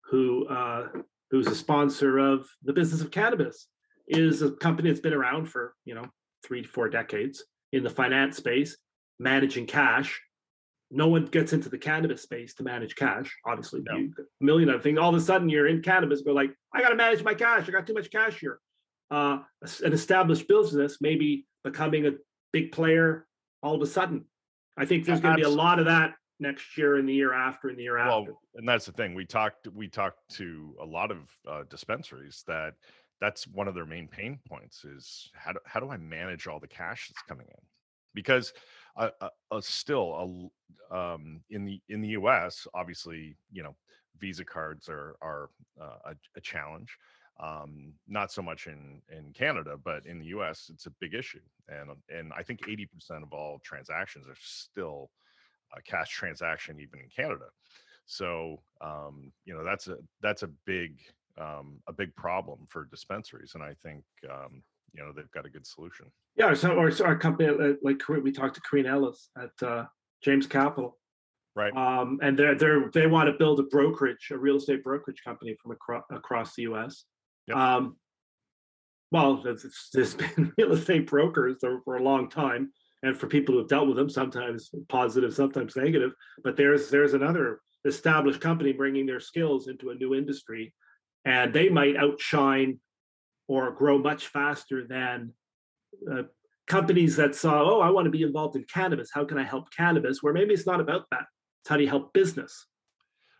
who 0.09 0.47
uh, 0.47 0.87
who's 1.33 1.47
a 1.47 1.55
sponsor 1.55 2.19
of 2.19 2.47
the 2.63 2.71
business 2.71 3.01
of 3.01 3.09
cannabis, 3.09 3.67
is 4.07 4.43
a 4.43 4.51
company 4.51 4.87
that's 4.87 5.01
been 5.01 5.15
around 5.15 5.47
for 5.47 5.73
you 5.83 5.95
know 5.95 6.05
three 6.45 6.61
to 6.61 6.67
four 6.67 6.87
decades 6.87 7.43
in 7.71 7.83
the 7.83 7.89
finance 7.89 8.37
space, 8.37 8.77
managing 9.19 9.65
cash. 9.65 10.21
No 10.95 11.07
one 11.07 11.25
gets 11.25 11.53
into 11.53 11.69
the 11.69 11.77
cannabis 11.77 12.21
space 12.21 12.53
to 12.55 12.63
manage 12.63 12.95
cash. 12.95 13.35
Obviously, 13.45 13.81
No. 13.81 13.95
you, 13.97 14.13
a 14.19 14.43
million 14.43 14.69
other 14.69 14.79
things. 14.79 14.99
All 14.99 15.09
of 15.09 15.15
a 15.15 15.19
sudden, 15.21 15.49
you're 15.49 15.67
in 15.67 15.81
cannabis. 15.81 16.21
Go 16.21 16.33
like, 16.33 16.51
I 16.73 16.81
got 16.81 16.89
to 16.89 16.95
manage 16.95 17.23
my 17.23 17.33
cash. 17.33 17.67
I 17.67 17.71
got 17.71 17.87
too 17.87 17.95
much 17.95 18.11
cash 18.11 18.39
here. 18.39 18.59
Uh, 19.09 19.39
an 19.83 19.93
established 19.93 20.47
business 20.47 20.97
maybe 21.01 21.45
becoming 21.63 22.05
a 22.05 22.11
big 22.51 22.71
player 22.71 23.27
all 23.63 23.75
of 23.75 23.81
a 23.81 23.87
sudden. 23.87 24.25
I 24.77 24.85
think 24.85 25.05
there's 25.05 25.19
going 25.19 25.35
to 25.35 25.41
be 25.41 25.45
a 25.47 25.49
lot 25.49 25.79
of 25.79 25.85
that 25.85 26.13
next 26.39 26.77
year 26.77 26.95
and 26.97 27.07
the 27.07 27.13
year 27.13 27.33
after 27.33 27.69
and 27.69 27.77
the 27.77 27.83
year 27.83 27.97
well 27.97 28.21
after. 28.21 28.33
and 28.55 28.67
that's 28.67 28.85
the 28.85 28.91
thing 28.91 29.13
we 29.13 29.23
talked 29.25 29.67
we 29.73 29.87
talked 29.87 30.17
to 30.31 30.75
a 30.81 30.85
lot 30.85 31.11
of 31.11 31.17
uh, 31.49 31.63
dispensaries 31.69 32.43
that 32.47 32.73
that's 33.21 33.47
one 33.47 33.67
of 33.67 33.75
their 33.75 33.85
main 33.85 34.07
pain 34.07 34.39
points 34.49 34.83
is 34.83 35.29
how 35.35 35.53
do, 35.53 35.59
how 35.65 35.79
do 35.79 35.89
i 35.89 35.95
manage 35.95 36.47
all 36.47 36.59
the 36.59 36.67
cash 36.67 37.07
that's 37.07 37.21
coming 37.29 37.45
in 37.47 37.63
because 38.15 38.51
uh, 38.95 39.09
uh, 39.21 39.29
uh, 39.51 39.61
still 39.61 40.51
a 40.91 40.95
um, 40.95 41.41
in 41.49 41.65
the 41.65 41.81
in 41.89 42.01
the 42.01 42.09
us 42.09 42.67
obviously 42.73 43.35
you 43.51 43.63
know 43.63 43.75
visa 44.19 44.45
cards 44.45 44.89
are 44.89 45.15
are 45.21 45.49
uh, 45.81 46.11
a, 46.11 46.15
a 46.37 46.41
challenge 46.41 46.97
um 47.39 47.91
not 48.07 48.31
so 48.31 48.43
much 48.43 48.67
in 48.67 49.01
in 49.11 49.33
canada 49.33 49.75
but 49.83 50.05
in 50.05 50.19
the 50.19 50.27
us 50.27 50.69
it's 50.71 50.85
a 50.85 50.91
big 51.01 51.15
issue 51.15 51.41
and 51.67 51.89
and 52.15 52.31
i 52.37 52.43
think 52.43 52.61
80% 52.61 52.87
of 53.23 53.33
all 53.33 53.59
transactions 53.63 54.27
are 54.27 54.37
still 54.39 55.09
a 55.75 55.81
cash 55.81 56.09
transaction 56.09 56.79
even 56.79 56.99
in 56.99 57.09
Canada. 57.09 57.45
So 58.05 58.61
um, 58.81 59.31
you 59.45 59.53
know 59.53 59.63
that's 59.63 59.87
a 59.87 59.97
that's 60.21 60.43
a 60.43 60.49
big 60.65 60.99
um, 61.37 61.79
a 61.87 61.93
big 61.93 62.15
problem 62.15 62.59
for 62.69 62.85
dispensaries, 62.85 63.53
and 63.55 63.63
I 63.63 63.73
think 63.81 64.03
um, 64.29 64.61
you 64.93 65.03
know 65.03 65.11
they've 65.15 65.31
got 65.31 65.45
a 65.45 65.49
good 65.49 65.65
solution. 65.65 66.07
Yeah, 66.35 66.53
so 66.53 66.71
or 66.71 66.91
so 66.91 67.05
our 67.05 67.17
company 67.17 67.49
uh, 67.49 67.73
like 67.81 68.01
we 68.07 68.31
talked 68.31 68.55
to 68.55 68.61
Karine 68.61 68.85
Ellis 68.85 69.29
at 69.37 69.67
uh, 69.67 69.85
James 70.23 70.47
Capital, 70.47 70.97
Right. 71.55 71.75
um, 71.75 72.19
and 72.21 72.37
they're 72.37 72.55
they're 72.55 72.89
they 72.91 73.07
want 73.07 73.27
to 73.27 73.33
build 73.33 73.59
a 73.59 73.63
brokerage, 73.63 74.29
a 74.31 74.37
real 74.37 74.57
estate 74.57 74.83
brokerage 74.83 75.21
company 75.23 75.55
from 75.61 75.71
across 75.71 76.03
across 76.11 76.55
the 76.55 76.63
U.S. 76.63 77.05
Yep. 77.47 77.57
Um, 77.57 77.97
well, 79.11 79.37
there's, 79.43 79.65
there's 79.93 80.15
been 80.35 80.51
real 80.57 80.71
estate 80.73 81.07
brokers 81.07 81.57
for 81.83 81.97
a 81.97 82.03
long 82.03 82.29
time, 82.29 82.71
and 83.03 83.15
for 83.17 83.27
people 83.27 83.53
who 83.53 83.59
have 83.59 83.69
dealt 83.69 83.87
with 83.87 83.97
them, 83.97 84.09
sometimes 84.09 84.71
positive, 84.89 85.33
sometimes 85.33 85.75
negative. 85.75 86.13
But 86.43 86.57
there's 86.57 86.89
there's 86.89 87.13
another 87.13 87.59
established 87.85 88.41
company 88.41 88.71
bringing 88.71 89.05
their 89.05 89.19
skills 89.19 89.67
into 89.67 89.91
a 89.91 89.95
new 89.95 90.15
industry, 90.15 90.73
and 91.25 91.53
they 91.53 91.69
might 91.69 91.97
outshine 91.97 92.79
or 93.53 93.69
grow 93.69 93.99
much 93.99 94.27
faster 94.29 94.83
than 94.83 95.31
uh, 96.11 96.23
companies 96.65 97.15
that 97.17 97.35
saw, 97.35 97.61
oh, 97.61 97.81
I 97.81 97.89
want 97.91 98.05
to 98.05 98.09
be 98.09 98.23
involved 98.23 98.55
in 98.55 98.63
cannabis. 98.63 99.11
How 99.13 99.25
can 99.25 99.37
I 99.37 99.43
help 99.43 99.71
cannabis? 99.71 100.23
Where 100.23 100.33
maybe 100.33 100.55
it's 100.55 100.65
not 100.65 100.81
about 100.81 101.05
that. 101.11 101.25
It's 101.61 101.69
how 101.69 101.77
do 101.77 101.83
you 101.83 101.89
help 101.89 102.13
business? 102.13 102.65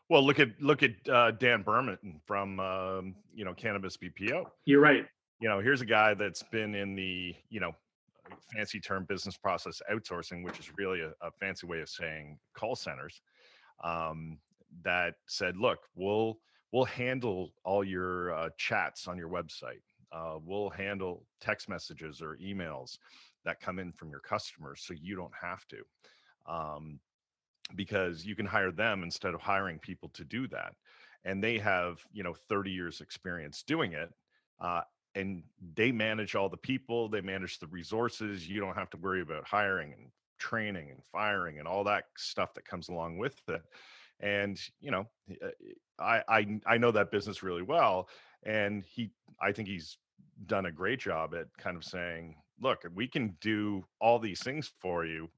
Well, 0.09 0.23
look 0.23 0.39
at 0.39 0.49
look 0.59 0.83
at 0.83 0.91
uh, 1.11 1.31
Dan 1.31 1.63
Berman 1.63 2.21
from 2.27 2.59
um, 2.59 3.15
you 3.33 3.43
know 3.43 3.55
Cannabis 3.55 3.97
BPO. 3.97 4.45
You're 4.65 4.81
right. 4.81 5.07
You 5.39 5.49
know, 5.49 5.59
here's 5.59 5.81
a 5.81 5.85
guy 5.85 6.13
that's 6.13 6.43
been 6.43 6.75
in 6.75 6.95
the 6.95 7.33
you 7.49 7.59
know 7.59 7.71
fancy 8.55 8.79
term 8.79 9.05
business 9.09 9.35
process 9.35 9.81
outsourcing, 9.91 10.43
which 10.43 10.59
is 10.59 10.69
really 10.77 11.01
a, 11.01 11.13
a 11.25 11.31
fancy 11.39 11.65
way 11.65 11.81
of 11.81 11.89
saying 11.89 12.37
call 12.55 12.75
centers. 12.75 13.19
Um, 13.83 14.37
that 14.83 15.15
said, 15.27 15.57
look, 15.57 15.79
we'll 15.95 16.37
we'll 16.71 16.85
handle 16.85 17.53
all 17.63 17.83
your 17.83 18.33
uh, 18.33 18.49
chats 18.57 19.07
on 19.07 19.17
your 19.17 19.29
website. 19.29 19.81
Uh, 20.13 20.37
we'll 20.43 20.69
handle 20.69 21.25
text 21.41 21.67
messages 21.67 22.21
or 22.21 22.37
emails 22.37 22.97
that 23.45 23.59
come 23.59 23.79
in 23.79 23.91
from 23.91 24.09
your 24.09 24.19
customers, 24.19 24.83
so 24.85 24.93
you 24.93 25.15
don't 25.15 25.33
have 25.39 25.65
to. 25.67 25.77
Um, 26.45 26.99
because 27.75 28.25
you 28.25 28.35
can 28.35 28.45
hire 28.45 28.71
them 28.71 29.03
instead 29.03 29.33
of 29.33 29.41
hiring 29.41 29.79
people 29.79 30.09
to 30.09 30.23
do 30.23 30.47
that 30.47 30.73
and 31.25 31.43
they 31.43 31.57
have 31.57 31.99
you 32.11 32.23
know 32.23 32.33
30 32.33 32.71
years 32.71 33.01
experience 33.01 33.63
doing 33.63 33.93
it 33.93 34.11
uh, 34.59 34.81
and 35.15 35.43
they 35.75 35.91
manage 35.91 36.35
all 36.35 36.49
the 36.49 36.57
people 36.57 37.09
they 37.09 37.21
manage 37.21 37.59
the 37.59 37.67
resources 37.67 38.47
you 38.47 38.59
don't 38.59 38.75
have 38.75 38.89
to 38.89 38.97
worry 38.97 39.21
about 39.21 39.45
hiring 39.45 39.93
and 39.93 40.07
training 40.39 40.89
and 40.91 41.03
firing 41.03 41.59
and 41.59 41.67
all 41.67 41.83
that 41.83 42.05
stuff 42.17 42.53
that 42.53 42.65
comes 42.65 42.89
along 42.89 43.17
with 43.17 43.41
it 43.47 43.61
and 44.19 44.59
you 44.81 44.91
know 44.91 45.05
uh, 45.43 45.47
i 45.99 46.21
i, 46.27 46.59
I 46.67 46.77
know 46.77 46.91
that 46.91 47.11
business 47.11 47.43
really 47.43 47.61
well 47.61 48.09
and 48.43 48.83
he 48.83 49.11
i 49.41 49.51
think 49.51 49.67
he's 49.67 49.97
done 50.45 50.65
a 50.65 50.71
great 50.71 50.99
job 50.99 51.33
at 51.33 51.47
kind 51.57 51.77
of 51.77 51.83
saying 51.83 52.35
look 52.59 52.83
we 52.93 53.07
can 53.07 53.35
do 53.41 53.83
all 53.99 54.19
these 54.19 54.41
things 54.41 54.71
for 54.79 55.05
you 55.05 55.29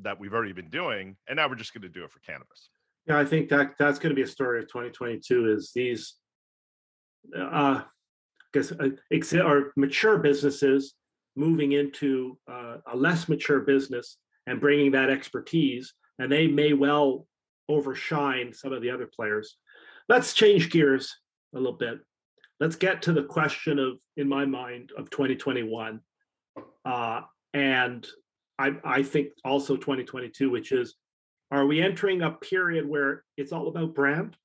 that 0.00 0.18
we've 0.18 0.32
already 0.32 0.52
been 0.52 0.70
doing 0.70 1.16
and 1.28 1.36
now 1.36 1.48
we're 1.48 1.54
just 1.54 1.74
going 1.74 1.82
to 1.82 1.88
do 1.88 2.04
it 2.04 2.10
for 2.10 2.20
cannabis 2.20 2.70
Yeah, 3.06 3.18
I 3.18 3.24
think 3.24 3.48
that 3.50 3.74
that's 3.78 3.98
going 3.98 4.10
to 4.10 4.16
be 4.16 4.22
a 4.22 4.26
story 4.26 4.60
of 4.60 4.68
2022. 4.68 5.52
Is 5.52 5.72
these, 5.74 6.14
uh, 7.38 7.82
guess 8.52 8.72
uh, 8.72 8.90
or 9.42 9.72
mature 9.76 10.18
businesses 10.18 10.94
moving 11.36 11.72
into 11.72 12.38
uh, 12.50 12.76
a 12.90 12.96
less 12.96 13.28
mature 13.28 13.60
business 13.60 14.16
and 14.46 14.60
bringing 14.60 14.92
that 14.92 15.10
expertise, 15.10 15.92
and 16.18 16.30
they 16.30 16.46
may 16.46 16.72
well 16.72 17.26
overshine 17.68 18.52
some 18.52 18.72
of 18.72 18.82
the 18.82 18.90
other 18.90 19.08
players. 19.14 19.56
Let's 20.08 20.32
change 20.32 20.70
gears 20.70 21.14
a 21.54 21.58
little 21.58 21.72
bit. 21.72 21.98
Let's 22.60 22.76
get 22.76 23.02
to 23.02 23.12
the 23.12 23.24
question 23.24 23.78
of, 23.78 23.98
in 24.16 24.28
my 24.28 24.44
mind, 24.44 24.92
of 24.96 25.10
2021, 25.10 26.00
uh, 26.84 27.20
and 27.52 28.06
I, 28.58 28.76
I 28.84 29.02
think 29.02 29.30
also 29.44 29.76
2022, 29.76 30.50
which 30.50 30.72
is 30.72 30.94
are 31.50 31.66
we 31.66 31.82
entering 31.82 32.22
a 32.22 32.30
period 32.30 32.88
where 32.88 33.24
it's 33.36 33.52
all 33.52 33.68
about 33.68 33.94
brand? 33.94 34.36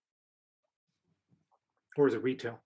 Or 1.98 2.08
is 2.08 2.13
it 2.13 2.24
retail? 2.24 2.60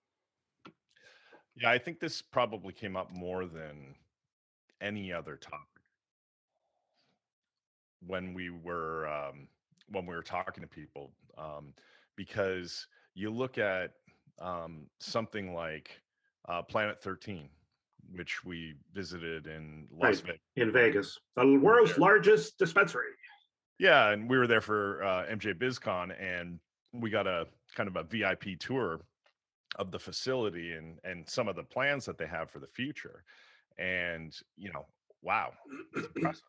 Yeah 1.56 1.70
i 1.70 1.78
think 1.78 2.00
this 2.00 2.20
probably 2.20 2.72
came 2.72 2.96
up 2.96 3.12
more 3.12 3.46
than 3.46 3.94
any 4.80 5.12
other 5.12 5.36
topic. 5.36 5.58
When 8.06 8.34
we 8.34 8.50
were 8.50 9.08
um, 9.08 9.48
when 9.88 10.06
we 10.06 10.14
were 10.14 10.22
talking 10.22 10.62
to 10.62 10.68
people 10.68 11.12
um, 11.38 11.72
because 12.16 12.86
you 13.14 13.30
look 13.30 13.56
at 13.58 13.92
um, 14.40 14.86
something 15.00 15.54
like 15.54 16.00
uh, 16.48 16.62
planet 16.62 17.00
13 17.02 17.48
which 18.12 18.44
we 18.44 18.74
visited 18.92 19.46
in 19.46 19.86
las 19.90 20.20
Right. 20.20 20.24
vegas 20.26 20.40
in 20.56 20.70
vegas 20.72 21.18
the 21.36 21.58
world's 21.58 21.92
Sure. 21.92 22.00
largest 22.00 22.58
dispensary 22.58 23.06
Yeah, 23.78 24.10
and 24.10 24.28
we 24.28 24.36
were 24.38 24.46
there 24.46 24.60
for 24.60 25.02
uh, 25.02 25.26
MJ 25.26 25.52
BizCon, 25.54 26.14
and 26.20 26.60
we 26.92 27.10
got 27.10 27.26
a 27.26 27.46
kind 27.74 27.88
of 27.88 27.96
a 27.96 28.04
VIP 28.04 28.58
tour 28.58 29.00
of 29.76 29.90
the 29.90 29.98
facility 29.98 30.72
and 30.72 30.98
and 31.02 31.28
some 31.28 31.48
of 31.48 31.56
the 31.56 31.64
plans 31.64 32.04
that 32.04 32.18
they 32.18 32.26
have 32.26 32.50
for 32.50 32.60
the 32.60 32.68
future. 32.68 33.24
And 33.78 34.32
you 34.56 34.70
know, 34.72 34.86
wow, 35.22 35.52
impressive, 35.96 36.44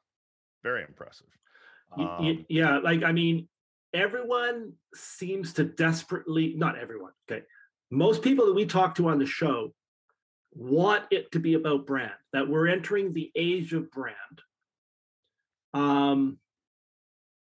very 0.61 0.83
impressive. 0.83 1.27
Um, 1.97 2.45
yeah 2.49 2.77
like 2.79 3.03
i 3.03 3.11
mean 3.11 3.47
everyone 3.93 4.73
seems 4.93 5.53
to 5.53 5.63
desperately 5.63 6.53
not 6.57 6.77
everyone 6.77 7.13
okay 7.29 7.43
most 7.91 8.21
people 8.21 8.45
that 8.47 8.53
we 8.53 8.65
talk 8.65 8.95
to 8.95 9.09
on 9.09 9.19
the 9.19 9.25
show 9.25 9.73
want 10.53 11.03
it 11.11 11.31
to 11.31 11.39
be 11.39 11.53
about 11.53 11.85
brand 11.85 12.11
that 12.33 12.47
we're 12.47 12.67
entering 12.67 13.13
the 13.13 13.31
age 13.35 13.73
of 13.73 13.91
brand. 13.91 14.15
Um 15.73 16.39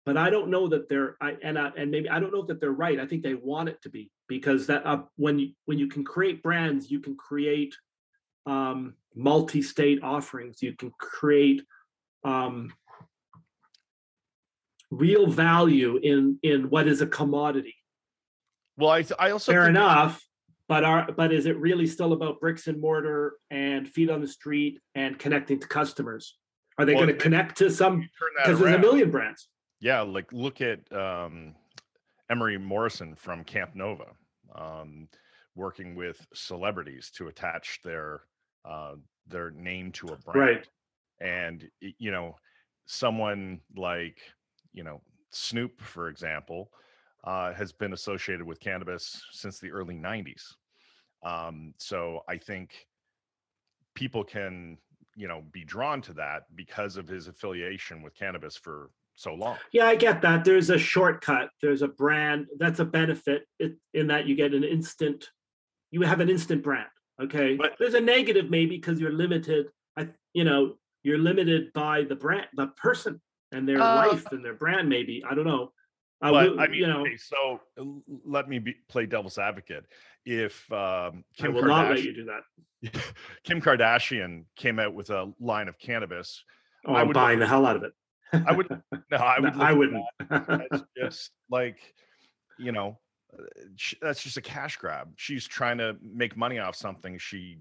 but 0.05 0.17
i 0.17 0.29
don't 0.29 0.49
know 0.49 0.67
that 0.67 0.89
they're 0.89 1.15
i 1.21 1.37
and 1.43 1.59
I, 1.59 1.71
and 1.77 1.91
maybe 1.91 2.09
i 2.09 2.19
don't 2.19 2.33
know 2.33 2.45
that 2.45 2.59
they're 2.59 2.71
right. 2.71 2.99
I 2.99 3.05
think 3.05 3.21
they 3.21 3.35
want 3.35 3.69
it 3.69 3.81
to 3.83 3.89
be 3.89 4.09
because 4.27 4.67
that 4.67 4.85
uh, 4.85 5.03
when 5.17 5.39
you 5.39 5.51
when 5.65 5.77
you 5.77 5.87
can 5.87 6.03
create 6.03 6.41
brands 6.41 6.89
you 6.89 6.99
can 6.99 7.15
create 7.15 7.75
um 8.45 8.95
multi-state 9.15 10.01
offerings. 10.03 10.61
You 10.61 10.75
can 10.75 10.91
create 10.99 11.61
um 12.23 12.73
real 14.91 15.27
value 15.27 15.97
in 16.01 16.39
in 16.41 16.69
what 16.69 16.87
is 16.87 17.01
a 17.01 17.07
commodity 17.07 17.75
well, 18.79 18.91
I 18.91 19.05
I 19.19 19.31
also 19.31 19.51
fair 19.51 19.67
enough 19.67 20.23
but 20.67 20.83
are 20.83 21.11
but 21.11 21.33
is 21.33 21.45
it 21.45 21.57
really 21.57 21.87
still 21.87 22.13
about 22.13 22.39
bricks 22.39 22.67
and 22.67 22.79
mortar 22.79 23.33
and 23.49 23.89
feet 23.89 24.09
on 24.09 24.21
the 24.21 24.27
street 24.27 24.79
and 24.95 25.17
connecting 25.19 25.59
to 25.59 25.67
customers 25.67 26.37
are 26.77 26.85
they 26.85 26.93
Well, 26.93 27.05
going 27.05 27.15
to 27.15 27.21
connect 27.21 27.57
to 27.57 27.69
some 27.69 28.01
you 28.01 28.07
turn 28.19 28.29
that 28.37 28.45
because 28.45 28.59
there's 28.59 28.75
a 28.75 28.79
million 28.79 29.11
brands 29.11 29.49
Yeah, 29.81 30.01
like 30.01 30.31
look 30.31 30.61
at 30.61 30.79
um, 30.93 31.55
Emery 32.29 32.57
Morrison 32.57 33.15
from 33.15 33.43
Camp 33.43 33.75
Nova, 33.75 34.05
um, 34.55 35.07
working 35.55 35.95
with 35.95 36.25
celebrities 36.33 37.11
to 37.17 37.27
attach 37.27 37.79
their 37.83 38.21
uh, 38.65 38.95
their 39.27 39.51
name 39.51 39.91
to 39.93 40.07
a 40.07 40.17
brand. 40.17 40.39
Right. 40.39 40.67
And 41.19 41.67
you 41.79 42.11
know, 42.11 42.35
someone 42.85 43.61
like 43.75 44.17
you 44.73 44.83
know 44.83 45.01
Snoop, 45.31 45.81
for 45.81 46.09
example, 46.09 46.71
uh, 47.23 47.53
has 47.53 47.71
been 47.71 47.93
associated 47.93 48.45
with 48.45 48.59
cannabis 48.59 49.21
since 49.31 49.59
the 49.59 49.71
early 49.71 49.95
'90s. 49.95 50.43
Um, 51.23 51.73
so 51.77 52.21
I 52.29 52.37
think 52.37 52.87
people 53.93 54.23
can, 54.23 54.77
you 55.15 55.27
know, 55.27 55.43
be 55.51 55.63
drawn 55.63 56.01
to 56.03 56.13
that 56.13 56.43
because 56.55 56.95
of 56.97 57.07
his 57.07 57.27
affiliation 57.27 58.01
with 58.01 58.15
cannabis 58.15 58.55
for 58.55 58.91
so 59.15 59.33
long. 59.33 59.57
Yeah, 59.73 59.87
I 59.87 59.95
get 59.95 60.21
that. 60.21 60.45
There's 60.45 60.69
a 60.69 60.77
shortcut. 60.77 61.49
There's 61.61 61.81
a 61.81 61.89
brand. 61.89 62.47
That's 62.57 62.79
a 62.79 62.85
benefit 62.85 63.45
in 63.93 64.07
that 64.07 64.27
you 64.27 64.35
get 64.35 64.53
an 64.53 64.63
instant. 64.63 65.29
You 65.91 66.01
have 66.03 66.21
an 66.21 66.29
instant 66.29 66.63
brand. 66.63 66.87
Okay. 67.21 67.55
But 67.55 67.73
there's 67.79 67.95
a 67.95 68.01
negative 68.01 68.49
maybe 68.49 68.77
because 68.77 68.99
you're 68.99 69.11
limited. 69.11 69.67
I, 69.97 70.07
you 70.33 70.45
know, 70.45 70.75
you're 71.03 71.17
limited 71.17 71.73
by 71.73 72.03
the 72.03 72.15
brand, 72.15 72.47
the 72.55 72.67
person, 72.67 73.21
and 73.51 73.67
their 73.67 73.81
uh, 73.81 74.07
life 74.07 74.25
and 74.31 74.43
their 74.43 74.53
brand. 74.53 74.87
Maybe 74.87 75.21
I 75.29 75.35
don't 75.35 75.45
know. 75.45 75.73
Uh, 76.21 76.31
but 76.31 76.59
I 76.59 76.67
mean, 76.67 76.81
you 76.81 76.87
know, 76.87 77.01
okay, 77.01 77.17
so 77.17 77.61
let 78.25 78.49
me 78.49 78.59
be, 78.59 78.75
play 78.89 79.05
devil's 79.05 79.37
advocate. 79.37 79.85
If 80.25 80.69
um, 80.71 81.23
Kim 81.37 81.51
I 81.51 81.53
will 81.53 81.63
Kardashian, 81.63 81.67
not 81.67 81.89
let 81.89 82.03
you 82.03 82.13
do 82.13 82.25
that. 82.25 83.03
Kim 83.43 83.61
Kardashian 83.61 84.43
came 84.57 84.79
out 84.79 84.93
with 84.93 85.09
a 85.11 85.31
line 85.39 85.69
of 85.69 85.79
cannabis. 85.79 86.43
Oh, 86.85 86.93
I 86.93 87.01
am 87.01 87.11
buying 87.11 87.39
the 87.39 87.47
hell 87.47 87.65
out 87.65 87.77
of 87.77 87.83
it. 87.83 87.93
I 88.33 88.51
would 88.51 88.69
no, 88.69 89.17
I 89.17 89.39
would. 89.39 89.55
No, 89.55 89.63
I 89.63 89.73
wouldn't. 89.73 90.05
That's 90.29 90.83
just 90.97 91.31
like 91.49 91.77
you 92.57 92.73
know, 92.73 92.99
uh, 93.33 93.43
that's 94.01 94.21
just 94.21 94.37
a 94.37 94.41
cash 94.41 94.75
grab. 94.77 95.09
She's 95.15 95.47
trying 95.47 95.77
to 95.77 95.95
make 96.03 96.35
money 96.35 96.59
off 96.59 96.75
something 96.75 97.17
she, 97.17 97.59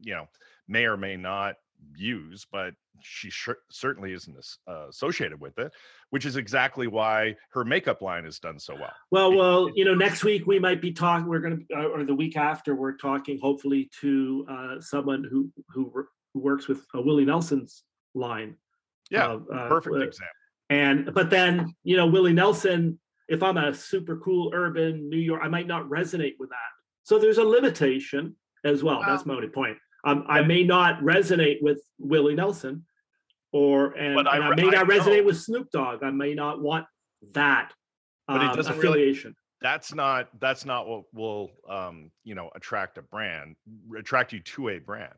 you 0.00 0.14
know, 0.14 0.28
may 0.66 0.84
or 0.84 0.96
may 0.96 1.16
not 1.16 1.54
use, 1.96 2.46
but 2.50 2.74
she 3.00 3.30
sh- 3.30 3.50
certainly 3.70 4.12
isn't 4.12 4.36
uh, 4.68 4.88
associated 4.88 5.40
with 5.40 5.58
it, 5.58 5.72
which 6.10 6.26
is 6.26 6.36
exactly 6.36 6.86
why 6.86 7.34
her 7.50 7.64
makeup 7.64 8.02
line 8.02 8.24
has 8.24 8.38
done 8.38 8.58
so 8.58 8.74
well. 8.74 8.92
Well, 9.10 9.34
well, 9.34 9.70
you 9.74 9.84
know, 9.84 9.94
next 9.94 10.24
week 10.24 10.46
we 10.46 10.58
might 10.58 10.80
be 10.80 10.92
talking. 10.92 11.26
We're 11.26 11.40
going 11.40 11.66
to, 11.68 11.76
uh, 11.76 11.84
or 11.84 12.04
the 12.04 12.14
week 12.14 12.36
after, 12.36 12.74
we're 12.74 12.96
talking 12.96 13.38
hopefully 13.40 13.90
to 14.00 14.46
uh, 14.50 14.80
someone 14.80 15.26
who 15.28 15.50
who 15.68 15.92
who 16.32 16.40
works 16.40 16.68
with 16.68 16.84
Willie 16.94 17.24
Nelson's 17.24 17.84
line. 18.14 18.56
Yeah, 19.10 19.38
uh, 19.52 19.68
perfect 19.68 19.96
example. 19.96 20.26
And 20.70 21.12
but 21.12 21.30
then 21.30 21.74
you 21.82 21.96
know 21.96 22.06
Willie 22.06 22.32
Nelson, 22.32 22.98
if 23.28 23.42
I'm 23.42 23.56
a 23.56 23.74
super 23.74 24.18
cool 24.18 24.50
urban 24.54 25.08
New 25.08 25.18
York, 25.18 25.42
I 25.44 25.48
might 25.48 25.66
not 25.66 25.84
resonate 25.84 26.34
with 26.38 26.50
that. 26.50 26.56
So 27.02 27.18
there's 27.18 27.38
a 27.38 27.44
limitation 27.44 28.34
as 28.64 28.82
well. 28.82 29.00
well 29.00 29.08
That's 29.08 29.26
my 29.26 29.34
only 29.34 29.48
point. 29.48 29.76
Um, 30.04 30.24
I 30.28 30.42
may 30.42 30.64
not 30.64 31.00
resonate 31.00 31.62
with 31.62 31.80
Willie 31.98 32.34
Nelson, 32.34 32.84
or 33.52 33.92
and, 33.92 34.18
and 34.18 34.28
I, 34.28 34.38
I, 34.38 34.54
may 34.54 34.64
not 34.64 34.74
I 34.74 34.84
resonate 34.84 35.18
know. 35.18 35.24
with 35.24 35.40
Snoop 35.40 35.70
Dogg. 35.70 36.02
I 36.02 36.10
may 36.10 36.34
not 36.34 36.60
want 36.60 36.86
that 37.32 37.72
but 38.26 38.42
it 38.42 38.50
um, 38.50 38.56
doesn't 38.56 38.78
affiliation. 38.78 39.30
Really, 39.30 39.36
that's 39.60 39.94
not 39.94 40.28
that's 40.40 40.64
not 40.64 40.86
what 40.86 41.04
will 41.12 41.50
um, 41.68 42.10
you 42.24 42.34
know 42.34 42.50
attract 42.54 42.98
a 42.98 43.02
brand, 43.02 43.56
attract 43.96 44.32
you 44.32 44.40
to 44.40 44.70
a 44.70 44.78
brand. 44.78 45.14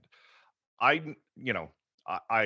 I 0.81 1.03
you 1.37 1.53
know 1.53 1.71
I, 2.07 2.19
I 2.31 2.43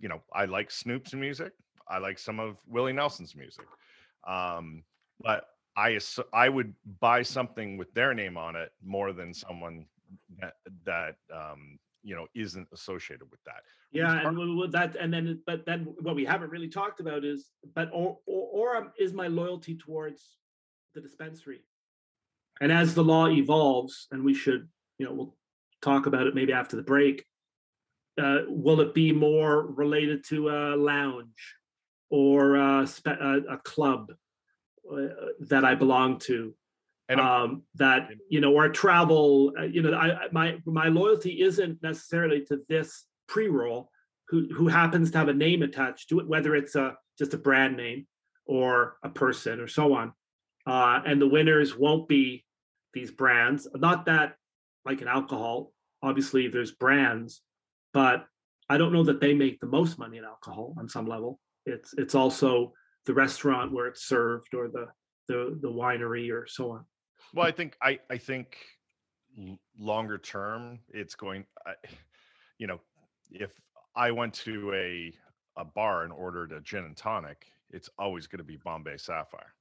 you 0.00 0.08
know 0.08 0.20
I 0.32 0.44
like 0.44 0.70
Snoop's 0.70 1.14
music. 1.14 1.52
I 1.88 1.98
like 1.98 2.18
some 2.18 2.40
of 2.40 2.56
Willie 2.66 2.92
Nelson's 2.92 3.34
music, 3.36 3.66
um, 4.26 4.82
but 5.20 5.46
I 5.76 5.98
I 6.32 6.48
would 6.48 6.74
buy 7.00 7.22
something 7.22 7.76
with 7.76 7.92
their 7.94 8.14
name 8.14 8.36
on 8.36 8.56
it 8.56 8.72
more 8.84 9.12
than 9.12 9.34
someone 9.34 9.86
that, 10.40 10.54
that 10.84 11.16
um, 11.34 11.78
you 12.02 12.14
know 12.14 12.26
isn't 12.34 12.68
associated 12.72 13.30
with 13.30 13.42
that. 13.44 13.62
Yeah, 13.90 14.26
and 14.28 14.58
with 14.58 14.72
that, 14.72 14.96
and 14.96 15.12
then 15.12 15.40
but 15.46 15.64
then 15.64 15.94
what 16.00 16.14
we 16.14 16.24
haven't 16.24 16.50
really 16.50 16.68
talked 16.68 17.00
about 17.00 17.24
is, 17.24 17.50
but 17.74 17.90
or 17.92 18.18
or, 18.26 18.48
or 18.52 18.76
um, 18.76 18.92
is 18.98 19.12
my 19.12 19.26
loyalty 19.26 19.76
towards 19.76 20.36
the 20.94 21.00
dispensary, 21.00 21.64
and 22.60 22.70
as 22.70 22.94
the 22.94 23.04
law 23.04 23.28
evolves, 23.28 24.06
and 24.10 24.22
we 24.22 24.34
should 24.34 24.68
you 24.98 25.06
know 25.06 25.12
we'll 25.12 25.36
talk 25.82 26.06
about 26.06 26.26
it 26.26 26.34
maybe 26.34 26.52
after 26.52 26.76
the 26.76 26.82
break. 26.82 27.24
Uh, 28.20 28.42
will 28.46 28.80
it 28.80 28.94
be 28.94 29.10
more 29.10 29.66
related 29.66 30.24
to 30.24 30.48
a 30.48 30.76
lounge 30.76 31.56
or 32.10 32.54
a, 32.54 32.88
a, 33.06 33.38
a 33.50 33.58
club 33.64 34.12
uh, 34.92 35.08
that 35.40 35.64
I 35.64 35.74
belong 35.74 36.18
to? 36.20 36.54
And 37.08 37.20
um, 37.20 37.62
that 37.74 38.08
you 38.28 38.40
know 38.40 38.54
or 38.54 38.68
travel 38.68 39.52
uh, 39.58 39.64
you 39.64 39.82
know 39.82 39.94
I, 39.94 40.28
my 40.32 40.56
my 40.64 40.88
loyalty 40.88 41.42
isn't 41.42 41.82
necessarily 41.82 42.44
to 42.46 42.60
this 42.68 43.04
pre-roll 43.26 43.90
who 44.28 44.48
who 44.54 44.68
happens 44.68 45.10
to 45.10 45.18
have 45.18 45.28
a 45.28 45.34
name 45.34 45.62
attached 45.62 46.08
to 46.08 46.20
it 46.20 46.28
whether 46.28 46.54
it's 46.54 46.74
a 46.74 46.96
just 47.18 47.34
a 47.34 47.38
brand 47.38 47.76
name 47.76 48.06
or 48.46 48.96
a 49.02 49.08
person 49.08 49.60
or 49.60 49.68
so 49.68 49.94
on. 49.94 50.12
Uh, 50.66 51.00
and 51.06 51.20
the 51.20 51.28
winners 51.28 51.76
won't 51.76 52.08
be 52.08 52.44
these 52.94 53.10
brands 53.10 53.68
not 53.74 54.06
that 54.06 54.34
like 54.86 55.02
an 55.02 55.08
alcohol 55.08 55.72
obviously 56.02 56.48
there's 56.48 56.70
brands 56.70 57.42
but 57.92 58.26
i 58.70 58.78
don't 58.78 58.92
know 58.92 59.02
that 59.02 59.20
they 59.20 59.34
make 59.34 59.60
the 59.60 59.66
most 59.66 59.98
money 59.98 60.16
in 60.16 60.24
alcohol 60.24 60.74
on 60.78 60.88
some 60.88 61.06
level. 61.06 61.38
It's 61.66 61.92
it's 61.98 62.14
also 62.14 62.72
the 63.04 63.12
restaurant 63.12 63.72
where 63.72 63.86
it's 63.86 64.06
served 64.06 64.54
or 64.54 64.68
the 64.68 64.86
the 65.28 65.58
the 65.60 65.68
winery 65.68 66.32
or 66.32 66.46
so 66.46 66.72
on 66.72 66.84
well, 67.34 67.46
I 67.46 67.50
think 67.50 67.76
I 67.82 67.98
I 68.10 68.16
think 68.18 68.56
longer 69.78 70.18
term, 70.18 70.78
it's 70.88 71.14
going. 71.14 71.44
I, 71.66 71.72
you 72.58 72.66
know, 72.66 72.80
if 73.30 73.50
I 73.96 74.10
went 74.10 74.34
to 74.34 74.72
a 74.72 75.12
a 75.56 75.64
bar 75.64 76.04
and 76.04 76.12
ordered 76.12 76.52
a 76.52 76.60
gin 76.60 76.84
and 76.84 76.96
tonic, 76.96 77.46
it's 77.70 77.90
always 77.98 78.26
going 78.26 78.38
to 78.38 78.44
be 78.44 78.56
Bombay 78.56 78.96
Sapphire, 78.96 79.54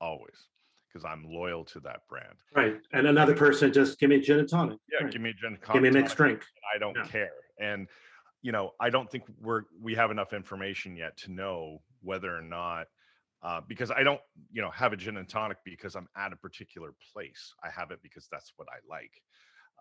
always, 0.00 0.48
because 0.88 1.04
I'm 1.04 1.24
loyal 1.24 1.64
to 1.66 1.80
that 1.80 2.00
brand. 2.08 2.34
Right, 2.54 2.80
and 2.92 3.06
another 3.06 3.34
person 3.34 3.72
just 3.72 3.98
give 3.98 4.10
me 4.10 4.16
a 4.16 4.20
gin 4.20 4.40
and 4.40 4.48
tonic. 4.48 4.78
Yeah, 4.92 5.04
right. 5.04 5.12
give 5.12 5.22
me 5.22 5.30
a 5.30 5.34
gin 5.34 5.54
and 5.54 5.62
tonic. 5.62 5.72
Give 5.74 5.82
me 5.82 5.88
a 5.88 6.02
mixed 6.02 6.16
drink. 6.16 6.42
I 6.74 6.78
don't 6.78 6.96
yeah. 6.96 7.06
care, 7.06 7.32
and 7.58 7.88
you 8.42 8.52
know, 8.52 8.72
I 8.78 8.90
don't 8.90 9.10
think 9.10 9.24
we're 9.40 9.62
we 9.80 9.94
have 9.94 10.10
enough 10.10 10.32
information 10.34 10.96
yet 10.96 11.16
to 11.18 11.32
know 11.32 11.80
whether 12.02 12.36
or 12.36 12.42
not 12.42 12.88
uh, 13.44 13.60
because 13.68 13.90
I 13.90 14.02
don't, 14.02 14.20
you 14.50 14.62
know, 14.62 14.70
have 14.70 14.92
a 14.92 14.96
gin 14.96 15.18
and 15.18 15.28
tonic 15.28 15.58
because 15.64 15.94
I'm 15.94 16.08
at 16.16 16.32
a 16.32 16.36
particular 16.36 16.94
place. 17.12 17.52
I 17.62 17.68
have 17.68 17.90
it 17.90 18.00
because 18.02 18.26
that's 18.32 18.52
what 18.56 18.68
I 18.68 18.78
like. 18.88 19.12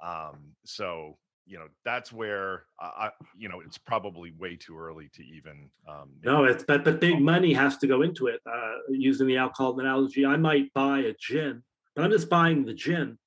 Um, 0.04 0.52
so 0.66 1.18
you 1.46 1.58
know, 1.58 1.68
that's 1.84 2.14
where 2.14 2.64
I, 2.80 3.10
you 3.38 3.50
know, 3.50 3.60
it's 3.60 3.78
probably 3.78 4.32
way 4.38 4.56
too 4.56 4.78
early 4.78 5.10
to 5.14 5.24
even. 5.24 5.70
Um, 5.88 6.12
no, 6.24 6.46
it's 6.46 6.64
but 6.64 6.86
but 6.86 7.00
big 7.00 7.20
money 7.20 7.54
has 7.54 7.78
to 7.80 7.88
go 7.88 8.02
into 8.02 8.28
it. 8.28 8.40
Uh, 8.50 8.76
using 8.90 9.28
the 9.28 9.38
alcohol 9.38 9.80
analogy, 9.80 10.26
I 10.26 10.38
might 10.38 10.74
buy 10.74 11.00
a 11.00 11.14
gin, 11.20 11.62
but 11.96 12.06
I'm 12.06 12.12
just 12.12 12.30
buying 12.30 12.66
the 12.66 12.74
gin. 12.74 13.18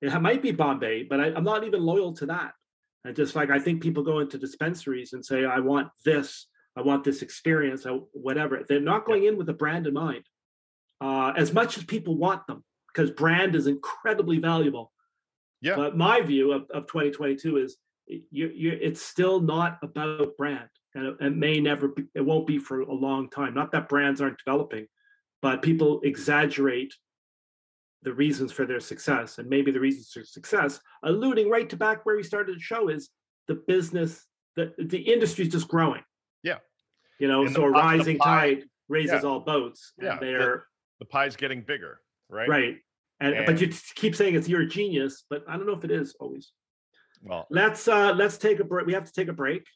It 0.00 0.16
might 0.20 0.42
be 0.42 0.52
Bombay, 0.52 1.04
but 1.04 1.20
I, 1.20 1.26
I'm 1.34 1.44
not 1.44 1.64
even 1.64 1.82
loyal 1.82 2.12
to 2.14 2.26
that. 2.26 2.52
And 3.04 3.16
just 3.16 3.34
like 3.34 3.50
I 3.50 3.58
think 3.58 3.82
people 3.82 4.02
go 4.02 4.20
into 4.20 4.38
dispensaries 4.38 5.12
and 5.12 5.24
say, 5.24 5.44
I 5.44 5.58
want 5.58 5.88
this 6.04 6.46
I 6.76 6.82
want 6.82 7.04
this 7.04 7.22
experience, 7.22 7.86
or 7.86 8.06
whatever. 8.12 8.62
They're 8.68 8.80
not 8.80 9.06
going 9.06 9.24
in 9.24 9.38
with 9.38 9.48
a 9.48 9.54
brand 9.54 9.86
in 9.86 9.94
mind, 9.94 10.24
uh, 11.00 11.32
as 11.36 11.52
much 11.52 11.78
as 11.78 11.84
people 11.84 12.16
want 12.16 12.46
them, 12.46 12.62
because 12.92 13.10
brand 13.10 13.56
is 13.56 13.66
incredibly 13.66 14.38
valuable. 14.38 14.92
Yeah. 15.62 15.76
But 15.76 15.96
my 15.96 16.20
view 16.20 16.52
of, 16.52 16.62
of 16.70 16.86
2022 16.86 17.56
is 17.56 17.78
you, 18.06 18.50
you, 18.54 18.78
it's 18.80 19.00
still 19.00 19.40
not 19.40 19.78
about 19.82 20.36
brand, 20.36 20.68
and 20.94 21.06
it, 21.06 21.16
it 21.20 21.36
may 21.36 21.60
never 21.60 21.88
be. 21.88 22.04
It 22.14 22.20
won't 22.20 22.46
be 22.46 22.58
for 22.58 22.80
a 22.80 22.92
long 22.92 23.30
time. 23.30 23.54
Not 23.54 23.72
that 23.72 23.88
brands 23.88 24.20
aren't 24.20 24.38
developing, 24.44 24.86
but 25.40 25.62
people 25.62 26.02
exaggerate 26.04 26.94
the 28.02 28.12
reasons 28.12 28.52
for 28.52 28.66
their 28.66 28.80
success, 28.80 29.38
and 29.38 29.48
maybe 29.48 29.70
the 29.70 29.80
reasons 29.80 30.10
for 30.12 30.24
success, 30.24 30.78
alluding 31.02 31.48
right 31.48 31.70
to 31.70 31.76
back 31.76 32.04
where 32.04 32.16
we 32.16 32.22
started 32.22 32.56
the 32.56 32.60
show, 32.60 32.88
is 32.88 33.08
the 33.48 33.54
business. 33.54 34.26
The, 34.56 34.72
the 34.78 35.00
industry 35.00 35.44
is 35.44 35.52
just 35.52 35.68
growing 35.68 36.02
yeah. 36.46 36.58
You 37.18 37.28
know, 37.28 37.46
so 37.48 37.64
a 37.64 37.70
rising 37.70 38.18
tide 38.18 38.64
raises 38.88 39.22
yeah. 39.22 39.28
all 39.28 39.40
boats. 39.40 39.92
yeah. 40.00 40.18
They're 40.20 40.66
the, 40.98 41.04
the, 41.04 41.04
pie's 41.06 41.36
getting 41.36 41.62
bigger, 41.62 42.00
right? 42.28 42.48
Right. 42.48 42.76
And, 43.20 43.34
and, 43.34 43.46
but 43.46 43.60
you 43.60 43.72
keep 43.94 44.14
saying 44.14 44.34
it's 44.34 44.48
your 44.48 44.64
genius, 44.64 45.24
but 45.28 45.42
I 45.48 45.56
don't 45.56 45.66
know 45.66 45.72
if 45.72 45.84
it 45.84 45.90
is 45.90 46.14
always. 46.20 46.52
Well, 47.22 47.46
let's 47.50 47.88
uh 47.88 48.12
let's 48.12 48.36
take 48.36 48.60
a 48.60 48.64
break. 48.64 48.86
We 48.86 48.92
have 48.92 49.06
to 49.06 49.12
take 49.12 49.28
a 49.28 49.32
break 49.32 49.66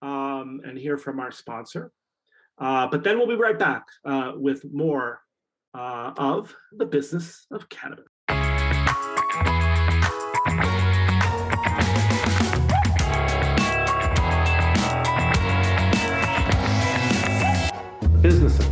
um 0.00 0.60
and 0.64 0.78
hear 0.78 0.96
from 0.96 1.20
our 1.20 1.32
sponsor. 1.32 1.90
Uh, 2.60 2.86
but 2.88 3.04
then 3.04 3.18
we'll 3.18 3.28
be 3.28 3.36
right 3.36 3.58
back 3.58 3.84
uh, 4.04 4.32
with 4.34 4.64
more 4.72 5.20
uh, 5.74 6.12
of 6.16 6.54
the 6.72 6.86
business 6.86 7.46
of 7.50 7.68
cannabis. 7.68 8.07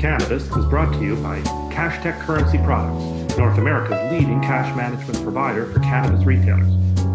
Cannabis 0.07 0.47
is 0.55 0.65
brought 0.67 0.93
to 0.93 1.01
you 1.01 1.17
by 1.17 1.41
CashTech 1.75 2.21
Currency 2.21 2.59
Products, 2.59 3.37
North 3.37 3.59
America's 3.59 3.99
leading 4.13 4.41
cash 4.41 4.73
management 4.77 5.21
provider 5.25 5.67
for 5.67 5.81
cannabis 5.81 6.25
retailers. 6.25 6.73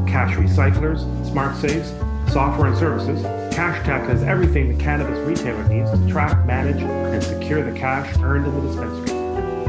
Cash 0.09 0.35
recyclers, 0.35 0.99
smart 1.31 1.55
safes, 1.55 1.93
software 2.33 2.67
and 2.67 2.77
services, 2.77 3.23
CashTech 3.55 4.07
has 4.07 4.23
everything 4.23 4.77
the 4.77 4.83
cannabis 4.83 5.17
retailer 5.19 5.65
needs 5.69 5.89
to 5.89 6.05
track, 6.09 6.45
manage, 6.45 6.83
and 6.83 7.23
secure 7.23 7.63
the 7.63 7.71
cash 7.79 8.13
earned 8.23 8.45
in 8.45 8.53
the 8.55 8.61
dispensary. 8.67 9.07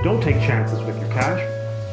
Don't 0.03 0.21
take 0.21 0.41
chances 0.41 0.81
with 0.81 0.99
your 0.99 1.07
cash. 1.13 1.41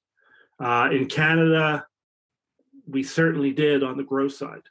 uh, 0.64 0.88
in 0.92 1.08
canada 1.08 1.84
we 2.88 3.04
certainly 3.04 3.52
did 3.52 3.84
on 3.84 3.98
the 3.98 4.04
growth 4.04 4.34
side 4.34 4.64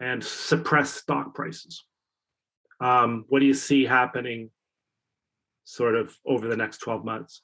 and 0.00 0.22
suppress 0.22 0.94
stock 0.94 1.34
prices. 1.34 1.84
Um, 2.80 3.24
what 3.28 3.40
do 3.40 3.46
you 3.46 3.54
see 3.54 3.84
happening 3.84 4.50
sort 5.64 5.96
of 5.96 6.16
over 6.24 6.48
the 6.48 6.56
next 6.56 6.78
12 6.78 7.04
months? 7.04 7.42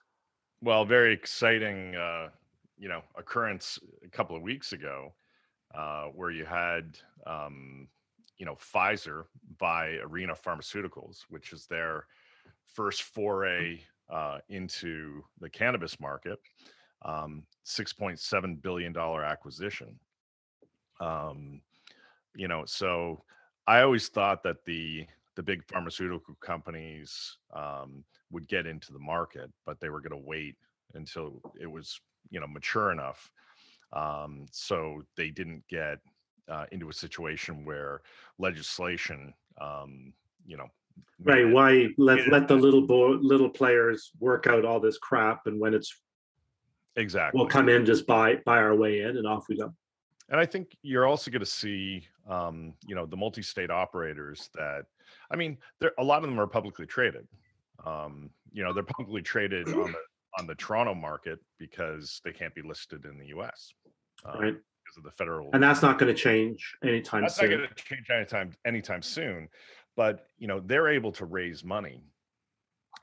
Well 0.60 0.84
very 0.84 1.12
exciting 1.12 1.94
uh, 1.96 2.28
you 2.78 2.88
know 2.88 3.02
occurrence 3.16 3.78
a 4.04 4.08
couple 4.08 4.36
of 4.36 4.42
weeks 4.42 4.72
ago 4.72 5.12
uh, 5.74 6.04
where 6.06 6.30
you 6.30 6.44
had 6.44 6.96
um, 7.26 7.88
you 8.38 8.46
know 8.46 8.56
Pfizer 8.56 9.24
buy 9.58 9.98
Arena 10.02 10.34
Pharmaceuticals, 10.34 11.22
which 11.28 11.52
is 11.52 11.66
their 11.66 12.06
first 12.66 13.02
foray 13.02 13.80
uh, 14.10 14.38
into 14.48 15.24
the 15.40 15.48
cannabis 15.48 15.98
market, 16.00 16.38
um, 17.04 17.42
six 17.62 17.92
point 17.92 18.18
seven 18.18 18.56
billion 18.56 18.92
dollar 18.92 19.24
acquisition. 19.24 19.98
Um, 21.00 21.60
you 22.34 22.48
know, 22.48 22.64
so 22.66 23.22
I 23.66 23.80
always 23.80 24.08
thought 24.08 24.42
that 24.44 24.64
the 24.64 25.06
the 25.36 25.42
big 25.42 25.64
pharmaceutical 25.64 26.36
companies 26.40 27.38
um, 27.52 28.04
would 28.30 28.48
get 28.48 28.66
into 28.66 28.92
the 28.92 28.98
market, 28.98 29.50
but 29.66 29.80
they 29.80 29.88
were 29.88 30.00
going 30.00 30.20
to 30.20 30.26
wait 30.28 30.56
until 30.94 31.40
it 31.60 31.70
was 31.70 32.00
you 32.30 32.40
know 32.40 32.46
mature 32.46 32.92
enough. 32.92 33.30
Um, 33.92 34.46
so 34.50 35.02
they 35.16 35.30
didn't 35.30 35.62
get 35.68 35.98
uh, 36.48 36.66
into 36.72 36.88
a 36.88 36.92
situation 36.92 37.64
where 37.64 38.02
legislation, 38.38 39.32
um, 39.60 40.12
you 40.46 40.56
know, 40.56 40.68
right? 41.22 41.48
Why 41.48 41.88
let 41.96 42.28
let 42.28 42.48
the 42.48 42.56
little 42.56 42.86
bo- 42.86 43.18
little 43.20 43.48
players 43.48 44.10
work 44.18 44.46
out 44.46 44.64
all 44.64 44.80
this 44.80 44.98
crap, 44.98 45.46
and 45.46 45.60
when 45.60 45.74
it's 45.74 46.02
exactly, 46.96 47.38
we'll 47.38 47.48
come 47.48 47.68
in, 47.68 47.84
just 47.84 48.06
buy 48.06 48.36
buy 48.44 48.58
our 48.58 48.74
way 48.74 49.00
in, 49.00 49.16
and 49.16 49.26
off 49.26 49.48
we 49.48 49.56
go. 49.56 49.72
And 50.30 50.40
I 50.40 50.46
think 50.46 50.76
you're 50.82 51.06
also 51.06 51.30
going 51.30 51.40
to 51.40 51.46
see, 51.46 52.06
um, 52.28 52.72
you 52.86 52.94
know, 52.94 53.04
the 53.04 53.16
multi-state 53.16 53.70
operators 53.70 54.48
that, 54.54 54.86
I 55.30 55.36
mean, 55.36 55.58
there 55.80 55.92
a 55.98 56.04
lot 56.04 56.22
of 56.22 56.30
them 56.30 56.40
are 56.40 56.46
publicly 56.46 56.86
traded. 56.86 57.28
Um, 57.84 58.30
you 58.52 58.64
know, 58.64 58.72
they're 58.72 58.82
publicly 58.82 59.22
traded 59.22 59.68
on 59.68 59.92
the 59.92 59.98
on 60.38 60.46
the 60.46 60.54
Toronto 60.54 60.94
market 60.94 61.38
because 61.58 62.20
they 62.24 62.32
can't 62.32 62.54
be 62.54 62.62
listed 62.62 63.04
in 63.04 63.18
the 63.18 63.26
U.S. 63.26 63.72
Um, 64.24 64.40
right 64.40 64.56
because 64.84 64.98
of 64.98 65.04
the 65.04 65.10
federal. 65.10 65.50
And 65.52 65.62
that's 65.62 65.82
not 65.82 65.98
going 65.98 66.14
to 66.14 66.20
change 66.20 66.76
anytime 66.82 67.22
that's 67.22 67.36
soon. 67.36 67.50
not 67.50 67.56
going 67.56 67.68
to 67.68 67.74
change 67.74 68.10
anytime 68.10 68.52
anytime 68.64 69.02
soon, 69.02 69.48
but 69.96 70.26
you 70.38 70.46
know 70.46 70.60
they're 70.60 70.88
able 70.88 71.12
to 71.12 71.24
raise 71.24 71.64
money. 71.64 72.02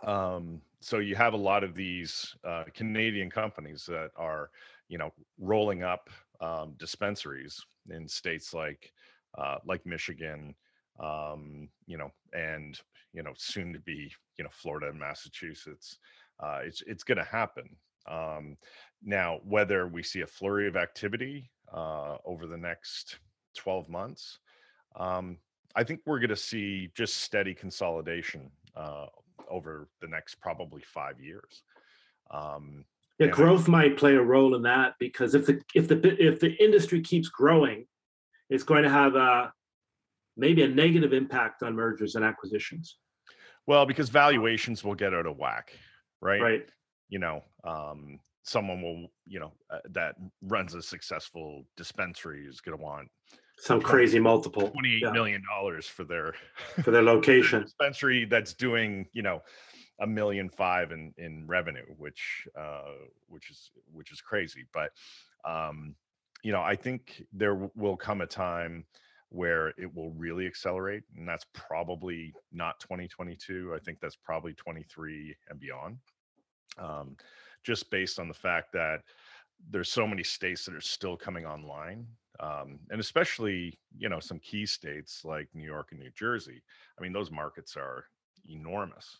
Um, 0.03 0.61
so 0.81 0.97
you 0.97 1.15
have 1.15 1.33
a 1.33 1.37
lot 1.37 1.63
of 1.63 1.75
these 1.75 2.35
uh, 2.43 2.63
Canadian 2.73 3.29
companies 3.29 3.85
that 3.87 4.09
are, 4.15 4.49
you 4.89 4.97
know, 4.97 5.13
rolling 5.39 5.83
up 5.83 6.09
um, 6.41 6.73
dispensaries 6.77 7.63
in 7.89 8.07
states 8.07 8.53
like 8.53 8.91
uh, 9.37 9.57
like 9.65 9.85
Michigan, 9.85 10.53
um, 10.99 11.69
you 11.85 11.97
know, 11.97 12.09
and 12.33 12.79
you 13.13 13.21
know, 13.23 13.31
soon 13.37 13.71
to 13.73 13.79
be, 13.79 14.11
you 14.37 14.43
know, 14.43 14.49
Florida 14.51 14.89
and 14.89 14.99
Massachusetts. 14.99 15.99
Uh, 16.39 16.59
it's 16.63 16.81
it's 16.87 17.03
going 17.03 17.19
to 17.19 17.23
happen. 17.23 17.69
Um, 18.09 18.57
now, 19.03 19.39
whether 19.43 19.87
we 19.87 20.01
see 20.01 20.21
a 20.21 20.27
flurry 20.27 20.67
of 20.67 20.75
activity 20.75 21.51
uh, 21.71 22.17
over 22.25 22.47
the 22.47 22.57
next 22.57 23.19
12 23.55 23.87
months, 23.87 24.39
um, 24.95 25.37
I 25.75 25.83
think 25.83 26.01
we're 26.05 26.19
going 26.19 26.29
to 26.29 26.35
see 26.35 26.89
just 26.95 27.17
steady 27.17 27.53
consolidation 27.53 28.49
uh, 28.75 29.05
over 29.51 29.87
the 30.01 30.07
next 30.07 30.35
probably 30.35 30.81
five 30.81 31.19
years. 31.19 31.63
Um, 32.31 32.85
yeah, 33.19 33.27
growth 33.27 33.67
I, 33.67 33.71
might 33.71 33.97
play 33.97 34.15
a 34.15 34.21
role 34.21 34.55
in 34.55 34.63
that 34.63 34.95
because 34.99 35.35
if 35.35 35.45
the 35.45 35.61
if 35.75 35.87
the 35.87 36.15
if 36.23 36.39
the 36.39 36.51
industry 36.63 37.01
keeps 37.01 37.29
growing, 37.29 37.85
it's 38.49 38.63
going 38.63 38.83
to 38.83 38.89
have 38.89 39.15
a 39.15 39.53
maybe 40.37 40.63
a 40.63 40.67
negative 40.67 41.13
impact 41.13 41.61
on 41.61 41.75
mergers 41.75 42.15
and 42.15 42.25
acquisitions. 42.25 42.97
Well, 43.67 43.85
because 43.85 44.09
valuations 44.09 44.83
will 44.83 44.95
get 44.95 45.13
out 45.13 45.27
of 45.27 45.37
whack, 45.37 45.73
right? 46.21 46.41
Right. 46.41 46.69
You 47.09 47.19
know, 47.19 47.43
um, 47.63 48.19
someone 48.43 48.81
will 48.81 49.07
you 49.27 49.39
know 49.39 49.51
uh, 49.69 49.79
that 49.91 50.15
runs 50.41 50.73
a 50.73 50.81
successful 50.81 51.65
dispensary 51.77 52.47
is 52.47 52.61
going 52.61 52.77
to 52.77 52.83
want 52.83 53.09
some 53.61 53.81
crazy 53.81 54.19
multiple. 54.19 54.69
Twenty-eight 54.69 55.03
yeah. 55.03 55.11
million 55.11 55.43
dollars 55.47 55.87
for 55.87 56.03
their 56.03 56.33
for 56.83 56.91
their 56.91 57.03
location. 57.03 57.63
dispensary 57.63 58.25
that's 58.25 58.53
doing 58.53 59.07
you 59.13 59.21
know 59.21 59.41
a 59.99 60.07
million 60.07 60.49
five 60.49 60.91
in 60.91 61.13
in 61.17 61.45
revenue 61.45 61.85
which 61.97 62.47
uh 62.59 62.93
which 63.27 63.51
is 63.51 63.71
which 63.91 64.11
is 64.11 64.19
crazy. 64.19 64.65
But 64.73 64.91
um 65.45 65.95
you 66.43 66.51
know 66.51 66.61
i 66.61 66.75
think 66.75 67.23
there 67.31 67.69
will 67.75 67.97
come 67.97 68.21
a 68.21 68.27
time 68.27 68.85
where 69.29 69.69
it 69.77 69.93
will 69.95 70.11
really 70.11 70.45
accelerate 70.45 71.03
and 71.15 71.27
that's 71.27 71.45
probably 71.53 72.33
not 72.51 72.79
2022 72.79 73.73
i 73.75 73.79
think 73.79 73.99
that's 74.01 74.15
probably 74.15 74.53
23 74.53 75.35
and 75.49 75.59
beyond. 75.59 75.97
Um 76.77 77.15
just 77.63 77.91
based 77.91 78.19
on 78.19 78.27
the 78.27 78.33
fact 78.33 78.73
that 78.73 79.01
there's 79.69 79.91
so 79.91 80.07
many 80.07 80.23
states 80.23 80.65
that 80.65 80.73
are 80.73 80.81
still 80.81 81.15
coming 81.15 81.45
online 81.45 82.07
um, 82.39 82.79
and 82.89 82.99
especially 82.99 83.77
you 83.97 84.09
know 84.09 84.19
some 84.19 84.39
key 84.39 84.65
states 84.65 85.21
like 85.23 85.47
new 85.53 85.65
york 85.65 85.89
and 85.91 85.99
new 85.99 86.11
jersey 86.15 86.61
i 86.97 87.01
mean 87.01 87.13
those 87.13 87.31
markets 87.31 87.75
are 87.75 88.05
enormous 88.49 89.19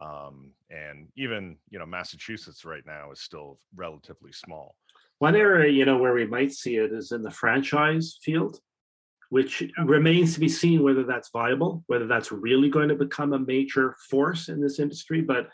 um, 0.00 0.52
and 0.70 1.08
even 1.16 1.56
you 1.70 1.78
know 1.78 1.86
massachusetts 1.86 2.64
right 2.64 2.84
now 2.86 3.10
is 3.10 3.20
still 3.20 3.58
relatively 3.74 4.32
small. 4.32 4.74
One 5.18 5.36
area 5.36 5.72
you 5.72 5.86
know 5.86 5.96
where 5.96 6.12
we 6.12 6.26
might 6.26 6.52
see 6.52 6.76
it 6.76 6.92
is 6.92 7.12
in 7.12 7.22
the 7.22 7.30
franchise 7.30 8.18
field 8.22 8.60
which 9.30 9.64
remains 9.84 10.34
to 10.34 10.40
be 10.40 10.48
seen 10.48 10.82
whether 10.82 11.02
that's 11.02 11.30
viable 11.30 11.82
whether 11.86 12.06
that's 12.06 12.30
really 12.30 12.68
going 12.68 12.88
to 12.90 12.94
become 12.94 13.32
a 13.32 13.38
major 13.38 13.96
force 14.10 14.48
in 14.48 14.60
this 14.60 14.78
industry 14.78 15.22
but 15.22 15.48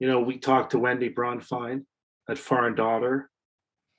you 0.00 0.08
know, 0.08 0.18
we 0.18 0.38
talked 0.38 0.72
to 0.72 0.78
Wendy 0.78 1.10
Bronfein 1.10 1.84
at 2.28 2.38
Foreign 2.38 2.74
Daughter, 2.74 3.30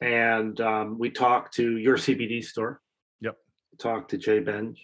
and 0.01 0.59
um, 0.59 0.97
we 0.97 1.09
talked 1.09 1.53
to 1.55 1.77
your 1.77 1.95
CBD 1.95 2.43
store. 2.43 2.81
Yep. 3.21 3.37
Talked 3.77 4.11
to 4.11 4.17
Jay 4.17 4.39
Benj. 4.39 4.81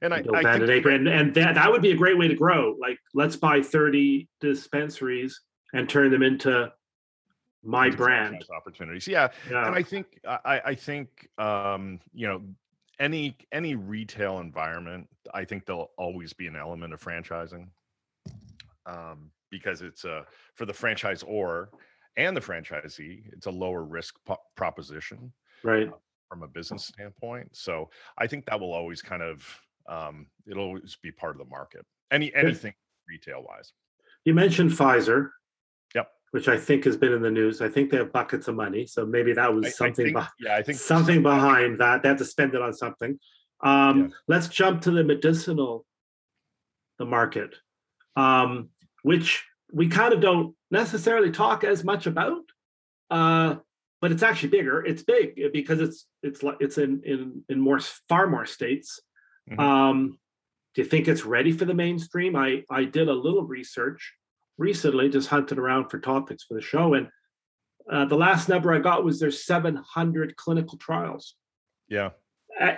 And 0.00 0.14
I, 0.14 0.22
I 0.32 0.58
think, 0.58 0.86
and, 0.86 1.08
and 1.08 1.34
that, 1.34 1.56
that 1.56 1.70
would 1.70 1.82
be 1.82 1.90
a 1.90 1.96
great 1.96 2.16
way 2.16 2.28
to 2.28 2.34
grow. 2.34 2.76
Like, 2.80 2.98
let's 3.14 3.36
buy 3.36 3.60
30 3.60 4.28
dispensaries 4.40 5.40
and 5.74 5.88
turn 5.88 6.10
them 6.10 6.22
into 6.22 6.72
my 7.64 7.90
brand 7.90 8.44
opportunities. 8.56 9.08
Yeah. 9.08 9.28
yeah. 9.50 9.66
And 9.66 9.74
I 9.74 9.82
think, 9.82 10.20
I, 10.26 10.62
I 10.64 10.74
think, 10.74 11.28
um, 11.36 11.98
you 12.14 12.28
know, 12.28 12.42
any, 13.00 13.36
any 13.52 13.74
retail 13.74 14.38
environment, 14.38 15.08
I 15.34 15.44
think 15.44 15.66
there'll 15.66 15.90
always 15.98 16.32
be 16.32 16.46
an 16.46 16.56
element 16.56 16.94
of 16.94 17.02
franchising. 17.02 17.66
Um, 18.86 19.30
because 19.50 19.82
it's 19.82 20.04
a 20.04 20.26
for 20.54 20.66
the 20.66 20.72
franchisor 20.72 21.68
and 22.18 22.36
the 22.36 22.40
franchisee, 22.40 23.22
it's 23.32 23.46
a 23.46 23.50
lower 23.50 23.84
risk 23.84 24.16
po- 24.26 24.42
proposition, 24.56 25.32
right? 25.62 25.88
Uh, 25.88 25.96
from 26.28 26.42
a 26.42 26.48
business 26.48 26.84
standpoint. 26.84 27.56
So 27.56 27.88
I 28.18 28.26
think 28.26 28.44
that 28.46 28.60
will 28.60 28.74
always 28.74 29.00
kind 29.00 29.22
of 29.22 29.46
um, 29.88 30.26
it'll 30.46 30.64
always 30.64 30.98
be 31.02 31.10
part 31.10 31.34
of 31.34 31.38
the 31.38 31.50
market. 31.50 31.86
Any 32.10 32.34
anything 32.34 32.74
retail 33.08 33.42
wise. 33.42 33.72
You 34.24 34.34
mentioned 34.34 34.72
Pfizer. 34.72 35.30
Yep. 35.94 36.10
Which 36.32 36.48
I 36.48 36.58
think 36.58 36.84
has 36.84 36.98
been 36.98 37.12
in 37.12 37.22
the 37.22 37.30
news. 37.30 37.62
I 37.62 37.68
think 37.70 37.90
they 37.90 37.96
have 37.96 38.12
buckets 38.12 38.48
of 38.48 38.54
money, 38.54 38.84
so 38.86 39.06
maybe 39.06 39.32
that 39.32 39.54
was 39.54 39.66
I, 39.66 39.70
something. 39.70 40.14
I 40.14 40.20
think, 40.20 40.32
yeah, 40.40 40.56
I 40.56 40.62
think 40.62 40.78
something 40.78 41.22
behind 41.22 41.78
that. 41.80 42.02
They 42.02 42.10
have 42.10 42.18
to 42.18 42.24
spend 42.26 42.54
it 42.54 42.60
on 42.60 42.74
something. 42.74 43.18
Um, 43.62 43.98
yeah. 43.98 44.06
Let's 44.26 44.48
jump 44.48 44.82
to 44.82 44.90
the 44.90 45.02
medicinal, 45.04 45.86
the 46.98 47.06
market. 47.06 47.54
Um, 48.16 48.68
which 49.02 49.44
we 49.72 49.88
kind 49.88 50.12
of 50.12 50.20
don't 50.20 50.54
necessarily 50.70 51.30
talk 51.30 51.64
as 51.64 51.84
much 51.84 52.06
about. 52.06 52.42
Uh, 53.10 53.56
but 54.00 54.12
it's 54.12 54.22
actually 54.22 54.50
bigger. 54.50 54.84
It's 54.84 55.02
big 55.02 55.40
because 55.52 55.80
it's 55.80 56.06
it's 56.22 56.42
like 56.42 56.58
it's 56.60 56.78
in 56.78 57.02
in 57.04 57.44
in 57.48 57.58
more 57.60 57.80
far 58.08 58.26
more 58.28 58.46
states. 58.46 59.00
Mhm. 59.50 59.58
Um, 59.58 60.18
do 60.74 60.82
you 60.82 60.88
think 60.88 61.08
it's 61.08 61.24
ready 61.24 61.50
for 61.52 61.64
the 61.64 61.74
mainstream? 61.74 62.36
I 62.36 62.64
I 62.70 62.84
did 62.84 63.08
a 63.08 63.12
little 63.12 63.44
research 63.44 64.14
recently, 64.56 65.08
just 65.08 65.28
hunted 65.28 65.58
around 65.58 65.88
for 65.88 65.98
topics 65.98 66.44
for 66.44 66.54
the 66.54 66.60
show, 66.60 66.94
and 66.94 67.08
uh, 67.90 68.04
the 68.04 68.16
last 68.16 68.48
number 68.48 68.72
I 68.72 68.78
got 68.78 69.04
was 69.04 69.18
there's 69.18 69.44
700 69.44 70.36
clinical 70.36 70.76
trials 70.78 71.34
Yeah. 71.88 72.10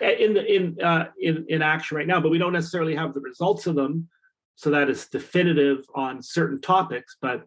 in 0.00 0.34
the 0.34 0.44
in 0.56 0.80
uh, 0.80 1.08
in 1.20 1.44
in 1.48 1.60
action 1.60 1.98
right 1.98 2.06
now, 2.06 2.20
but 2.20 2.30
we 2.30 2.38
don't 2.38 2.52
necessarily 2.54 2.94
have 2.94 3.12
the 3.12 3.20
results 3.20 3.66
of 3.66 3.74
them, 3.74 4.08
so 4.54 4.70
that 4.70 4.88
is 4.88 5.06
definitive 5.08 5.84
on 5.94 6.22
certain 6.22 6.60
topics. 6.62 7.16
But 7.20 7.46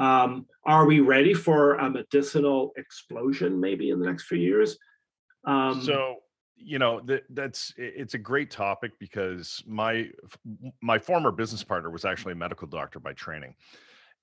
um, 0.00 0.46
are 0.64 0.86
we 0.86 1.00
ready 1.00 1.34
for 1.34 1.74
a 1.74 1.90
medicinal 1.90 2.72
explosion 2.76 3.60
maybe 3.60 3.90
in 3.90 4.00
the 4.00 4.06
next 4.06 4.24
few 4.24 4.38
years? 4.38 4.78
Um, 5.44 5.82
so 5.82 6.16
you 6.56 6.78
know 6.78 7.00
that 7.06 7.22
that's 7.30 7.72
it's 7.76 8.14
a 8.14 8.18
great 8.18 8.50
topic 8.50 8.92
because 8.98 9.62
my 9.66 10.08
my 10.82 10.98
former 10.98 11.30
business 11.30 11.62
partner 11.62 11.90
was 11.90 12.04
actually 12.04 12.32
a 12.32 12.36
medical 12.36 12.66
doctor 12.66 12.98
by 12.98 13.12
training. 13.12 13.54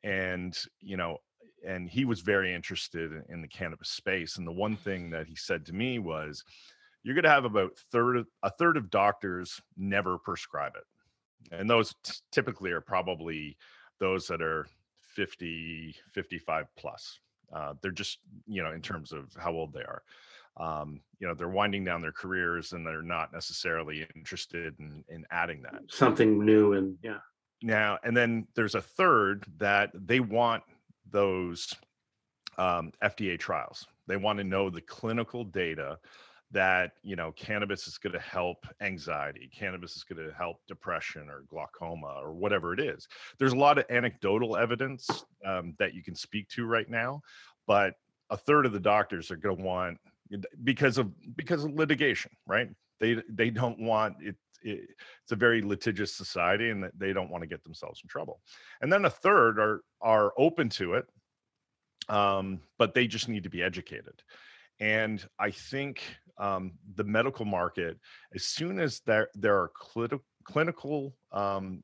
And 0.03 0.57
you 0.79 0.97
know 0.97 1.17
and 1.65 1.89
he 1.89 2.05
was 2.05 2.21
very 2.21 2.53
interested 2.53 3.23
in- 3.29 3.41
the 3.41 3.47
cannabis 3.47 3.89
space. 3.89 4.37
And 4.37 4.45
the 4.47 4.51
one 4.51 4.75
thing 4.75 5.09
that 5.11 5.27
he 5.27 5.35
said 5.35 5.65
to 5.67 5.73
me 5.73 5.99
was 5.99 6.43
you're 7.03 7.15
going 7.15 7.23
to 7.23 7.29
have 7.29 7.45
about 7.45 7.71
third 7.91 8.25
a 8.43 8.49
third 8.49 8.77
of 8.77 8.89
doctors 8.89 9.61
never 9.75 10.17
prescribe 10.17 10.73
it. 10.75 11.55
And 11.55 11.69
those 11.69 11.93
t- 12.03 12.13
typically 12.31 12.71
are 12.71 12.81
probably 12.81 13.57
those 13.99 14.27
that 14.27 14.41
are 14.41 14.67
50 15.17 15.95
55 16.13 16.67
plus. 16.77 17.19
Uh, 17.51 17.73
they're 17.81 17.91
just 17.91 18.19
you 18.45 18.63
know 18.63 18.71
in 18.71 18.81
terms 18.81 19.11
of 19.11 19.35
how 19.37 19.51
old 19.51 19.73
they 19.73 19.81
are. 19.81 20.03
Um, 20.57 21.01
you 21.19 21.27
know 21.27 21.33
they're 21.33 21.49
winding 21.49 21.83
down 21.83 22.01
their 22.01 22.11
careers 22.11 22.73
and 22.73 22.85
they're 22.85 23.01
not 23.01 23.33
necessarily 23.33 24.07
interested 24.15 24.75
in, 24.79 25.03
in 25.09 25.25
adding 25.31 25.63
that. 25.63 25.81
Something 25.89 26.45
new 26.45 26.73
and 26.73 26.97
yeah, 27.01 27.19
now 27.63 27.97
and 28.03 28.15
then 28.15 28.47
there's 28.55 28.75
a 28.75 28.81
third 28.81 29.45
that 29.57 29.89
they 29.93 30.19
want 30.19 30.63
those 31.09 31.73
um, 32.59 32.91
fda 33.03 33.39
trials. 33.39 33.87
They 34.07 34.17
want 34.17 34.37
to 34.37 34.43
know 34.43 34.69
the 34.69 34.81
clinical 34.81 35.43
data 35.43 35.97
that 36.51 36.93
you 37.03 37.15
know 37.15 37.31
cannabis 37.33 37.87
is 37.87 37.97
going 37.97 38.13
to 38.13 38.19
help 38.19 38.65
anxiety 38.81 39.49
cannabis 39.53 39.97
is 39.97 40.03
going 40.03 40.25
to 40.25 40.33
help 40.33 40.57
depression 40.67 41.27
or 41.29 41.43
glaucoma 41.49 42.19
or 42.21 42.33
whatever 42.33 42.73
it 42.73 42.79
is. 42.79 43.07
There's 43.37 43.53
a 43.53 43.57
lot 43.57 43.77
of 43.77 43.85
anecdotal 43.89 44.55
evidence 44.55 45.07
um, 45.45 45.75
that 45.77 45.93
you 45.93 46.03
can 46.03 46.15
speak 46.15 46.47
to 46.49 46.65
right 46.65 46.89
now 46.89 47.21
but 47.65 47.95
a 48.29 48.37
third 48.37 48.65
of 48.65 48.71
the 48.71 48.79
doctors 48.79 49.29
are 49.29 49.35
going 49.35 49.57
to 49.57 49.63
want 49.63 49.97
because 50.63 50.97
of 50.97 51.11
because 51.35 51.63
of 51.63 51.73
litigation 51.73 52.31
right? 52.45 52.69
They 52.99 53.17
they 53.29 53.49
don't 53.49 53.79
want 53.79 54.15
it, 54.21 54.35
it 54.61 54.89
it's 55.23 55.31
a 55.31 55.35
very 55.35 55.61
litigious 55.61 56.15
society 56.15 56.69
and 56.69 56.89
they 56.97 57.13
don't 57.13 57.29
want 57.29 57.41
to 57.43 57.47
get 57.47 57.63
themselves 57.63 58.01
in 58.03 58.07
trouble. 58.07 58.39
And 58.81 58.91
then 58.91 59.05
a 59.05 59.09
third 59.09 59.59
are 59.59 59.81
are 60.01 60.33
open 60.37 60.69
to 60.69 60.93
it 60.93 61.05
um, 62.09 62.61
but 62.77 62.93
they 62.93 63.05
just 63.05 63.27
need 63.27 63.43
to 63.43 63.49
be 63.49 63.61
educated. 63.61 64.23
And 64.79 65.25
i 65.39 65.49
think 65.49 66.03
um, 66.39 66.73
the 66.95 67.03
medical 67.03 67.45
market 67.45 67.97
as 68.35 68.43
soon 68.43 68.79
as 68.79 69.01
there 69.05 69.29
there 69.35 69.55
are 69.55 69.71
clinical 69.73 70.23
clinical 70.43 71.15
um, 71.31 71.83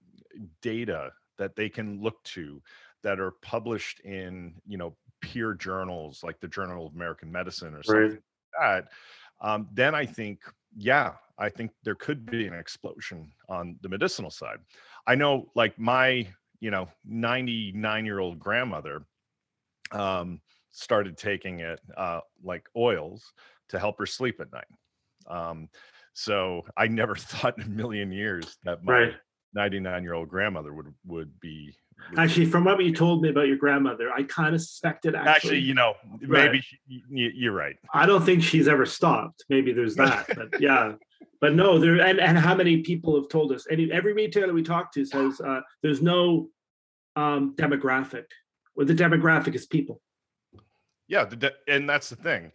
data 0.61 1.11
that 1.37 1.55
they 1.55 1.69
can 1.69 2.01
look 2.01 2.21
to 2.23 2.61
that 3.03 3.19
are 3.19 3.31
published 3.41 3.99
in 4.01 4.53
you 4.65 4.77
know 4.77 4.95
peer 5.21 5.53
journals 5.53 6.23
like 6.23 6.39
the 6.39 6.47
journal 6.47 6.87
of 6.87 6.93
american 6.93 7.31
medicine 7.31 7.73
or 7.73 7.83
something 7.83 8.01
right. 8.01 8.11
like 8.11 8.21
that 8.59 8.87
um, 9.41 9.67
then 9.73 9.95
i 9.95 10.05
think 10.05 10.39
yeah 10.75 11.13
i 11.37 11.49
think 11.49 11.71
there 11.83 11.95
could 11.95 12.25
be 12.25 12.47
an 12.47 12.53
explosion 12.53 13.31
on 13.49 13.77
the 13.81 13.89
medicinal 13.89 14.31
side 14.31 14.57
i 15.07 15.15
know 15.15 15.49
like 15.55 15.77
my 15.77 16.27
you 16.59 16.71
know 16.71 16.87
99 17.05 18.05
year 18.05 18.19
old 18.19 18.39
grandmother 18.39 19.05
um, 19.91 20.41
started 20.71 21.17
taking 21.17 21.59
it 21.59 21.79
uh, 21.97 22.19
like 22.43 22.67
oils 22.75 23.33
to 23.73 23.79
help 23.79 23.99
her 23.99 24.05
sleep 24.05 24.39
at 24.39 24.51
night 24.53 24.65
um, 25.27 25.67
so 26.13 26.61
i 26.77 26.87
never 26.87 27.15
thought 27.29 27.57
in 27.57 27.63
a 27.65 27.69
million 27.69 28.11
years 28.11 28.57
that 28.63 28.83
my 28.83 28.93
Right. 28.93 29.13
99 29.55 30.01
year 30.03 30.13
old 30.15 30.29
grandmother 30.29 30.73
would 30.73 30.91
would 31.05 31.39
be 31.39 31.75
would 32.09 32.19
Actually, 32.19 32.45
from 32.47 32.63
what 32.63 32.83
you 32.83 32.91
told 32.91 33.21
me 33.21 33.29
about 33.29 33.45
your 33.47 33.55
grandmother, 33.57 34.11
I 34.11 34.23
kind 34.23 34.55
of 34.55 34.61
suspected 34.61 35.13
actually, 35.13 35.29
actually. 35.31 35.59
you 35.59 35.75
know 35.75 35.93
Right. 36.27 36.45
maybe 36.45 36.61
she, 36.61 36.79
you're 37.09 37.53
right 37.53 37.75
I 37.93 38.07
don't 38.07 38.23
think 38.25 38.41
she's 38.41 38.67
ever 38.67 38.85
stopped. 38.87 39.45
Maybe 39.49 39.71
there's 39.73 39.95
that, 39.97 40.25
but 40.35 40.59
yeah. 40.59 40.93
But 41.39 41.53
no, 41.53 41.77
there 41.77 42.01
and, 42.01 42.19
and 42.19 42.35
how 42.37 42.55
many 42.55 42.77
people 42.81 43.15
have 43.19 43.29
told 43.29 43.51
us? 43.51 43.67
Any 43.69 43.91
every 43.91 44.13
retailer 44.13 44.53
we 44.53 44.63
talk 44.63 44.91
to 44.93 45.05
says 45.05 45.39
uh, 45.39 45.61
there's 45.83 46.01
no 46.01 46.49
um, 47.15 47.53
demographic. 47.55 48.25
Well, 48.75 48.87
the 48.87 48.95
demographic 48.95 49.53
is 49.53 49.67
people. 49.67 50.01
yeah 51.07 51.25
de- 51.25 51.51
and 51.67 51.87
that's 51.87 52.09
the 52.09 52.15
thing 52.15 52.51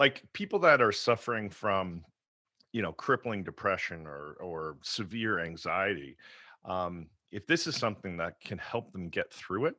like 0.00 0.24
people 0.32 0.58
that 0.58 0.80
are 0.80 0.90
suffering 0.90 1.50
from 1.50 2.02
you 2.72 2.82
know 2.82 2.92
crippling 2.92 3.44
depression 3.44 4.06
or 4.06 4.36
or 4.40 4.78
severe 4.82 5.38
anxiety 5.38 6.16
um 6.64 7.06
if 7.30 7.46
this 7.46 7.68
is 7.68 7.76
something 7.76 8.16
that 8.16 8.40
can 8.40 8.58
help 8.58 8.90
them 8.92 9.08
get 9.08 9.32
through 9.32 9.66
it 9.66 9.76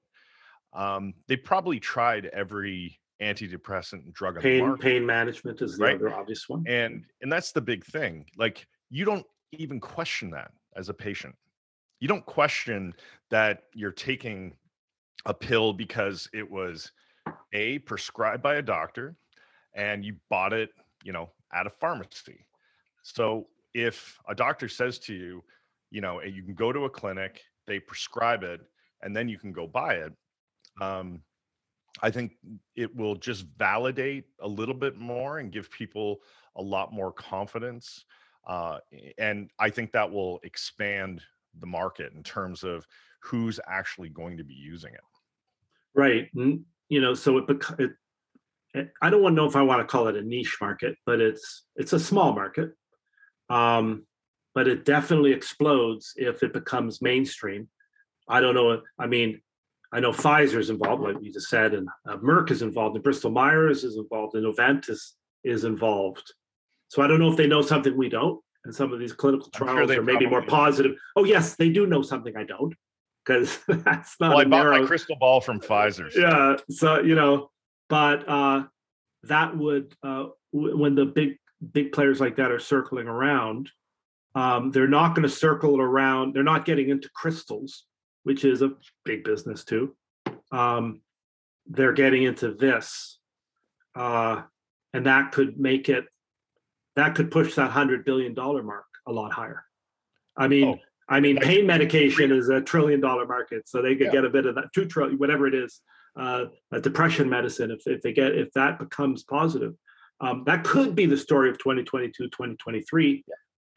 um 0.74 1.14
they 1.28 1.36
probably 1.36 1.80
tried 1.80 2.28
every 2.28 2.98
antidepressant 3.22 4.14
drug 4.14 4.38
on 4.38 4.44
the 4.44 4.50
Pain 4.50 4.60
market 4.60 4.82
pain 4.84 5.06
management 5.06 5.62
is 5.62 5.78
the 5.78 5.84
Right. 5.84 5.96
other 5.96 6.14
obvious 6.14 6.48
one. 6.48 6.64
and 6.68 7.04
and 7.22 7.32
that's 7.32 7.52
the 7.52 7.62
big 7.62 7.84
thing 7.84 8.26
like 8.38 8.66
you 8.90 9.04
don't 9.04 9.26
even 9.52 9.80
question 9.80 10.30
that 10.30 10.52
as 10.78 10.88
a 10.88 10.94
patient 10.94 11.36
you 12.00 12.08
don't 12.08 12.26
question 12.26 12.94
that 13.30 13.64
you're 13.74 13.92
taking 13.92 14.54
a 15.26 15.34
pill 15.34 15.72
because 15.74 16.30
it 16.34 16.50
was 16.50 16.92
a 17.54 17.80
prescribed 17.80 18.42
by 18.42 18.56
a 18.56 18.62
doctor 18.62 19.16
and 19.74 20.04
you 20.04 20.16
bought 20.30 20.54
it 20.54 20.70
you 21.04 21.12
know 21.12 21.30
at 21.54 21.68
a 21.68 21.70
pharmacy 21.70 22.46
so 23.04 23.48
if 23.74 24.20
a 24.28 24.36
doctor 24.36 24.68
says 24.68 25.00
to 25.00 25.14
you 25.14 25.44
you 25.90 26.02
know 26.02 26.22
you 26.22 26.44
can 26.44 26.54
go 26.54 26.72
to 26.72 26.86
a 26.86 26.90
clinic 26.90 27.42
they 27.68 27.80
prescribe 27.80 28.44
it 28.44 28.62
and 29.02 29.16
then 29.16 29.28
you 29.28 29.38
can 29.38 29.52
go 29.52 29.68
buy 29.68 29.96
it 29.96 30.14
um, 30.82 31.22
I 32.02 32.10
think 32.10 32.34
it 32.76 32.96
will 32.96 33.16
just 33.16 33.46
validate 33.58 34.26
a 34.40 34.48
little 34.48 34.74
bit 34.76 34.98
more 34.98 35.40
and 35.40 35.52
give 35.52 35.70
people 35.70 36.22
a 36.56 36.62
lot 36.62 36.94
more 36.94 37.12
confidence. 37.12 38.06
Uh, 38.48 38.80
and 39.18 39.50
I 39.60 39.70
think 39.70 39.92
that 39.92 40.10
will 40.10 40.40
expand 40.44 41.22
the 41.60 41.68
market 41.68 42.14
in 42.14 42.24
terms 42.24 42.64
of 42.64 42.88
who's 43.22 43.60
actually 43.68 44.10
going 44.10 44.38
to 44.38 44.44
be 44.44 44.54
using 44.54 44.94
it. 44.94 45.00
Right. 45.94 46.30
You 46.34 47.02
know, 47.02 47.14
so 47.14 47.38
it, 47.38 47.48
bec- 47.48 47.80
it, 47.80 47.92
I 49.02 49.10
don't 49.10 49.22
want 49.22 49.34
to 49.36 49.42
know 49.42 49.48
if 49.48 49.56
I 49.56 49.62
want 49.64 49.82
to 49.82 49.88
call 49.88 50.08
it 50.08 50.16
a 50.16 50.22
niche 50.22 50.58
market, 50.62 50.96
but 51.06 51.20
it's 51.20 51.64
it's 51.76 51.94
a 51.94 52.00
small 52.00 52.34
market. 52.34 52.72
Um, 53.50 54.06
but 54.54 54.68
it 54.68 54.86
definitely 54.86 55.32
explodes 55.34 56.14
if 56.16 56.44
it 56.44 56.54
becomes 56.54 57.02
mainstream. 57.02 57.68
I 58.28 58.40
don't 58.40 58.56
know. 58.56 58.82
I 59.00 59.08
mean, 59.08 59.42
I 59.94 60.00
know 60.00 60.12
Pfizer's 60.12 60.70
involved, 60.70 61.04
like 61.04 61.18
you 61.22 61.32
just 61.34 61.50
said, 61.50 61.74
and 61.74 61.88
uh, 62.08 62.18
Merck 62.18 62.52
is 62.52 62.62
involved, 62.62 62.96
and 62.96 63.04
Bristol 63.04 63.32
Myers 63.32 63.84
is 63.84 63.98
involved, 63.98 64.36
and 64.36 64.46
Novartis 64.46 65.12
is 65.44 65.64
involved. 65.66 66.34
So 66.88 67.02
I 67.02 67.08
don't 67.08 67.20
know 67.20 67.30
if 67.32 67.38
they 67.38 67.48
know 67.48 67.62
something 67.62 67.96
we 67.98 68.10
don't, 68.10 68.40
and 68.66 68.74
some 68.74 68.94
of 68.94 69.00
these 69.00 69.14
clinical 69.14 69.50
I'm 69.54 69.58
sure 69.60 69.68
trials 69.68 69.92
are 69.92 70.02
maybe 70.04 70.26
more 70.26 70.42
probably 70.42 70.48
do. 70.48 70.56
positive. 70.56 70.92
Oh 71.18 71.24
yes, 71.26 71.56
they 71.56 71.70
do 71.70 71.88
know 71.88 72.02
something 72.02 72.36
I 72.38 72.44
don't, 72.44 72.74
because 73.26 73.60
that's 73.68 74.16
not. 74.20 74.30
Well, 74.30 74.40
I 74.40 74.44
a 74.44 74.46
bought 74.46 74.68
my 74.82 74.86
crystal 74.86 75.18
ball 75.20 75.42
from 75.42 75.60
Pfizer. 75.60 76.12
so- 76.12 76.20
yeah 76.20 76.56
so 76.70 77.00
you 77.02 77.16
know 77.16 77.50
but 77.92 78.28
uh 78.28 78.64
that 79.24 79.56
would 79.56 79.94
uh 80.02 80.26
w- 80.54 80.78
when 80.78 80.96
the 80.96 81.06
big 81.06 81.38
big 81.74 81.92
players 81.92 82.20
like 82.22 82.38
that 82.38 82.50
are 82.50 82.58
circling 82.60 83.08
around 83.08 83.70
um 84.34 84.72
they're 84.72 84.88
not 84.88 85.14
going 85.14 85.28
to 85.28 85.30
circle 85.46 85.80
around 85.80 86.34
they're 86.34 86.42
not 86.54 86.66
getting 86.66 86.90
into 86.90 87.10
crystals 87.14 87.86
which 88.24 88.46
is 88.46 88.62
a 88.64 88.72
big 89.04 89.24
business 89.26 89.64
too 89.66 89.94
um 90.52 91.02
they're 91.68 91.94
getting 91.94 92.24
into 92.24 92.54
this 92.54 93.20
uh 93.96 94.42
and 94.94 95.06
that 95.06 95.32
could 95.34 95.60
make 95.60 95.90
it 95.90 96.06
that 96.96 97.14
could 97.14 97.30
push 97.30 97.54
that 97.56 97.64
100 97.64 98.06
billion 98.06 98.34
dollar 98.34 98.64
mark 98.64 98.86
a 99.06 99.12
lot 99.12 99.32
higher 99.34 99.64
i 100.38 100.48
mean 100.48 100.68
Oh, 100.68 100.80
I 101.10 101.20
mean, 101.20 101.36
pain 101.42 101.68
medication 101.68 102.32
is 102.32 102.48
a 102.48 102.62
trillion 102.62 103.02
dollar 103.02 103.26
market, 103.28 103.68
so 103.68 103.82
they 103.82 103.96
could 103.98 104.06
Yeah. 104.08 104.12
get 104.14 104.24
a 104.24 104.30
bit 104.30 104.46
of 104.46 104.56
that 104.56 104.72
two 104.74 104.86
trillion, 104.86 105.18
whatever 105.18 105.46
it 105.46 105.54
is. 105.54 105.82
Uh, 106.16 106.46
depression 106.82 107.30
medicine, 107.30 107.72
if, 107.72 107.88
if 107.88 108.02
they 108.02 108.12
get 108.12 108.36
if 108.36 108.52
that 108.54 108.78
becomes 108.80 109.24
positive, 109.24 109.74
um, 110.20 110.44
that 110.46 110.64
could 110.64 110.94
be 110.94 111.06
the 111.06 111.18
story 111.18 111.50
of 111.50 111.58
2022, 111.58 112.26
2023, 112.26 113.24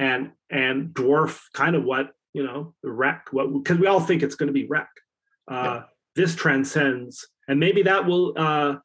and 0.00 0.32
and 0.50 0.88
dwarf 0.88 1.40
kind 1.52 1.76
of 1.76 1.84
what 1.84 2.10
you 2.32 2.42
know 2.44 2.74
the 2.82 2.90
rec. 2.90 3.28
What 3.32 3.52
because 3.52 3.78
we 3.78 3.86
all 3.86 4.00
think 4.00 4.22
it's 4.22 4.34
going 4.34 4.48
to 4.48 4.52
be 4.52 4.66
rec. 4.66 4.88
Uh, 5.48 5.82
This 6.16 6.34
transcends, 6.34 7.26
and 7.48 7.58
maybe 7.58 7.82
that 7.82 8.06
will 8.06 8.34
uh, 8.36 8.76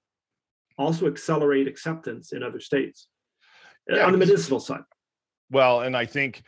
also 0.77 1.07
accelerate 1.07 1.67
acceptance 1.67 2.31
in 2.31 2.41
other 2.41 2.59
states 2.59 3.07
uh, 3.91 3.97
Yeah, 3.97 4.05
on 4.05 4.13
the 4.13 4.17
medicinal 4.17 4.59
side. 4.59 4.83
Well, 5.51 5.81
and 5.81 5.95
I 5.95 6.05
think, 6.05 6.43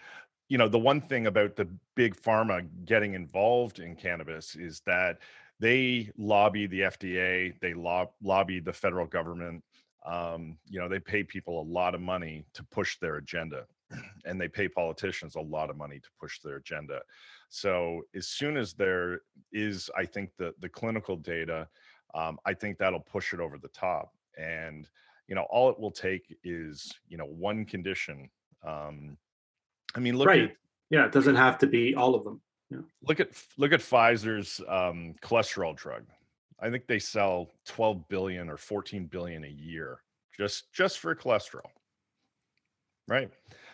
you 0.48 0.58
know, 0.58 0.68
the 0.68 0.80
one 0.80 1.02
thing 1.02 1.28
about 1.28 1.56
the 1.56 1.68
big 1.96 2.16
pharma 2.16 2.68
getting 2.86 3.14
involved 3.14 3.80
in 3.80 3.96
cannabis 3.96 4.56
is 4.56 4.82
that 4.86 5.20
they 5.62 6.12
lobby 6.18 6.66
the 6.66 6.82
FDA, 6.82 7.54
they 7.62 7.74
lob- 7.76 8.14
lobby 8.22 8.60
the 8.60 8.74
federal 8.74 9.06
government. 9.06 9.64
Um, 10.04 10.58
you 10.66 10.80
know, 10.80 10.90
they 10.90 11.00
pay 11.00 11.24
people 11.24 11.62
a 11.62 11.68
lot 11.80 11.94
of 11.94 12.02
money 12.02 12.44
to 12.56 12.64
push 12.66 12.98
their 12.98 13.18
agenda, 13.18 13.68
and 14.26 14.42
they 14.42 14.48
pay 14.48 14.68
politicians 14.68 15.36
a 15.36 15.40
lot 15.42 15.70
of 15.70 15.78
money 15.78 16.00
to 16.00 16.10
push 16.20 16.40
their 16.40 16.56
agenda. 16.56 17.02
So 17.50 18.02
as 18.16 18.28
soon 18.28 18.58
as 18.58 18.74
there 18.74 19.22
is, 19.54 19.90
I 19.96 20.06
think 20.06 20.32
the 20.38 20.56
the 20.60 20.70
clinical 20.70 21.16
data, 21.16 21.68
um, 22.16 22.40
I 22.46 22.56
think 22.56 22.80
that'll 22.80 23.00
push 23.00 23.32
it 23.34 23.40
over 23.40 23.60
the 23.60 23.70
top. 23.70 24.12
And 24.38 24.90
you 25.28 25.36
know, 25.36 25.46
all 25.52 25.70
it 25.70 25.80
will 25.80 25.92
take 25.92 26.36
is 26.44 26.92
you 27.08 27.18
know 27.18 27.26
one 27.26 27.66
condition 27.66 28.30
um, 28.64 29.18
I 29.96 30.00
mean, 30.00 30.18
look 30.18 30.28
Right. 30.28 30.52
at 30.52 30.56
Yeah, 30.90 31.06
it 31.06 31.12
doesn't 31.12 31.36
have 31.36 31.58
to 31.60 31.68
be 31.68 31.96
all 31.96 32.16
of 32.16 32.24
them. 32.24 32.42
Look 33.08 33.20
at 33.20 33.30
look 33.58 33.74
at 33.74 33.80
Pfizer's 33.82 34.62
um, 34.68 35.16
cholesterol 35.22 35.76
drug. 35.76 36.04
I 36.60 36.70
think 36.70 36.86
they 36.88 37.00
sell 37.00 37.50
12 37.66 38.08
billion 38.08 38.50
or 38.50 38.58
14 38.58 39.06
billion 39.06 39.44
a 39.44 39.48
year 39.48 40.00
just 40.38 40.72
just 40.74 41.00
for 41.00 41.16
cholesterol. 41.16 41.70
Right. 43.08 43.30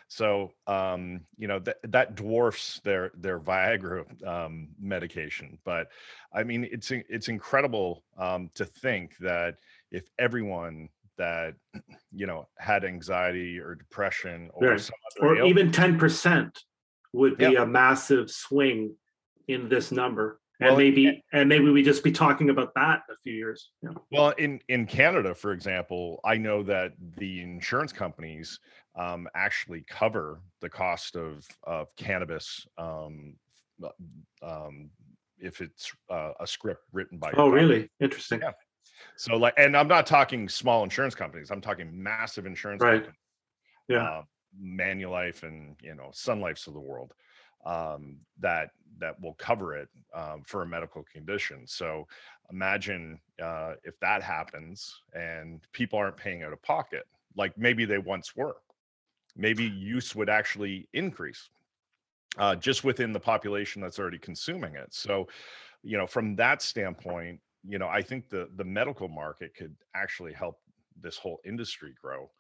So 0.08 0.54
um, 0.68 1.22
you 1.38 1.48
know 1.48 1.60
that 1.60 1.78
that 1.84 2.16
dwarfs 2.16 2.80
their 2.84 3.12
their 3.16 3.40
Viagra 3.40 4.06
um, 4.26 4.70
medication. 4.80 5.60
But 5.66 5.90
I 6.34 6.44
mean, 6.44 6.68
it's 6.72 6.92
it's 6.92 7.28
incredible 7.28 8.04
um, 8.18 8.50
to 8.56 8.66
think 8.66 9.18
that 9.18 9.56
if 9.92 10.10
everyone 10.18 10.90
that 11.18 11.56
you 12.12 12.26
know 12.26 12.48
had 12.58 12.86
anxiety 12.86 13.60
or 13.60 13.76
depression 13.76 14.50
or 14.54 14.70
Right. 14.70 14.80
some 14.80 14.96
other 15.22 15.42
Or 15.42 15.46
even 15.46 15.72
10% 15.72 16.52
would 17.14 17.38
be 17.38 17.56
a 17.56 17.66
massive 17.66 18.30
swing 18.30 18.96
in 19.48 19.70
this 19.70 19.92
number. 19.92 20.40
And 20.60 20.70
Well, 20.70 20.78
maybe 20.78 21.24
and 21.34 21.48
maybe 21.48 21.70
we 21.70 21.84
just 21.84 22.04
be 22.04 22.12
talking 22.12 22.50
about 22.50 22.74
that 22.74 23.02
a 23.12 23.16
few 23.24 23.34
years. 23.34 23.70
Yeah. 23.84 23.92
Well, 24.12 24.32
in 24.40 24.60
in 24.70 24.88
Canada, 24.88 25.36
for 25.36 25.52
example, 25.52 26.20
I 26.26 26.38
know 26.38 26.64
that 26.64 26.94
the 27.18 27.42
insurance 27.42 27.94
companies 27.94 28.60
um, 28.96 29.28
actually 29.36 29.86
cover 29.88 30.42
the 30.62 30.70
cost 30.70 31.16
of 31.16 31.46
of 31.64 31.96
cannabis 31.96 32.66
um, 32.80 33.36
uh, 33.84 33.90
um, 34.42 34.90
if 35.38 35.62
it's 35.62 35.92
uh, 36.10 36.32
a 36.40 36.48
script 36.48 36.82
written 36.92 37.20
by. 37.20 37.32
Oh, 37.38 37.50
really? 37.50 37.92
Interesting. 38.00 38.40
Yeah. 38.42 38.54
So, 39.16 39.36
like, 39.36 39.54
and 39.58 39.78
I'm 39.78 39.88
not 39.88 40.08
talking 40.08 40.50
small 40.50 40.84
insurance 40.84 41.14
companies. 41.14 41.52
I'm 41.52 41.62
talking 41.62 41.92
massive 41.92 42.48
insurance 42.48 42.82
Right. 42.82 42.94
companies. 42.96 43.16
Yeah. 43.88 44.04
uh, 44.04 44.24
Manulife 44.62 45.44
and 45.44 45.76
you 45.82 45.96
know 45.96 46.10
Sun 46.12 46.42
Lifes 46.42 46.68
of 46.68 46.74
the 46.74 46.80
world 46.80 47.14
um, 47.66 48.18
that 48.40 48.70
that 49.00 49.20
will 49.22 49.36
cover 49.36 49.76
it 49.76 49.90
um, 50.14 50.44
for 50.46 50.64
a 50.64 50.66
medical 50.66 51.04
condition. 51.14 51.68
So 51.68 52.08
imagine 52.50 53.20
uh, 53.42 53.74
if 53.84 54.00
that 54.00 54.24
happens 54.24 55.02
and 55.14 55.62
people 55.72 56.00
aren't 56.00 56.18
paying 56.18 56.44
out 56.44 56.54
of 56.54 56.62
pocket, 56.64 57.04
like 57.36 57.58
maybe 57.58 57.86
they 57.86 58.00
once 58.00 58.36
were. 58.36 58.56
Maybe 59.36 59.66
use 59.66 60.16
would 60.16 60.30
actually 60.30 60.88
increase 60.94 61.50
uh, 62.40 62.56
just 62.56 62.84
within 62.84 63.14
the 63.14 63.20
population 63.20 63.82
that's 63.82 64.00
already 64.00 64.18
consuming 64.18 64.76
it. 64.76 64.94
So, 64.94 65.28
you 65.84 65.98
know, 65.98 66.08
from 66.08 66.36
that 66.38 66.62
standpoint, 66.62 67.40
you 67.68 67.78
know, 67.78 67.88
I 67.88 68.02
think 68.02 68.30
the 68.30 68.50
the 68.56 68.64
medical 68.64 69.08
market 69.08 69.54
could 69.56 69.76
actually 69.96 70.34
help 70.34 70.60
this 71.00 71.18
whole 71.18 71.40
industry 71.46 71.94
grow 72.02 72.32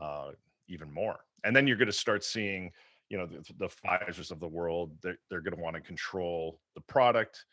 uh, 0.00 0.32
even 0.68 0.92
more. 0.92 1.20
And 1.44 1.54
then 1.54 1.66
you're 1.66 1.76
going 1.76 1.86
to 1.86 1.92
start 1.92 2.24
seeing, 2.24 2.70
you 3.08 3.18
know, 3.18 3.26
the, 3.26 3.44
the 3.58 3.68
Pfizer's 3.68 4.30
of 4.30 4.40
the 4.40 4.48
world. 4.48 4.92
They're, 5.02 5.18
they're 5.30 5.40
going 5.40 5.56
to 5.56 5.62
want 5.62 5.76
to 5.76 5.82
control 5.82 6.60
the 6.74 6.80
product, 6.82 7.44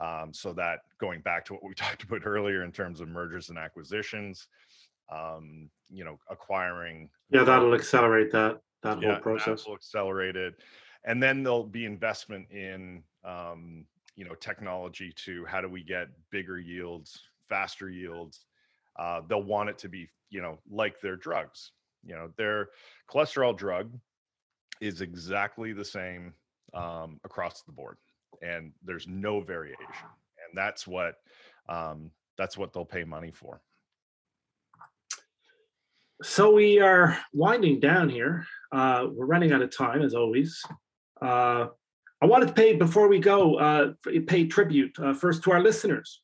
um, 0.00 0.32
so 0.32 0.52
that 0.54 0.80
going 0.98 1.20
back 1.20 1.44
to 1.46 1.54
what 1.54 1.64
we 1.64 1.74
talked 1.74 2.04
about 2.04 2.22
earlier 2.24 2.62
in 2.64 2.72
terms 2.72 3.00
of 3.00 3.08
mergers 3.08 3.48
and 3.50 3.58
acquisitions, 3.58 4.48
um, 5.12 5.68
you 5.88 6.04
know, 6.04 6.18
acquiring 6.30 7.10
Yeah, 7.30 7.44
that'll 7.44 7.74
accelerate 7.74 8.30
that 8.32 8.60
that 8.82 9.02
whole 9.02 9.16
process. 9.16 9.66
will 9.66 9.74
accelerate 9.74 10.36
it 10.36 10.54
and 11.04 11.22
then 11.22 11.42
there'll 11.42 11.64
be 11.64 11.84
investment 11.84 12.50
in 12.50 13.02
um, 13.24 13.84
you 14.16 14.24
know 14.24 14.34
technology 14.34 15.12
to 15.16 15.44
how 15.46 15.60
do 15.60 15.68
we 15.68 15.82
get 15.82 16.08
bigger 16.30 16.58
yields 16.58 17.20
faster 17.48 17.90
yields 17.90 18.46
uh, 18.98 19.20
they'll 19.28 19.42
want 19.42 19.68
it 19.68 19.78
to 19.78 19.88
be 19.88 20.08
you 20.30 20.40
know 20.40 20.58
like 20.70 21.00
their 21.00 21.16
drugs 21.16 21.72
you 22.04 22.14
know 22.14 22.30
their 22.36 22.68
cholesterol 23.10 23.56
drug 23.56 23.92
is 24.80 25.00
exactly 25.00 25.72
the 25.72 25.84
same 25.84 26.32
um, 26.74 27.20
across 27.24 27.62
the 27.62 27.72
board 27.72 27.96
and 28.42 28.72
there's 28.84 29.06
no 29.06 29.40
variation 29.40 30.06
and 30.48 30.56
that's 30.56 30.86
what 30.86 31.16
um, 31.68 32.10
that's 32.38 32.56
what 32.56 32.72
they'll 32.72 32.84
pay 32.84 33.04
money 33.04 33.30
for 33.30 33.60
So 36.22 36.52
we 36.52 36.80
are 36.80 37.16
winding 37.32 37.80
down 37.80 38.10
here. 38.10 38.44
Uh, 38.70 39.06
we're 39.10 39.24
running 39.24 39.52
out 39.52 39.62
of 39.62 39.74
time 39.74 40.02
as 40.02 40.14
always. 40.14 40.62
Uh, 41.20 41.68
I 42.20 42.26
wanted 42.26 42.48
to 42.48 42.52
pay 42.52 42.74
before 42.76 43.08
we 43.08 43.18
go. 43.18 43.56
Uh, 43.56 43.92
pay 44.26 44.46
tribute 44.46 44.94
uh, 44.98 45.14
first 45.14 45.42
to 45.44 45.52
our 45.52 45.62
listeners 45.62 46.20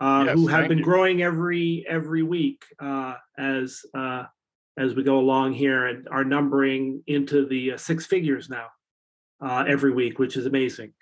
uh, 0.00 0.24
Yes, 0.26 0.34
who 0.34 0.46
have 0.48 0.68
been 0.68 0.78
you. 0.78 0.84
growing 0.84 1.22
every 1.22 1.86
every 1.88 2.22
week 2.22 2.64
uh, 2.78 3.14
as 3.38 3.80
uh, 3.96 4.24
as 4.76 4.94
we 4.94 5.02
go 5.02 5.18
along 5.18 5.54
here 5.54 5.86
and 5.86 6.08
are 6.10 6.24
numbering 6.24 7.02
into 7.06 7.46
the 7.46 7.72
uh, 7.72 7.76
six 7.76 8.06
figures 8.06 8.48
now 8.48 8.66
uh, 9.40 9.64
every 9.68 9.92
week, 9.92 10.18
which 10.18 10.36
is 10.36 10.46
amazing. 10.46 10.92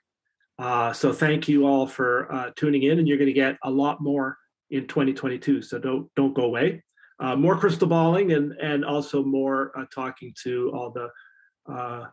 Uh, 0.58 0.92
so 0.92 1.12
thank 1.12 1.48
you 1.48 1.66
all 1.66 1.86
for 1.86 2.32
uh, 2.32 2.50
tuning 2.56 2.82
in, 2.82 2.98
and 2.98 3.08
you're 3.08 3.18
going 3.18 3.26
to 3.26 3.32
get 3.32 3.56
a 3.64 3.70
lot 3.70 4.00
more 4.00 4.36
in 4.70 4.86
2022. 4.86 5.62
So 5.62 5.78
don't 5.78 6.08
don't 6.14 6.34
go 6.34 6.42
away 6.42 6.82
uh, 7.22 7.36
more 7.36 7.56
crystal 7.56 7.88
balling 7.88 8.32
and 8.32 8.52
and 8.60 8.84
also 8.84 9.22
more 9.22 9.72
uh, 9.78 9.84
talking 9.94 10.34
to 10.42 10.72
all 10.74 10.90
the 10.90 11.08
uh, 11.72 12.06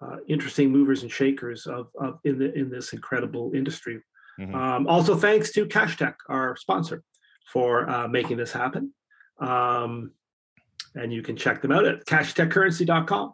uh, 0.00 0.16
interesting 0.26 0.70
movers 0.70 1.02
and 1.02 1.12
shakers 1.12 1.66
of, 1.66 1.88
of 2.00 2.18
in 2.24 2.38
the 2.38 2.52
in 2.54 2.70
this 2.70 2.92
incredible 2.92 3.52
industry. 3.54 4.00
Mhm. 4.40 4.54
Um, 4.54 4.86
also, 4.88 5.14
thanks 5.14 5.52
to 5.52 5.66
Cash 5.66 5.96
Tech, 5.98 6.16
our 6.28 6.56
sponsor, 6.56 7.02
for 7.46 7.88
uh, 7.88 8.08
making 8.08 8.38
this 8.38 8.52
happen. 8.52 8.92
Um, 9.38 10.12
and 10.94 11.12
you 11.12 11.22
can 11.22 11.36
check 11.36 11.62
them 11.62 11.72
out 11.72 11.84
at 11.84 12.04
cashtechcurrency.com. 12.06 13.32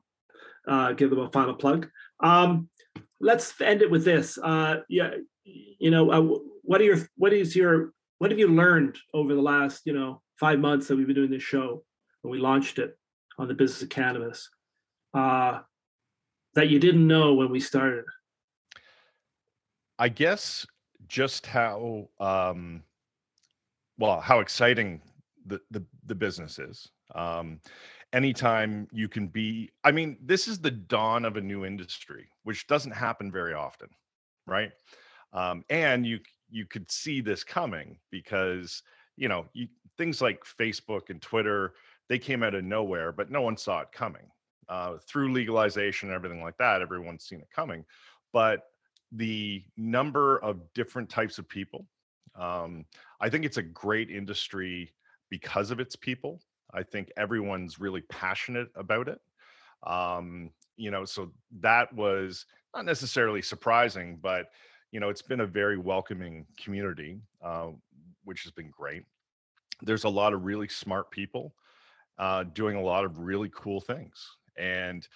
Uh, 0.66 0.92
give 0.92 1.11
them 1.11 1.20
a 1.20 1.30
final 1.30 1.54
plug. 1.54 1.88
Um, 2.20 2.68
let's 3.20 3.58
end 3.61 3.82
it 3.82 3.90
with 3.90 4.04
this. 4.04 4.38
Uh, 4.38 4.78
yeah, 4.88 5.11
you 5.44 5.90
know, 5.90 6.11
uh, 6.11 6.38
what 6.62 6.80
are 6.80 6.84
your 6.84 6.98
what 7.16 7.32
is 7.32 7.56
your 7.56 7.92
what 8.18 8.30
have 8.30 8.38
you 8.38 8.48
learned 8.48 8.98
over 9.14 9.34
the 9.34 9.42
last 9.42 9.82
you 9.86 9.92
know 9.92 10.22
five 10.38 10.58
months 10.58 10.88
that 10.88 10.96
we've 10.96 11.06
been 11.06 11.16
doing 11.16 11.30
this 11.30 11.42
show 11.42 11.82
when 12.22 12.32
we 12.32 12.38
launched 12.38 12.78
it 12.78 12.96
on 13.38 13.48
the 13.48 13.54
business 13.54 13.82
of 13.82 13.88
cannabis 13.88 14.50
uh, 15.14 15.61
that 16.54 16.68
you 16.68 16.78
didn't 16.78 17.06
know 17.06 17.34
when 17.34 17.50
we 17.50 17.61
started? 17.61 18.04
I 19.98 20.08
guess 20.08 20.66
just 21.08 21.46
how 21.46 22.08
um 22.20 22.82
well 23.98 24.20
how 24.20 24.40
exciting 24.40 25.00
the 25.47 25.61
the, 25.70 25.84
the 26.07 26.14
business 26.14 26.59
is. 26.59 26.88
Um 27.14 27.61
anytime 28.12 28.88
you 28.93 29.09
can 29.09 29.28
be 29.28 29.70
I 29.84 29.93
mean 29.93 30.16
this 30.22 30.49
is 30.49 30.59
the 30.59 30.70
dawn 30.70 31.24
of 31.24 31.36
a 31.36 31.41
new 31.41 31.64
industry 31.64 32.28
which 32.45 32.66
doesn't 32.66 32.93
happen 32.93 33.30
very 33.30 33.55
often, 33.55 33.88
right? 34.47 34.72
Um 35.32 35.64
and 35.70 36.07
you 36.07 36.20
you 36.51 36.66
could 36.66 36.91
see 36.91 37.20
this 37.20 37.45
coming 37.45 37.99
because 38.11 38.82
you 39.16 39.28
know, 39.28 39.47
you 39.53 39.68
things 39.99 40.22
like 40.22 40.43
Facebook 40.45 41.11
and 41.11 41.20
Twitter 41.20 41.74
they 42.09 42.18
came 42.18 42.43
out 42.43 42.55
of 42.55 42.64
nowhere 42.64 43.12
but 43.12 43.30
no 43.30 43.43
one 43.43 43.57
saw 43.57 43.80
it 43.80 43.93
coming. 43.93 44.26
Uh 44.68 44.99
through 45.09 45.32
legalization 45.32 46.09
and 46.09 46.16
everything 46.16 46.43
like 46.43 46.57
that 46.59 46.82
everyone's 46.82 47.24
seen 47.24 47.41
it 47.41 47.51
coming. 47.51 47.84
But 48.32 48.62
the 49.12 49.64
number 49.76 50.38
of 50.38 50.72
different 50.74 51.09
types 51.09 51.38
of 51.38 51.49
people. 51.49 51.86
Um, 52.36 52.84
I 53.20 53.28
think 53.28 53.45
it's 53.45 53.57
a 53.57 53.62
great 53.62 54.11
industry 54.11 54.93
because 55.30 55.70
of 55.70 55.80
its 55.80 55.96
people. 55.96 56.40
I 56.72 56.82
think 56.82 57.10
everyone's 57.16 57.80
really 57.80 58.02
passionate 58.02 58.68
about 58.74 59.08
it. 59.08 59.20
Um, 59.86 60.50
you 60.76 60.90
know, 60.90 61.04
so 61.04 61.32
that 61.60 61.92
was 61.94 62.46
not 62.74 62.84
necessarily 62.84 63.42
surprising, 63.42 64.18
but 64.20 64.46
you 64.92 65.00
know, 65.00 65.08
it's 65.08 65.22
been 65.22 65.40
a 65.40 65.46
very 65.46 65.78
welcoming 65.78 66.46
community, 66.62 67.20
uh, 67.44 67.68
which 68.24 68.42
has 68.42 68.52
been 68.52 68.70
great. 68.70 69.04
There's 69.82 70.04
a 70.04 70.08
lot 70.08 70.32
of 70.34 70.44
really 70.44 70.68
smart 70.68 71.10
people 71.10 71.54
uh, 72.18 72.44
doing 72.52 72.76
a 72.76 72.82
lot 72.82 73.04
of 73.04 73.18
really 73.18 73.50
cool 73.54 73.80
things, 73.80 74.36
and 74.58 75.06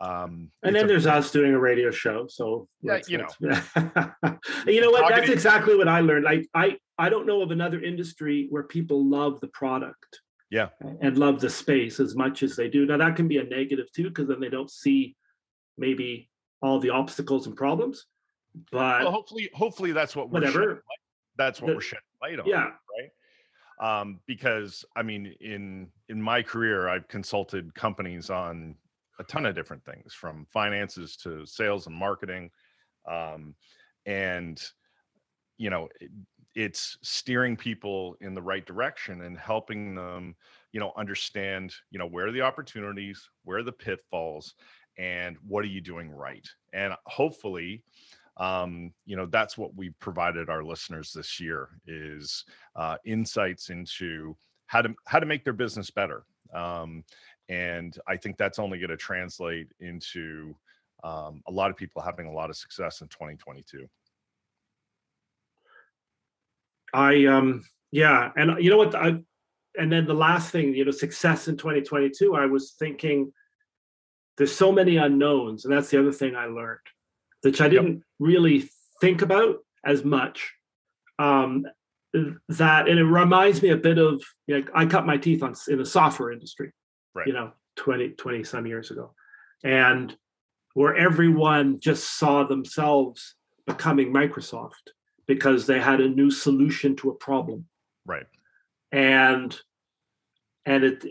um, 0.00 0.50
And 0.62 0.74
then 0.74 0.84
a- 0.84 0.88
there's 0.88 1.06
us 1.06 1.30
doing 1.30 1.52
a 1.54 1.58
radio 1.58 1.90
show. 1.90 2.26
So 2.28 2.68
Yeah, 2.82 3.00
you 3.08 3.18
know. 3.18 3.28
you 4.66 4.80
know 4.80 4.90
what? 4.90 5.08
That's 5.14 5.30
exactly 5.30 5.76
what 5.76 5.88
I 5.88 6.00
learned. 6.00 6.24
Like 6.24 6.46
I, 6.54 6.78
I 6.98 7.08
don't 7.08 7.26
know 7.26 7.42
of 7.42 7.50
another 7.50 7.80
industry 7.82 8.46
where 8.50 8.64
people 8.64 9.04
love 9.08 9.40
the 9.40 9.48
product. 9.48 10.20
Yeah. 10.50 10.68
And 11.00 11.18
love 11.18 11.40
the 11.40 11.50
space 11.50 11.98
as 11.98 12.14
much 12.14 12.42
as 12.42 12.54
they 12.54 12.68
do. 12.68 12.86
Now 12.86 12.98
that 12.98 13.16
can 13.16 13.26
be 13.28 13.38
a 13.38 13.44
negative 13.44 13.90
too, 13.92 14.04
because 14.04 14.28
then 14.28 14.40
they 14.40 14.50
don't 14.50 14.70
see 14.70 15.16
maybe 15.78 16.30
all 16.62 16.78
the 16.78 16.90
obstacles 16.90 17.46
and 17.46 17.56
problems. 17.56 18.06
But 18.70 19.02
well, 19.02 19.10
hopefully, 19.10 19.50
hopefully 19.52 19.90
that's 19.92 20.14
what 20.14 20.30
we're 20.30 20.40
whatever. 20.40 20.84
that's 21.36 21.60
what 21.60 21.68
The- 21.68 21.74
we're 21.74 21.80
shedding 21.80 22.02
light 22.22 22.38
on. 22.38 22.46
yeah. 22.46 22.64
right 22.96 23.10
um 23.80 24.20
because 24.28 24.84
i 24.94 25.02
mean 25.02 25.34
in 25.40 25.88
in 26.08 26.22
my 26.22 26.40
career 26.40 26.88
i've 26.88 27.08
consulted 27.08 27.74
companies 27.74 28.30
on 28.30 28.76
a 29.18 29.24
ton 29.24 29.46
of 29.46 29.54
different 29.54 29.84
things 29.84 30.12
from 30.12 30.46
finances 30.52 31.16
to 31.16 31.46
sales 31.46 31.86
and 31.86 31.96
marketing 31.96 32.50
um 33.10 33.54
and 34.06 34.62
you 35.58 35.70
know 35.70 35.88
it, 36.00 36.10
it's 36.54 36.96
steering 37.02 37.56
people 37.56 38.16
in 38.20 38.32
the 38.32 38.42
right 38.42 38.64
direction 38.64 39.22
and 39.22 39.36
helping 39.36 39.94
them 39.94 40.34
you 40.72 40.80
know 40.80 40.92
understand 40.96 41.74
you 41.90 41.98
know 41.98 42.06
where 42.06 42.28
are 42.28 42.32
the 42.32 42.40
opportunities 42.40 43.28
where 43.44 43.58
are 43.58 43.62
the 43.62 43.72
pitfalls 43.72 44.54
and 44.98 45.36
what 45.46 45.64
are 45.64 45.68
you 45.68 45.80
doing 45.80 46.10
right? 46.10 46.46
And 46.72 46.94
hopefully 47.06 47.82
um, 48.36 48.92
you 49.06 49.16
know 49.16 49.26
that's 49.26 49.56
what 49.56 49.74
we 49.76 49.90
provided 50.00 50.48
our 50.48 50.64
listeners 50.64 51.12
this 51.12 51.40
year 51.40 51.68
is 51.86 52.44
uh, 52.76 52.96
insights 53.04 53.70
into 53.70 54.36
how 54.66 54.82
to 54.82 54.94
how 55.06 55.20
to 55.20 55.26
make 55.26 55.44
their 55.44 55.52
business 55.52 55.90
better. 55.90 56.24
Um, 56.52 57.04
and 57.48 57.98
i 58.06 58.16
think 58.16 58.36
that's 58.36 58.58
only 58.58 58.78
going 58.78 58.90
to 58.90 58.96
translate 58.96 59.68
into 59.80 60.54
um, 61.02 61.42
a 61.48 61.52
lot 61.52 61.70
of 61.70 61.76
people 61.76 62.00
having 62.00 62.26
a 62.26 62.32
lot 62.32 62.48
of 62.48 62.56
success 62.56 63.02
in 63.02 63.08
2022 63.08 63.86
I 66.94 67.26
um 67.26 67.64
yeah, 67.90 68.30
and 68.36 68.62
you 68.62 68.70
know 68.70 68.78
what 68.78 68.94
I 68.94 69.16
and 69.76 69.92
then 69.92 70.06
the 70.06 70.14
last 70.14 70.50
thing, 70.50 70.72
you 70.74 70.84
know, 70.84 70.92
success 70.92 71.48
in 71.48 71.56
2022, 71.56 72.36
I 72.36 72.46
was 72.46 72.74
thinking 72.78 73.32
there's 74.38 74.54
so 74.54 74.70
many 74.70 74.96
unknowns, 74.96 75.64
and 75.64 75.74
that's 75.74 75.90
the 75.90 75.98
other 75.98 76.12
thing 76.12 76.36
I 76.36 76.46
learned, 76.46 76.78
which 77.42 77.60
I 77.60 77.68
didn't 77.68 78.04
really 78.20 78.70
think 79.00 79.22
about 79.22 79.56
as 79.84 80.04
much. 80.04 80.52
Um 81.18 81.66
that 82.48 82.88
and 82.88 83.00
it 83.00 83.04
reminds 83.04 83.60
me 83.60 83.70
a 83.70 83.76
bit 83.76 83.98
of 83.98 84.22
you 84.46 84.60
know, 84.60 84.66
I 84.72 84.86
cut 84.86 85.04
my 85.04 85.16
teeth 85.16 85.42
on 85.42 85.54
in 85.66 85.78
the 85.78 85.86
software 85.86 86.30
industry, 86.30 86.72
Right. 87.14 87.26
you 87.26 87.32
know, 87.32 87.52
20, 87.76 88.10
20 88.10 88.44
some 88.44 88.66
years 88.66 88.90
ago. 88.90 89.12
And 89.62 90.16
where 90.74 90.96
everyone 90.96 91.78
just 91.80 92.18
saw 92.18 92.44
themselves 92.44 93.36
becoming 93.66 94.12
Microsoft 94.12 94.92
because 95.26 95.66
they 95.66 95.80
had 95.80 96.00
a 96.00 96.08
new 96.08 96.30
solution 96.30 96.96
to 96.96 97.10
a 97.10 97.14
problem 97.14 97.66
right 98.06 98.26
and 98.92 99.58
and 100.66 100.84
it 100.84 101.04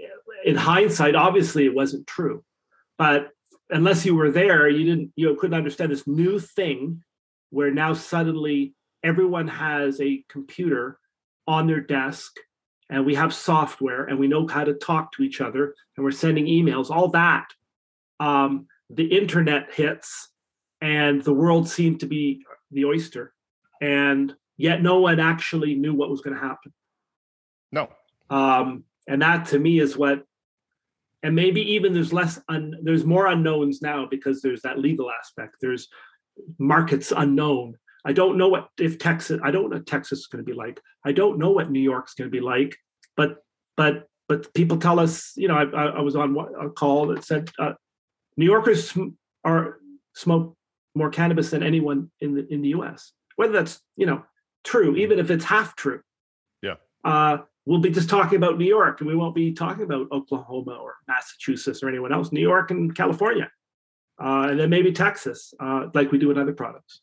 in 0.45 0.55
hindsight 0.55 1.15
obviously 1.15 1.65
it 1.65 1.73
wasn't 1.73 2.05
true 2.07 2.43
but 2.97 3.29
unless 3.69 4.05
you 4.05 4.15
were 4.15 4.31
there 4.31 4.69
you 4.69 4.85
didn't 4.85 5.11
you 5.15 5.35
couldn't 5.35 5.57
understand 5.57 5.91
this 5.91 6.07
new 6.07 6.39
thing 6.39 7.01
where 7.49 7.71
now 7.71 7.93
suddenly 7.93 8.73
everyone 9.03 9.47
has 9.47 9.99
a 9.99 10.23
computer 10.29 10.99
on 11.47 11.67
their 11.67 11.81
desk 11.81 12.33
and 12.93 13.07
we 13.07 13.15
have 13.15 13.33
software 13.33 14.05
and 14.05 14.19
we 14.19 14.27
know 14.27 14.47
how 14.47 14.63
to 14.63 14.75
talk 14.75 15.11
to 15.11 15.23
each 15.23 15.41
other 15.41 15.73
and 15.97 16.03
we're 16.05 16.11
sending 16.11 16.45
emails 16.45 16.91
all 16.91 17.07
that 17.07 17.47
um, 18.19 18.67
the 18.91 19.05
internet 19.05 19.73
hits 19.73 20.29
and 20.79 21.23
the 21.23 21.33
world 21.33 21.67
seemed 21.67 21.99
to 21.99 22.05
be 22.05 22.45
the 22.69 22.85
oyster 22.85 23.33
and 23.81 24.35
yet 24.57 24.83
no 24.83 24.99
one 24.99 25.19
actually 25.19 25.73
knew 25.73 25.95
what 25.95 26.11
was 26.11 26.21
going 26.21 26.35
to 26.35 26.41
happen. 26.41 26.71
No. 27.71 27.89
Um, 28.29 28.83
and 29.07 29.23
that 29.23 29.47
to 29.47 29.59
me 29.59 29.79
is 29.79 29.97
what 29.97 30.23
and 31.23 31.35
maybe 31.35 31.61
even 31.73 31.93
there's 31.93 32.13
less 32.13 32.39
un, 32.47 32.75
there's 32.83 33.05
more 33.05 33.25
unknowns 33.25 33.81
now 33.81 34.05
because 34.05 34.41
there's 34.41 34.61
that 34.61 34.77
legal 34.77 35.09
aspect. 35.09 35.55
There's 35.61 35.87
markets 36.59 37.11
unknown 37.15 37.75
i 38.05 38.13
don't 38.13 38.37
know 38.37 38.47
what 38.49 38.69
if 38.79 38.97
texas 38.97 39.39
i 39.43 39.51
don't 39.51 39.69
know 39.69 39.77
what 39.77 39.87
texas 39.87 40.19
is 40.19 40.27
going 40.27 40.43
to 40.43 40.49
be 40.49 40.55
like 40.55 40.79
i 41.05 41.11
don't 41.11 41.37
know 41.37 41.51
what 41.51 41.71
new 41.71 41.79
york's 41.79 42.13
going 42.13 42.29
to 42.29 42.31
be 42.31 42.41
like 42.41 42.75
but 43.17 43.37
but 43.77 44.07
but 44.27 44.53
people 44.53 44.77
tell 44.77 44.99
us 44.99 45.33
you 45.35 45.47
know 45.47 45.55
i, 45.55 45.63
I 45.63 45.85
I 45.97 46.01
was 46.01 46.15
on 46.15 46.35
a 46.61 46.69
call 46.69 47.07
that 47.07 47.23
said 47.23 47.49
uh, 47.59 47.73
new 48.37 48.45
yorkers 48.45 48.89
sm- 48.91 49.15
are 49.43 49.79
smoke 50.15 50.55
more 50.95 51.09
cannabis 51.09 51.49
than 51.51 51.63
anyone 51.63 52.11
in 52.21 52.35
the 52.35 52.45
in 52.53 52.61
the 52.61 52.69
us 52.69 53.13
whether 53.35 53.53
that's 53.53 53.79
you 53.95 54.05
know 54.05 54.23
true 54.63 54.95
even 54.95 55.19
if 55.19 55.29
it's 55.31 55.45
half 55.45 55.75
true 55.75 56.01
Yeah. 56.61 56.75
uh 57.03 57.37
we'll 57.65 57.79
be 57.79 57.89
just 57.89 58.09
talking 58.09 58.35
about 58.35 58.57
New 58.57 58.65
York 58.65 58.99
and 58.99 59.07
we 59.07 59.15
won't 59.15 59.33
be 59.35 59.53
talking 59.53 59.83
about 59.85 60.11
Oklahoma 60.11 60.73
or 60.75 60.95
Massachusetts 61.07 61.81
or 61.81 61.87
anyone 61.87 62.11
else, 62.11 62.29
New 62.33 62.41
York 62.41 62.71
and 62.71 62.93
California. 62.93 63.49
Uh, 64.21 64.47
and 64.49 64.59
then 64.59 64.69
maybe 64.69 64.91
Texas, 64.91 65.53
uh, 65.61 65.87
like 65.93 66.11
we 66.11 66.17
do 66.17 66.29
in 66.29 66.37
other 66.37 66.51
products. 66.51 66.99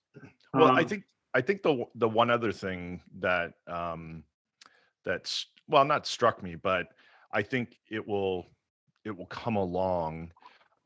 Well 0.55 0.72
i 0.76 0.82
Um, 0.82 0.84
think 0.84 1.05
i 1.34 1.40
think 1.40 1.62
the 1.62 1.84
the 1.94 2.09
one 2.09 2.30
other 2.30 2.53
thing 2.53 3.01
that 3.18 3.53
um 3.66 4.24
that's 5.05 5.46
well 5.68 5.84
not 5.84 6.07
struck 6.07 6.42
me 6.42 6.55
but 6.55 6.88
i 7.32 7.42
think 7.42 7.78
it 7.90 8.07
will 8.07 8.46
it 9.05 9.16
will 9.16 9.26
come 9.26 9.57
along. 9.57 10.32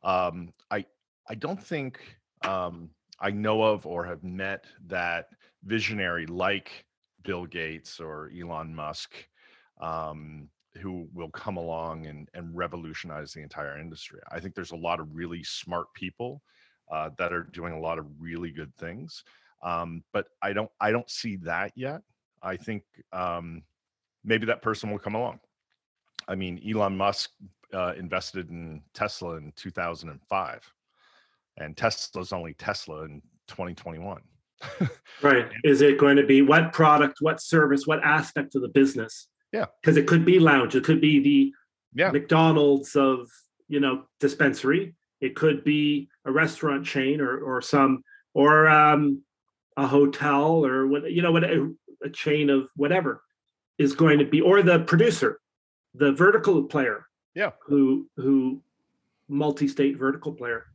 Um 0.03 0.53
i 0.71 0.85
i 1.29 1.35
don't 1.35 1.63
think 1.63 2.19
um 2.43 2.91
i 3.21 3.31
know 3.31 3.63
of 3.63 3.87
or 3.87 4.05
have 4.05 4.23
met 4.25 4.67
that 4.87 5.29
visionary 5.65 6.27
like 6.27 6.85
bill 7.23 7.47
gates 7.47 8.01
or 8.01 8.31
elon 8.39 8.75
musk 8.75 9.29
um 9.81 10.49
who 10.81 11.09
will 11.13 11.31
come 11.31 11.57
along 11.57 12.07
and 12.07 12.29
and 12.35 12.57
revolutionize 12.57 13.33
the 13.33 13.43
entire 13.43 13.79
industry. 13.79 14.21
I 14.31 14.41
think 14.41 14.55
there's 14.55 14.73
a 14.73 14.77
lot 14.77 15.01
of 15.01 15.15
really 15.15 15.43
smart 15.45 15.93
people 15.95 16.43
uh, 16.91 17.11
that 17.19 17.33
are 17.33 17.45
doing 17.45 17.73
a 17.73 17.81
lot 17.81 17.99
of 17.99 18.07
really 18.21 18.51
good 18.51 18.75
things 18.77 19.25
um, 19.65 20.05
but 20.13 20.27
I 20.43 20.53
don't 20.53 20.71
I 20.81 20.93
don't 20.93 21.11
see 21.11 21.37
that 21.37 21.73
yet. 21.75 22.03
I 22.43 22.57
think 22.57 22.85
um, 23.13 23.63
maybe 24.23 24.47
that 24.47 24.63
person 24.63 24.91
will 24.91 24.99
come 24.99 25.15
along. 25.15 25.41
I 26.29 26.35
mean, 26.35 26.63
Elon 26.69 26.97
Musk 26.97 27.31
uh, 27.73 27.95
invested 27.99 28.51
in 28.51 28.83
Tesla 28.93 29.37
in 29.37 29.53
2005, 29.57 30.73
and 31.57 31.77
Tesla's 31.77 32.33
only 32.33 32.55
Tesla 32.55 33.05
in 33.05 33.23
2021. 33.49 34.21
right. 35.23 35.49
Is 35.65 35.81
it 35.81 35.99
going 35.99 36.17
to 36.17 36.27
be 36.27 36.43
what 36.43 36.73
product, 36.73 37.19
what 37.21 37.41
service, 37.41 37.87
what 37.87 38.03
aspect 38.05 38.55
of 38.55 38.63
the 38.63 38.69
business? 38.69 39.29
Yeah. 39.53 39.67
Because 39.81 39.97
it 39.97 40.07
could 40.07 40.25
be 40.25 40.39
lounge, 40.39 40.77
it 40.77 40.85
could 40.85 41.01
be 41.01 41.21
the 41.21 41.53
Yeah, 41.95 42.11
McDonald's 42.11 42.97
of 42.97 43.29
you 43.69 43.81
know 43.81 44.05
dispensary. 44.21 44.95
It 45.21 45.35
could 45.37 45.65
be 45.65 46.09
a 46.27 46.33
restaurant 46.33 46.85
chain 46.85 47.21
or 47.21 47.39
or 47.39 47.63
some 47.63 48.03
or 48.35 48.69
um, 48.69 49.23
a 49.77 49.87
hotel 49.87 50.65
or 50.65 50.87
what 50.87 51.11
you 51.11 51.23
know 51.23 51.33
what 51.33 51.45
a, 51.45 51.73
a 52.03 52.11
chain 52.11 52.51
of 52.51 52.69
whatever 52.77 53.23
is 53.79 53.95
going 53.95 54.19
to 54.19 54.25
be 54.25 54.41
or 54.41 54.63
the 54.63 54.81
producer, 54.81 55.41
the 55.95 56.13
vertical 56.13 56.63
player. 56.65 57.07
Yeah. 57.35 57.51
Who 57.67 58.09
who 58.17 58.63
multi-state 59.29 59.99
vertical 59.99 60.33
player. 60.33 60.67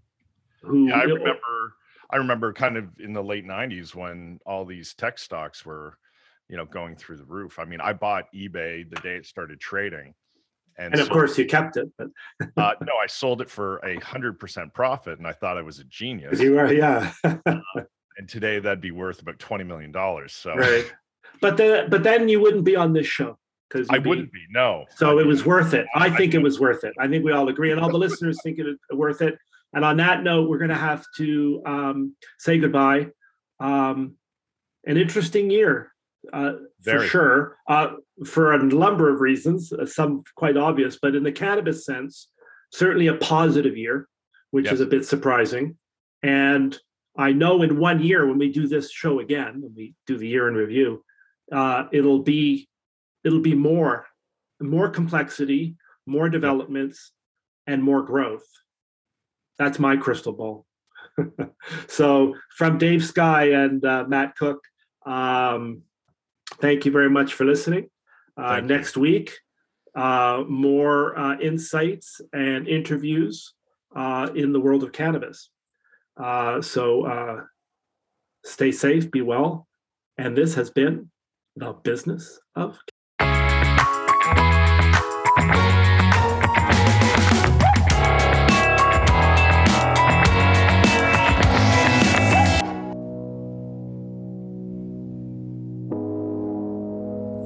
Who 0.64 0.90
yeah. 0.90 0.98
I 0.98 1.04
remember 1.04 1.74
I 2.10 2.18
remember 2.18 2.54
kind 2.54 2.78
of 2.78 2.88
in 3.00 3.14
the 3.14 3.24
late 3.24 3.46
90s 3.46 3.94
when 3.96 4.40
all 4.46 4.66
these 4.66 4.94
tech 4.96 5.20
stocks 5.20 5.66
were, 5.66 5.98
you 6.50 6.58
know, 6.58 6.66
going 6.66 6.96
through 6.96 7.18
the 7.18 7.26
roof. 7.26 7.60
I 7.60 7.66
mean, 7.66 7.80
I 7.80 7.94
bought 7.94 8.26
eBay 8.34 8.90
the 8.90 9.00
day 9.02 9.16
it 9.16 9.26
started 9.26 9.60
trading. 9.60 10.16
and 10.78 10.94
of 10.96 11.08
so- 11.08 11.14
course 11.14 11.38
you 11.38 11.46
kept 11.46 11.78
it, 11.78 11.90
but 11.98 12.10
uh, 12.58 12.74
no, 12.82 12.94
I 13.02 13.08
sold 13.08 13.42
it 13.42 13.50
for 13.50 13.78
a 13.86 14.00
hundred 14.00 14.40
percent 14.40 14.74
profit, 14.74 15.20
and 15.20 15.28
I 15.28 15.34
thought 15.34 15.58
I 15.58 15.62
was 15.62 15.80
a 15.80 15.84
genius. 15.86 16.40
you 16.40 16.58
are 16.58 16.74
yeah. 16.74 17.14
And 18.20 18.28
today 18.28 18.60
that'd 18.60 18.82
be 18.82 18.92
worth 18.92 19.22
about 19.22 19.40
twenty 19.40 19.64
million 19.64 19.94
dollars. 19.94 20.34
So 20.34 20.54
right. 20.54 20.92
But 21.42 21.56
then 21.56 21.90
but 21.90 22.04
then 22.04 22.28
you 22.28 22.42
wouldn't 22.42 22.66
be 22.66 22.76
on 22.76 22.92
this 22.92 23.08
show 23.08 23.40
because 23.70 23.88
I 23.90 23.98
wouldn't 23.98 24.34
be. 24.34 24.46
No. 24.52 24.86
So 24.98 25.20
it 25.20 25.26
was 25.26 25.46
worth 25.46 25.74
it. 25.74 25.88
I 25.96 26.10
think 26.10 26.34
it 26.34 26.42
was 26.42 26.60
worth 26.60 26.84
it. 26.84 26.94
I 27.00 27.08
think 27.08 27.24
we 27.24 27.32
all 27.32 27.48
agree, 27.48 27.72
and 27.72 27.80
all 27.80 27.90
the 27.90 27.98
listeners 27.98 28.38
think 28.44 28.60
it 28.60 28.66
worth 28.92 29.22
it. 29.22 29.40
And 29.74 29.86
on 29.86 29.98
that 29.98 30.22
note, 30.22 30.50
we're 30.50 30.58
going 30.58 30.70
to 30.70 30.76
have 30.76 31.06
to 31.18 31.62
um, 31.66 32.16
say 32.40 32.58
goodbye. 32.58 33.08
Um, 33.62 34.16
an 34.86 34.98
interesting 34.98 35.50
year, 35.50 35.94
uh, 36.34 36.54
for 36.84 37.06
sure, 37.06 37.58
uh, 37.68 37.92
for 38.26 38.52
a 38.52 38.62
number 38.62 39.14
of 39.14 39.22
reasons. 39.22 39.72
Uh, 39.72 39.86
some 39.86 40.24
quite 40.36 40.58
obvious, 40.58 40.98
but 41.02 41.16
in 41.16 41.24
the 41.24 41.32
cannabis 41.32 41.86
sense, 41.86 42.28
certainly 42.74 43.08
a 43.08 43.14
positive 43.14 43.78
year, 43.78 44.10
which 44.52 44.70
is 44.72 44.82
a 44.82 44.86
bit 44.86 45.06
surprising. 45.06 45.78
And 46.22 46.78
I 47.20 47.34
know 47.34 47.64
in 47.64 47.78
one 47.78 48.02
year, 48.02 48.26
when 48.26 48.38
we 48.38 48.50
do 48.50 48.66
this 48.66 48.90
show 48.90 49.20
again, 49.20 49.62
when 49.62 49.74
we 49.76 49.94
do 50.08 50.18
the 50.18 50.28
year 50.28 50.48
in 50.48 50.56
review, 50.56 51.04
uh, 51.52 51.84
it'll 51.92 52.24
be 52.24 52.70
it'll 53.26 53.42
be 53.42 53.56
more 53.56 54.08
more 54.62 54.90
complexity, 54.90 55.76
more 56.06 56.30
developments, 56.30 57.12
and 57.68 57.84
more 57.84 58.04
growth. 58.04 58.48
that's 59.58 59.80
my 59.80 59.98
crystal 59.98 60.32
ball. 60.32 60.66
so 61.88 62.36
from 62.58 62.78
Dave 62.78 63.04
Sky 63.04 63.52
and 63.64 63.84
uh, 63.84 64.06
Matt 64.08 64.38
Cook, 64.38 64.64
um, 65.06 65.82
thank 66.62 66.86
you 66.86 66.92
very 66.92 67.10
much 67.10 67.34
for 67.34 67.44
listening. 67.44 67.90
Uh, 68.38 68.62
next 68.62 68.96
week, 68.96 69.38
uh, 69.96 70.46
more 70.48 71.20
uh, 71.20 71.38
insights 71.40 72.22
and 72.32 72.70
interviews 72.70 73.54
uh, 73.94 74.30
in 74.34 74.54
the 74.54 74.60
world 74.62 74.84
of 74.84 74.94
cannabis. 74.94 75.50
Uh, 76.20 76.62
so 76.62 77.06
uh, 77.06 77.42
stay 78.44 78.72
safe, 78.72 79.10
be 79.10 79.22
well. 79.22 79.68
And 80.18 80.36
this 80.38 80.56
has 80.56 80.70
been 80.70 81.10
the 81.56 81.72
business 81.72 82.40
of. 82.56 82.78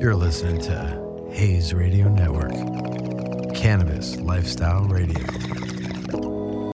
You're 0.01 0.15
listening 0.15 0.59
to 0.61 1.29
Hayes 1.31 1.73
Radio 1.73 2.09
Network, 2.09 2.51
Cannabis 3.55 4.17
Lifestyle 4.17 4.83
Radio. 4.85 5.82